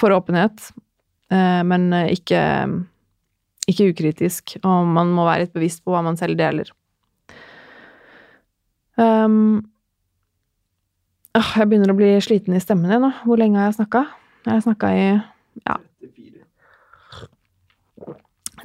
for 0.00 0.16
åpenhet. 0.16 0.70
Øh, 1.32 1.62
men 1.66 1.92
ikke 2.08 2.40
ikke 3.70 3.90
ukritisk, 3.92 4.56
og 4.66 4.88
man 4.90 5.12
må 5.14 5.26
være 5.28 5.44
litt 5.44 5.52
bevisst 5.54 5.84
på 5.84 5.94
hva 5.94 6.00
man 6.02 6.16
selv 6.18 6.38
deler. 6.38 6.72
Um, 8.98 9.60
jeg 11.36 11.68
begynner 11.68 11.92
å 11.92 11.98
bli 12.00 12.08
sliten 12.24 12.56
i 12.56 12.62
stemmen 12.62 12.90
igjen 12.90 13.06
nå. 13.06 13.12
Hvor 13.22 13.38
lenge 13.38 13.60
har 13.60 13.70
jeg 13.70 13.78
snakka? 13.78 14.02
Jeg 14.48 14.52
har 14.56 14.64
snakka 14.66 14.90
i 14.96 15.06
ja 15.62 15.76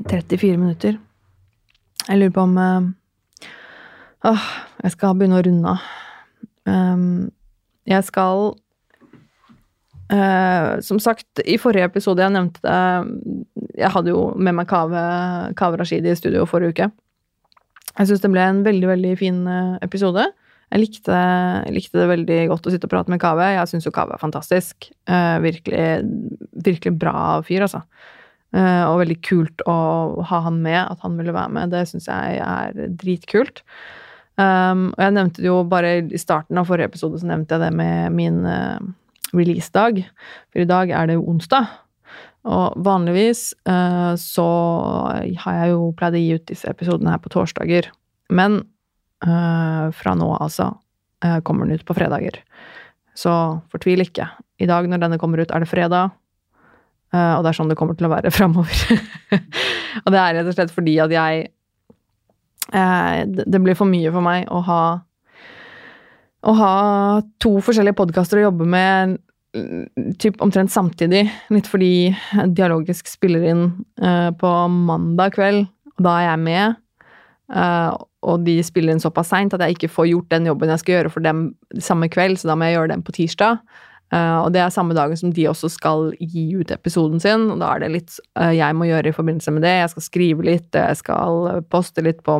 34 0.04 0.58
minutter. 0.60 0.98
Jeg 2.06 2.20
lurer 2.20 2.36
på 2.36 2.44
om 2.46 2.58
uh, 2.60 2.92
Åh, 4.26 4.46
jeg 4.84 4.94
skal 4.96 5.18
begynne 5.18 5.40
å 5.40 5.46
runde 5.46 5.74
av. 5.76 5.90
Um, 6.66 7.28
jeg 7.86 8.02
skal 8.08 8.56
uh, 10.10 10.70
Som 10.86 10.98
sagt, 11.04 11.28
i 11.46 11.60
forrige 11.62 11.86
episode 11.92 12.24
jeg 12.24 12.34
nevnte 12.34 12.64
det 12.66 13.76
Jeg 13.78 13.92
hadde 13.94 14.10
jo 14.16 14.24
med 14.34 14.58
meg 14.58 14.66
Kave, 14.72 15.04
Kave 15.60 15.78
Rashidi 15.78 16.10
i 16.10 16.18
studio 16.18 16.48
forrige 16.50 16.74
uke. 16.74 16.90
Jeg 17.96 18.10
syns 18.10 18.24
det 18.24 18.34
ble 18.34 18.44
en 18.44 18.66
veldig, 18.66 18.90
veldig 18.96 19.14
fin 19.20 19.40
uh, 19.48 19.78
episode. 19.86 20.26
Jeg 20.74 20.82
likte, 20.82 21.18
likte, 21.72 22.00
det 22.02 22.10
veldig 22.10 22.40
godt 22.50 22.66
å 22.68 22.74
sitte 22.74 22.90
og 22.90 22.92
prate 22.92 23.14
med 23.14 23.22
Kave. 23.22 23.46
Jeg 23.54 23.70
syns 23.72 23.86
jo 23.88 23.94
Kave 23.96 24.18
er 24.18 24.22
fantastisk. 24.22 24.90
Uh, 25.08 25.38
virkelig, 25.46 25.86
virkelig 26.66 26.96
bra 27.00 27.16
fyr, 27.46 27.68
altså. 27.68 27.86
Uh, 28.56 28.88
og 28.88 29.02
veldig 29.02 29.18
kult 29.26 29.64
å 29.68 29.76
ha 30.30 30.38
han 30.46 30.62
med, 30.64 30.80
at 30.80 31.02
han 31.04 31.18
ville 31.20 31.36
være 31.36 31.52
med. 31.58 31.74
Det 31.74 31.82
syns 31.90 32.08
jeg 32.08 32.38
er 32.40 32.78
dritkult. 32.96 33.64
Um, 34.36 34.90
og 34.94 35.02
jeg 35.04 35.16
nevnte 35.16 35.44
det 35.44 35.50
jo 35.50 35.58
bare 35.68 35.92
i 36.04 36.20
starten 36.20 36.60
av 36.60 36.70
forrige 36.70 36.92
episode, 36.92 37.20
så 37.20 37.28
nevnte 37.28 37.56
jeg 37.56 37.66
det 37.66 37.72
med 37.76 38.16
min 38.16 38.42
uh, 38.48 38.80
releasedag. 39.36 40.02
For 40.52 40.64
i 40.64 40.70
dag 40.70 40.92
er 40.92 41.10
det 41.10 41.18
jo 41.18 41.28
onsdag. 41.34 41.68
Og 42.46 42.80
vanligvis 42.86 43.50
uh, 43.68 44.14
så 44.22 44.48
har 45.44 45.60
jeg 45.60 45.74
jo 45.74 45.92
pleid 45.98 46.16
å 46.16 46.24
gi 46.24 46.40
ut 46.40 46.48
disse 46.52 46.72
episodene 46.72 47.16
her 47.16 47.24
på 47.24 47.32
torsdager. 47.34 47.92
Men 48.32 48.62
uh, 49.26 49.92
fra 49.96 50.16
nå 50.16 50.32
altså 50.40 50.72
kommer 51.48 51.66
den 51.66 51.80
ut 51.80 51.86
på 51.88 51.96
fredager. 51.98 52.36
Så 53.18 53.32
fortvil 53.72 54.04
ikke. 54.04 54.28
I 54.62 54.68
dag 54.70 54.86
når 54.86 55.02
denne 55.02 55.18
kommer 55.18 55.42
ut, 55.42 55.50
er 55.50 55.64
det 55.64 55.70
fredag. 55.72 56.12
Og 57.14 57.44
det 57.46 57.52
er 57.52 57.56
sånn 57.58 57.70
det 57.70 57.78
kommer 57.80 57.96
til 57.96 58.08
å 58.08 58.12
være 58.12 58.32
framover. 58.38 58.80
og 60.04 60.10
det 60.12 60.20
er 60.22 60.40
rett 60.40 60.50
og 60.50 60.58
slett 60.58 60.74
fordi 60.74 60.98
at 61.04 61.14
jeg 61.14 61.46
Eh, 62.74 63.26
det 63.28 63.62
blir 63.62 63.78
for 63.78 63.90
mye 63.90 64.12
for 64.14 64.26
meg 64.26 64.48
å 64.50 64.62
ha 64.66 64.82
å 66.46 66.54
ha 66.54 66.74
to 67.42 67.56
forskjellige 67.66 67.98
podkaster 67.98 68.38
å 68.38 68.48
jobbe 68.48 68.68
med 68.70 69.16
typ 70.22 70.42
omtrent 70.46 70.70
samtidig. 70.74 71.24
Litt 71.50 71.70
fordi 71.72 72.12
Dialogisk 72.54 73.08
spiller 73.10 73.46
inn 73.50 73.64
uh, 74.04 74.30
på 74.36 74.50
mandag 74.68 75.38
kveld, 75.38 75.64
og 75.96 76.04
da 76.06 76.18
er 76.20 76.28
jeg 76.28 76.42
med. 76.44 76.76
Og 78.30 78.44
de 78.46 78.60
spiller 78.68 78.94
inn 78.94 79.02
såpass 79.02 79.32
seint 79.32 79.56
at 79.56 79.64
jeg 79.64 79.78
ikke 79.78 79.90
får 79.96 80.10
gjort 80.12 80.30
den 80.36 80.52
jobben 80.52 80.74
jeg 80.74 80.84
skal 80.84 80.96
gjøre 80.98 81.14
for 81.16 81.26
dem 81.26 81.42
samme 81.82 82.12
kveld, 82.14 82.38
så 82.38 82.52
da 82.52 82.60
må 82.60 82.68
jeg 82.68 82.78
gjøre 82.78 82.92
den 82.94 83.06
på 83.08 83.16
tirsdag. 83.16 83.64
Uh, 84.14 84.46
og 84.46 84.52
det 84.54 84.62
er 84.62 84.72
samme 84.72 84.94
dagen 84.96 85.18
som 85.18 85.32
de 85.34 85.48
også 85.50 85.68
skal 85.74 86.12
gi 86.22 86.46
ut 86.60 86.72
episoden 86.72 87.20
sin. 87.20 87.48
og 87.52 87.60
Da 87.64 87.72
er 87.74 87.84
det 87.84 87.92
litt 87.96 88.18
uh, 88.38 88.54
jeg 88.54 88.78
må 88.78 88.88
gjøre 88.88 89.10
i 89.10 89.16
forbindelse 89.16 89.54
med 89.56 89.66
det. 89.66 89.74
Jeg 89.82 89.94
skal 89.96 90.06
skrive 90.06 90.46
litt, 90.46 90.70
jeg 90.78 91.00
skal 91.02 91.64
poste 91.74 92.06
litt 92.06 92.22
på, 92.26 92.38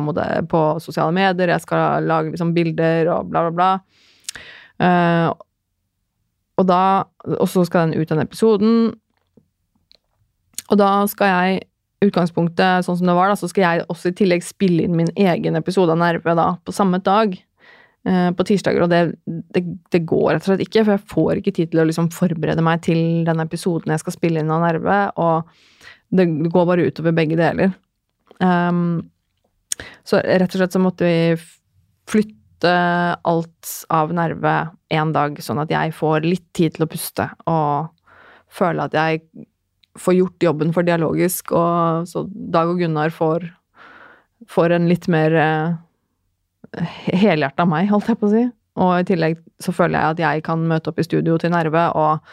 på 0.50 0.62
sosiale 0.82 1.14
medier, 1.16 1.52
jeg 1.52 1.64
skal 1.66 2.06
lage 2.06 2.32
liksom, 2.32 2.54
bilder 2.56 3.10
og 3.16 3.32
bla, 3.32 3.48
bla, 3.48 3.56
bla. 3.58 3.72
Uh, 4.76 5.34
og 6.56 6.68
da 6.68 6.82
Og 7.40 7.48
så 7.48 7.64
skal 7.66 7.90
den 7.90 8.00
ut, 8.00 8.08
den 8.08 8.22
episoden. 8.22 8.94
Og 10.70 10.78
da 10.78 10.90
skal 11.10 11.32
jeg 11.32 11.66
utgangspunktet 12.06 12.86
sånn 12.86 12.98
som 13.00 13.08
det 13.08 13.16
var, 13.16 13.30
da, 13.32 13.38
så 13.38 13.48
skal 13.50 13.64
jeg 13.64 13.86
også 13.92 14.12
i 14.12 14.16
tillegg 14.16 14.44
spille 14.44 14.84
inn 14.84 14.96
min 14.98 15.10
egen 15.16 15.56
episode 15.58 15.94
av 15.94 16.00
Nerve 16.00 16.36
da, 16.38 16.48
på 16.64 16.74
samme 16.74 17.00
dag. 17.02 17.34
Eh, 18.06 18.28
på 18.38 18.44
tirsdager, 18.46 18.84
og 18.84 18.90
det, 18.92 19.16
det, 19.26 19.64
det, 19.90 20.00
går 20.06 20.28
rett 20.28 20.44
og 20.44 20.52
slett 20.52 20.60
ikke, 20.62 20.84
for 20.84 20.94
jeg 20.94 21.10
får 21.10 21.38
ikke 21.40 21.52
tid 21.56 21.70
til 21.72 21.80
å 21.82 21.86
liksom 21.88 22.06
forberede 22.14 22.62
meg 22.62 22.84
til 22.86 23.00
den 23.26 23.40
episoden 23.42 23.90
jeg 23.90 24.02
skal 24.04 24.14
spille 24.14 24.44
inn 24.44 24.52
av 24.54 24.62
Nerve, 24.62 24.98
og 25.18 25.48
det, 26.14 26.28
går 26.54 26.68
bare 26.68 26.84
utover 26.86 27.16
begge 27.16 27.38
deler. 27.40 27.72
Um, 28.38 29.08
så 30.06 30.20
rett 30.22 30.54
og 30.54 30.60
slett 30.60 30.76
så 30.76 30.82
måtte 30.84 31.08
vi 31.08 31.16
flytte 32.06 32.76
alt 33.26 33.72
av 33.90 34.14
Nerve 34.14 34.54
én 34.94 35.10
dag, 35.16 35.40
sånn 35.42 35.64
at 35.64 35.74
jeg 35.74 35.96
får 35.98 36.28
litt 36.28 36.46
tid 36.54 36.76
til 36.76 36.86
å 36.86 36.90
puste 36.92 37.26
og 37.50 37.90
føle 38.54 38.86
at 38.86 38.94
jeg 38.94 39.24
får 39.98 40.18
gjort 40.20 40.46
jobben 40.46 40.70
for 40.76 40.86
dialogisk, 40.86 41.50
og 41.58 42.06
så 42.06 42.22
Dag 42.30 42.70
og 42.70 42.78
Gunnar 42.84 43.10
får, 43.10 43.48
får 44.46 44.76
en 44.78 44.86
litt 44.92 45.10
mer 45.10 45.34
eh, 45.42 45.74
helhjerta 46.76 47.66
meg, 47.68 47.90
holdt 47.90 48.10
jeg 48.12 48.20
på 48.20 48.28
å 48.28 48.34
si. 48.34 48.44
Og 48.76 48.92
i 49.00 49.06
tillegg 49.08 49.38
så 49.62 49.72
føler 49.72 49.98
jeg 49.98 50.16
at 50.16 50.22
jeg 50.24 50.44
kan 50.46 50.66
møte 50.68 50.92
opp 50.92 51.00
i 51.00 51.06
studio 51.06 51.38
til 51.40 51.52
Nerve 51.54 51.86
og 51.96 52.26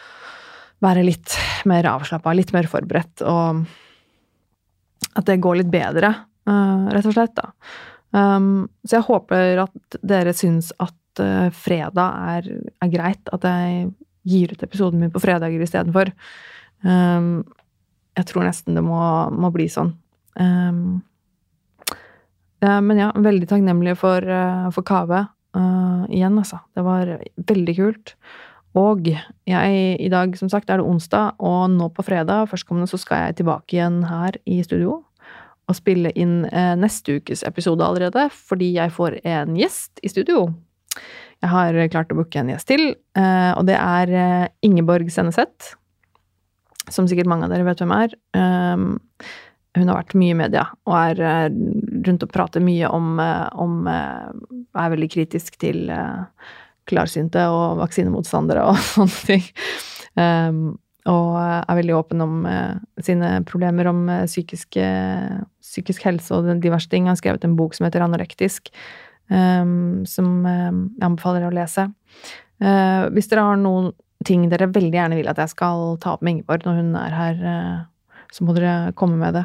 være 0.84 1.06
litt 1.06 1.36
mer 1.68 1.86
avslappa, 1.88 2.34
litt 2.36 2.52
mer 2.52 2.68
forberedt, 2.68 3.24
og 3.24 3.64
at 5.14 5.26
det 5.28 5.40
går 5.42 5.62
litt 5.62 5.70
bedre, 5.72 6.10
uh, 6.50 6.90
rett 6.92 7.08
og 7.08 7.16
slett, 7.16 7.36
da. 7.38 7.52
Um, 8.14 8.66
så 8.84 8.98
jeg 8.98 9.08
håper 9.08 9.62
at 9.64 9.96
dere 10.06 10.34
syns 10.36 10.70
at 10.82 11.22
uh, 11.22 11.48
fredag 11.54 12.28
er, 12.34 12.50
er, 12.76 12.92
greit, 12.92 13.32
at 13.34 13.46
jeg 13.48 13.88
gir 14.28 14.52
ut 14.52 14.62
episoden 14.66 15.00
min 15.00 15.12
på 15.14 15.22
fredager 15.22 15.64
istedenfor. 15.64 16.12
Um, 16.84 17.42
jeg 18.14 18.28
tror 18.30 18.46
nesten 18.46 18.76
det 18.76 18.84
må, 18.86 19.00
må 19.34 19.50
bli 19.54 19.66
sånn. 19.72 19.94
Um, 20.38 21.00
men 22.84 23.00
ja, 23.00 23.10
veldig 23.16 23.48
takknemlig 23.50 23.96
for, 24.00 24.24
eh, 24.24 24.66
for 24.74 24.86
Kave 24.86 25.24
uh, 25.56 26.04
igjen, 26.08 26.38
altså. 26.40 26.60
Det 26.76 26.84
var 26.86 27.16
veldig 27.50 27.76
kult. 27.78 28.14
Og 28.74 29.06
jeg, 29.06 29.74
i 30.02 30.10
dag, 30.10 30.34
som 30.38 30.50
sagt, 30.50 30.70
er 30.70 30.80
det 30.80 30.86
onsdag, 30.86 31.36
og 31.38 31.68
nå 31.70 31.88
på 31.94 32.02
fredag 32.06 32.48
førstkommende 32.50 32.90
så 32.90 32.98
skal 32.98 33.28
jeg 33.28 33.40
tilbake 33.40 33.76
igjen 33.76 34.00
her 34.08 34.38
i 34.50 34.60
studio 34.66 35.04
og 35.64 35.76
spille 35.78 36.10
inn 36.18 36.42
eh, 36.50 36.74
neste 36.76 37.20
ukes 37.20 37.44
episode 37.46 37.84
allerede, 37.86 38.26
fordi 38.34 38.74
jeg 38.74 38.92
får 38.92 39.16
en 39.22 39.54
gjest 39.56 40.02
i 40.04 40.10
studio. 40.12 40.48
Jeg 41.40 41.52
har 41.52 41.78
klart 41.92 42.12
å 42.12 42.18
booke 42.18 42.40
en 42.40 42.50
gjest 42.52 42.68
til, 42.68 42.84
eh, 43.16 43.52
og 43.54 43.64
det 43.70 43.78
er 43.78 44.12
eh, 44.12 44.50
Ingeborg 44.66 45.08
Senneset. 45.12 45.74
Som 46.92 47.08
sikkert 47.08 47.30
mange 47.30 47.46
av 47.46 47.54
dere 47.54 47.64
vet 47.64 47.80
hvem 47.80 47.94
er. 47.96 48.12
Um, 48.36 48.98
hun 49.74 49.88
har 49.88 50.02
vært 50.02 50.14
mye 50.18 50.34
i 50.34 50.38
media 50.38 50.66
og 50.84 50.94
er 50.98 51.22
eh, 51.24 51.46
rundt 52.08 52.24
og 52.26 52.32
prater 52.32 52.62
mye 52.64 52.88
om, 52.92 53.18
eh, 53.20 53.48
om 53.60 53.88
eh, 53.90 54.30
Er 54.74 54.94
veldig 54.94 55.10
kritisk 55.12 55.58
til 55.62 55.86
klarsynte 56.90 57.46
og 57.48 57.78
vaksinemotstandere 57.80 58.64
og 58.68 58.80
sånne 58.92 59.20
ting. 59.28 59.44
Um, 60.18 60.64
og 61.08 61.36
er 61.36 61.78
veldig 61.78 61.94
åpen 61.98 62.24
om 62.24 62.34
sine 63.04 63.42
problemer 63.44 63.90
om 63.90 64.06
psykisk, 64.24 64.78
psykisk 65.60 66.06
helse 66.08 66.32
og 66.32 66.48
diverse 66.64 66.88
ting. 66.88 67.04
Han 67.04 67.12
har 67.12 67.20
skrevet 67.20 67.44
en 67.44 67.56
bok 67.58 67.76
som 67.76 67.84
heter 67.84 68.04
Anorektisk, 68.04 68.72
um, 69.28 70.04
som 70.08 70.46
jeg 70.48 70.72
anbefaler 71.04 71.44
å 71.44 71.52
lese. 71.52 71.90
hvis 73.12 73.28
dere 73.28 73.44
har 73.50 73.60
noen 73.60 73.92
ting 74.24 74.48
dere 74.48 74.72
veldig 74.72 74.96
gjerne 74.96 75.18
vil 75.18 75.28
at 75.28 75.40
jeg 75.42 75.52
skal 75.52 75.98
ta 76.00 76.14
opp 76.14 76.24
med 76.24 76.38
Ingeborg 76.38 76.64
når 76.64 76.80
hun 76.80 76.94
er 76.96 77.18
her, 77.20 77.44
så 78.32 78.44
må 78.44 78.56
dere 78.56 78.94
komme 78.96 79.20
med 79.20 79.36
det. 79.36 79.44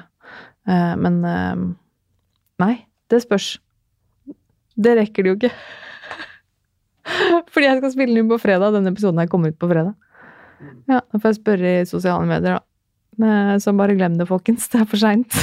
Eh, 0.69 0.95
men 0.97 1.25
eh, 1.25 1.55
Nei, 2.59 2.73
det 3.11 3.21
spørs. 3.23 3.53
Det 4.79 4.95
rekker 4.99 5.25
det 5.25 5.31
jo 5.31 5.37
ikke. 5.39 5.51
Fordi 7.53 7.67
jeg 7.67 7.79
skal 7.81 7.93
spille 7.95 8.19
den 8.19 8.29
på 8.31 8.39
fredag. 8.41 8.75
Denne 8.75 8.93
episoden 8.93 9.19
her 9.21 9.31
kommer 9.31 9.53
ut 9.53 9.59
på 9.59 9.69
fredag. 9.71 9.95
Ja, 10.89 10.99
Da 10.99 11.19
får 11.19 11.31
jeg 11.31 11.39
spørre 11.39 11.71
i 11.79 11.87
sosiale 11.87 12.27
medier, 12.27 12.59
da. 12.59 12.65
Så 13.59 13.73
bare 13.75 13.95
glem 13.99 14.15
det, 14.19 14.27
folkens. 14.29 14.67
Det 14.71 14.81
er 14.81 14.87
for 14.87 14.99
seint. 15.01 15.35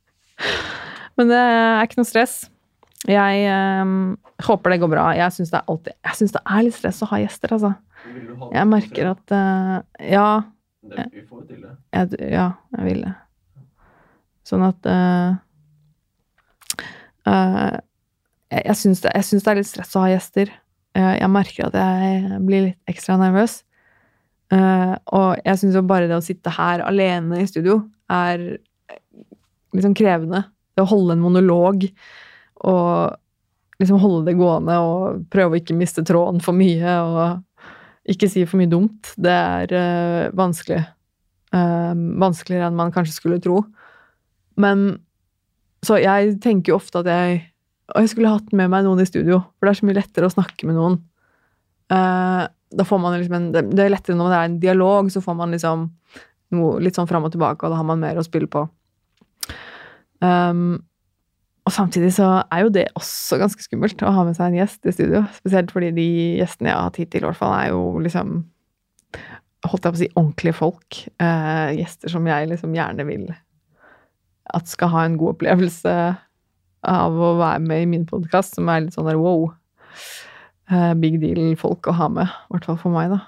Men 1.18 1.30
det 1.30 1.38
er 1.38 1.84
ikke 1.84 2.00
noe 2.00 2.08
stress. 2.08 2.40
Jeg 3.08 3.44
um, 3.82 4.16
håper 4.44 4.74
det 4.74 4.80
går 4.82 4.90
bra. 4.92 5.04
Jeg 5.16 5.32
syns 5.36 5.52
det, 5.54 5.60
det, 5.86 5.94
er 6.40 6.64
litt 6.66 6.76
stress 6.76 7.00
å 7.04 7.08
ha 7.12 7.20
gjester, 7.22 7.54
altså. 7.56 7.74
Jeg 8.54 8.68
merker 8.68 9.12
at 9.14 9.34
uh, 9.34 9.76
Ja. 10.04 10.28
vi 10.80 11.24
får 11.28 11.44
til 11.48 11.60
det. 11.60 11.74
Jeg, 11.92 12.32
ja, 12.32 12.46
jeg 12.76 12.88
vil 12.88 13.04
det. 13.04 13.14
Sånn 14.48 14.64
at 14.66 14.88
uh, 14.88 15.36
Jeg, 17.30 18.62
jeg 18.64 18.76
syns 18.80 19.02
det, 19.04 19.14
det, 19.14 19.40
er 19.46 19.60
litt 19.60 19.70
stress 19.70 19.96
å 19.96 20.04
ha 20.04 20.12
gjester. 20.12 20.52
Uh, 20.98 21.14
jeg 21.20 21.30
merker 21.32 21.68
at 21.68 21.76
jeg 21.78 22.40
blir 22.46 22.64
litt 22.68 22.90
ekstra 22.90 23.18
nervøs. 23.20 23.60
og 24.50 25.28
jeg 25.46 25.58
syns 25.60 25.76
jo 25.78 25.84
bare 25.86 26.08
det 26.10 26.16
å 26.18 26.24
sitte 26.26 26.50
her 26.50 26.82
alene 26.82 27.38
i 27.38 27.46
studio 27.46 27.84
er 28.10 28.40
liksom 29.76 29.94
krevende. 29.94 30.42
Det 30.74 30.82
å 30.82 30.90
holde 30.90 31.14
en 31.14 31.22
monolog 31.22 31.86
og 32.66 33.14
liksom 33.80 34.00
holde 34.02 34.26
det 34.26 34.38
gående 34.40 34.74
og 34.82 35.22
prøve 35.32 35.54
å 35.54 35.60
ikke 35.60 35.76
miste 35.78 36.02
tråden 36.06 36.42
for 36.42 36.56
mye 36.56 36.96
og 37.04 38.10
ikke 38.10 38.26
si 38.32 38.42
for 38.48 38.58
mye 38.58 38.72
dumt, 38.72 39.12
det 39.20 39.36
er 39.36 40.34
vanskelig. 40.34 40.80
vanskeligere 41.52 42.68
enn 42.70 42.78
man 42.78 42.92
kanskje 42.94 43.14
skulle 43.14 43.40
tro. 43.42 43.62
men 44.56 44.98
Så 45.86 45.96
jeg 46.00 46.36
tenker 46.44 46.74
jo 46.74 46.80
ofte 46.80 47.00
at 47.00 47.08
jeg 47.08 47.38
Og 47.90 48.04
jeg 48.04 48.10
skulle 48.12 48.30
hatt 48.30 48.52
med 48.54 48.70
meg 48.70 48.84
noen 48.86 49.00
i 49.02 49.08
studio, 49.08 49.40
for 49.58 49.66
det 49.66 49.72
er 49.72 49.78
så 49.80 49.86
mye 49.88 49.96
lettere 49.96 50.28
å 50.28 50.30
snakke 50.30 50.68
med 50.68 50.76
noen. 50.78 51.00
Uh, 51.90 52.46
da 52.70 52.84
får 52.86 53.00
man 53.02 53.16
liksom 53.18 53.34
en, 53.34 53.48
det 53.50 53.82
er 53.82 53.90
lettere 53.90 54.14
når 54.14 54.30
det 54.30 54.36
er 54.36 54.46
en 54.46 54.60
dialog, 54.62 55.08
så 55.10 55.22
får 55.24 55.34
man 55.40 55.50
liksom 55.50 55.88
noe 56.54 56.76
litt 56.84 56.94
sånn 56.94 57.08
fram 57.10 57.26
og 57.26 57.32
tilbake, 57.34 57.66
og 57.66 57.74
da 57.74 57.80
har 57.80 57.88
man 57.88 57.98
mer 57.98 58.20
å 58.20 58.22
spille 58.22 58.46
på. 58.46 58.62
Um, 60.22 60.78
og 61.66 61.74
samtidig 61.74 62.12
så 62.16 62.28
er 62.50 62.64
jo 62.64 62.72
det 62.74 62.86
også 62.98 63.38
ganske 63.40 63.62
skummelt 63.64 64.00
å 64.02 64.14
ha 64.14 64.24
med 64.26 64.38
seg 64.38 64.50
en 64.50 64.60
gjest 64.60 64.86
i 64.88 64.94
studio. 64.94 65.24
Spesielt 65.36 65.74
fordi 65.74 65.92
de 65.96 66.08
gjestene 66.40 66.70
jeg 66.70 66.76
har 66.78 66.88
hatt 66.88 66.98
hittil, 67.00 67.24
i 67.24 67.28
hvert 67.28 67.40
fall, 67.40 67.54
er 67.58 67.74
jo 67.74 67.84
liksom 68.02 68.40
Holdt 69.60 69.84
jeg 69.84 69.92
på 69.92 69.98
å 69.98 70.00
si 70.00 70.06
ordentlige 70.16 70.56
folk. 70.56 70.98
Eh, 71.20 71.72
gjester 71.76 72.08
som 72.08 72.24
jeg 72.24 72.46
liksom 72.48 72.72
gjerne 72.72 73.04
vil 73.04 73.26
at 74.56 74.70
skal 74.70 74.92
ha 74.94 75.04
en 75.06 75.18
god 75.20 75.36
opplevelse 75.36 75.94
av 76.90 77.16
å 77.16 77.34
være 77.40 77.62
med 77.64 77.84
i 77.84 77.88
min 77.90 78.06
podkast, 78.08 78.56
som 78.56 78.70
er 78.72 78.84
litt 78.86 78.96
sånn 78.96 79.08
der 79.08 79.20
wow. 79.20 79.50
Eh, 80.70 80.92
big 81.02 81.18
deal-folk 81.22 81.88
å 81.90 81.96
ha 81.98 82.08
med. 82.12 82.30
I 82.30 82.54
hvert 82.54 82.68
fall 82.68 82.78
for 82.80 82.94
meg, 82.94 83.12
da. 83.12 83.20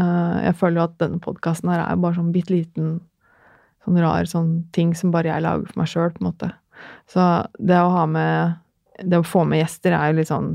Eh, 0.00 0.36
jeg 0.46 0.58
føler 0.60 0.80
jo 0.80 0.86
at 0.86 0.98
denne 1.00 1.20
podkasten 1.22 1.72
her 1.72 1.82
er 1.84 2.00
bare 2.00 2.18
sånn 2.18 2.32
bitte 2.34 2.54
liten 2.54 2.98
sånn 3.84 4.00
rar 4.02 4.28
sånn 4.28 4.50
ting 4.76 4.92
som 4.96 5.12
bare 5.14 5.30
jeg 5.30 5.44
lager 5.44 5.70
for 5.70 5.80
meg 5.80 5.90
sjøl, 5.90 6.10
på 6.14 6.22
en 6.22 6.28
måte. 6.28 6.50
Så 7.10 7.24
det 7.58 7.80
å 7.80 7.92
ha 7.92 8.06
med 8.08 8.58
Det 9.00 9.16
å 9.16 9.24
få 9.24 9.46
med 9.48 9.62
gjester 9.62 9.94
er 9.96 10.10
jo 10.10 10.16
litt 10.18 10.28
sånn 10.28 10.48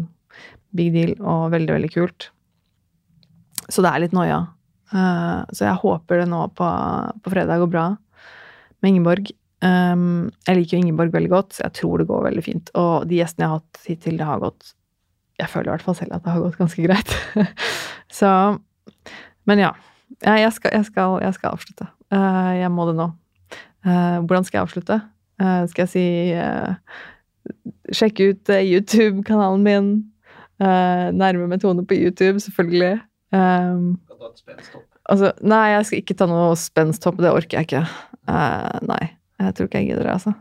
big 0.78 0.92
deal 0.94 1.16
og 1.18 1.50
veldig, 1.50 1.72
veldig 1.74 1.90
kult. 1.90 2.28
Så 3.74 3.82
det 3.82 3.90
er 3.90 4.04
litt 4.04 4.14
noia. 4.14 4.44
Eh, 4.94 5.40
så 5.50 5.66
jeg 5.66 5.82
håper 5.82 6.22
det 6.22 6.28
nå 6.30 6.44
på, 6.54 6.68
på 7.26 7.34
fredag 7.34 7.64
går 7.64 7.72
bra 7.74 7.86
med 8.84 8.92
Ingeborg. 8.92 9.32
Um, 9.64 10.32
jeg 10.46 10.60
liker 10.60 10.76
jo 10.76 10.84
Ingeborg 10.84 11.14
veldig 11.14 11.32
godt, 11.32 11.56
så 11.56 11.66
jeg 11.66 11.78
tror 11.80 12.02
det 12.02 12.08
går 12.10 12.26
veldig 12.28 12.44
fint. 12.44 12.72
Og 12.78 13.08
de 13.10 13.20
gjestene 13.22 13.46
jeg 13.46 13.52
har 13.54 13.62
hatt 13.62 13.88
hittil, 13.88 14.18
det 14.20 14.28
har 14.28 14.44
gått 14.44 14.74
Jeg 15.40 15.52
føler 15.52 15.68
i 15.68 15.74
hvert 15.74 15.84
fall 15.84 15.98
selv 15.98 16.16
at 16.16 16.24
det 16.24 16.32
har 16.32 16.44
gått 16.44 16.60
ganske 16.60 16.86
greit. 16.86 17.16
så 18.20 18.30
Men 19.46 19.60
ja. 19.60 19.74
Jeg 20.22 20.52
skal, 20.54 20.72
jeg 20.72 20.86
skal, 20.86 21.18
jeg 21.22 21.34
skal 21.36 21.56
avslutte. 21.58 21.88
Uh, 22.14 22.54
jeg 22.56 22.72
må 22.72 22.86
det 22.88 22.96
nå. 22.96 23.10
Uh, 23.86 24.22
hvordan 24.24 24.46
skal 24.46 24.60
jeg 24.60 24.68
avslutte? 24.68 25.00
Uh, 25.42 25.66
skal 25.68 25.86
jeg 25.86 25.92
si 25.92 26.06
Sjekk 27.94 28.22
ut 28.24 28.50
YouTube-kanalen 28.50 29.66
min. 29.66 29.90
nærme 30.58 31.50
metode 31.52 31.84
på 31.86 31.94
YouTube, 31.94 32.40
selvfølgelig. 32.40 33.02
Um. 33.36 34.00
Altså, 35.06 35.30
nei, 35.42 35.66
jeg 35.76 35.86
skal 35.86 36.02
ikke 36.02 36.18
ta 36.18 36.30
noe 36.32 36.56
spensthopp. 36.58 37.20
Det 37.22 37.36
orker 37.36 37.60
jeg 37.60 37.68
ikke. 37.68 37.84
Nei, 38.90 39.04
jeg 39.42 39.56
tror 39.56 39.70
ikke 39.70 39.82
jeg 39.82 39.92
gidder 39.92 40.08
det, 40.08 40.16
altså. 40.18 40.34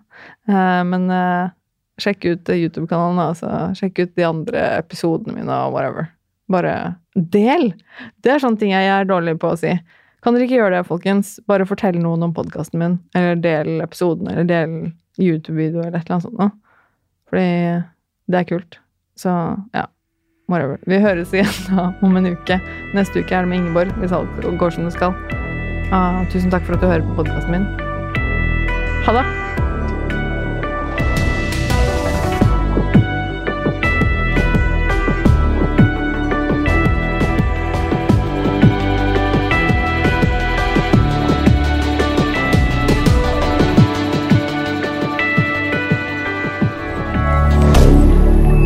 Eh, 0.51 0.83
men 0.91 1.07
eh, 1.11 1.55
sjekk 2.03 2.27
ut 2.29 2.53
YouTube-kanalen, 2.55 3.21
altså. 3.23 3.51
Sjekk 3.79 4.03
ut 4.05 4.15
de 4.19 4.27
andre 4.29 4.65
episodene 4.79 5.37
mine 5.39 5.61
og 5.67 5.75
whatever. 5.77 6.11
Bare 6.53 6.75
del! 7.15 7.73
Det 8.23 8.35
er 8.35 8.43
sånne 8.43 8.61
ting 8.61 8.75
jeg 8.75 8.91
er 8.91 9.09
dårlig 9.09 9.37
på 9.43 9.55
å 9.55 9.59
si. 9.59 9.73
Kan 10.25 10.37
dere 10.37 10.47
ikke 10.47 10.61
gjøre 10.61 10.79
det, 10.79 10.85
folkens? 10.89 11.39
Bare 11.51 11.67
fortell 11.69 11.99
noen 12.01 12.25
om 12.25 12.37
podkasten 12.37 12.81
min, 12.81 12.99
eller 13.17 13.41
del 13.45 13.83
episoden, 13.85 14.31
eller 14.33 14.49
del 14.49 14.77
YouTube-video, 15.21 15.83
eller 15.85 15.99
et 15.99 16.07
eller 16.07 16.17
annet 16.17 16.29
sånt 16.29 16.41
noe. 16.41 16.53
Fordi 17.31 17.49
det 18.33 18.41
er 18.41 18.49
kult. 18.49 18.81
Så 19.21 19.35
ja. 19.75 19.89
Whatever. 20.49 20.77
Vi 20.85 20.99
høres 21.01 21.33
igjen 21.33 21.53
da 21.71 21.89
om 22.05 22.19
en 22.21 22.29
uke. 22.35 22.59
Neste 22.97 23.23
uke 23.25 23.33
er 23.33 23.47
det 23.47 23.53
med 23.53 23.63
Ingeborg, 23.63 23.97
hvis 24.03 24.13
alt 24.13 24.45
går 24.61 24.77
som 24.77 24.85
det 24.89 24.93
skal. 24.97 25.17
Ah, 25.95 26.25
tusen 26.33 26.53
takk 26.53 26.69
for 26.69 26.77
at 26.77 26.85
du 26.85 26.89
hører 26.91 27.05
på 27.09 27.19
podkasten 27.23 27.57
min. 27.57 27.94
Ha 29.07 29.13
det! 29.13 29.25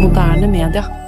Moderne 0.01 0.47
media. 0.47 1.08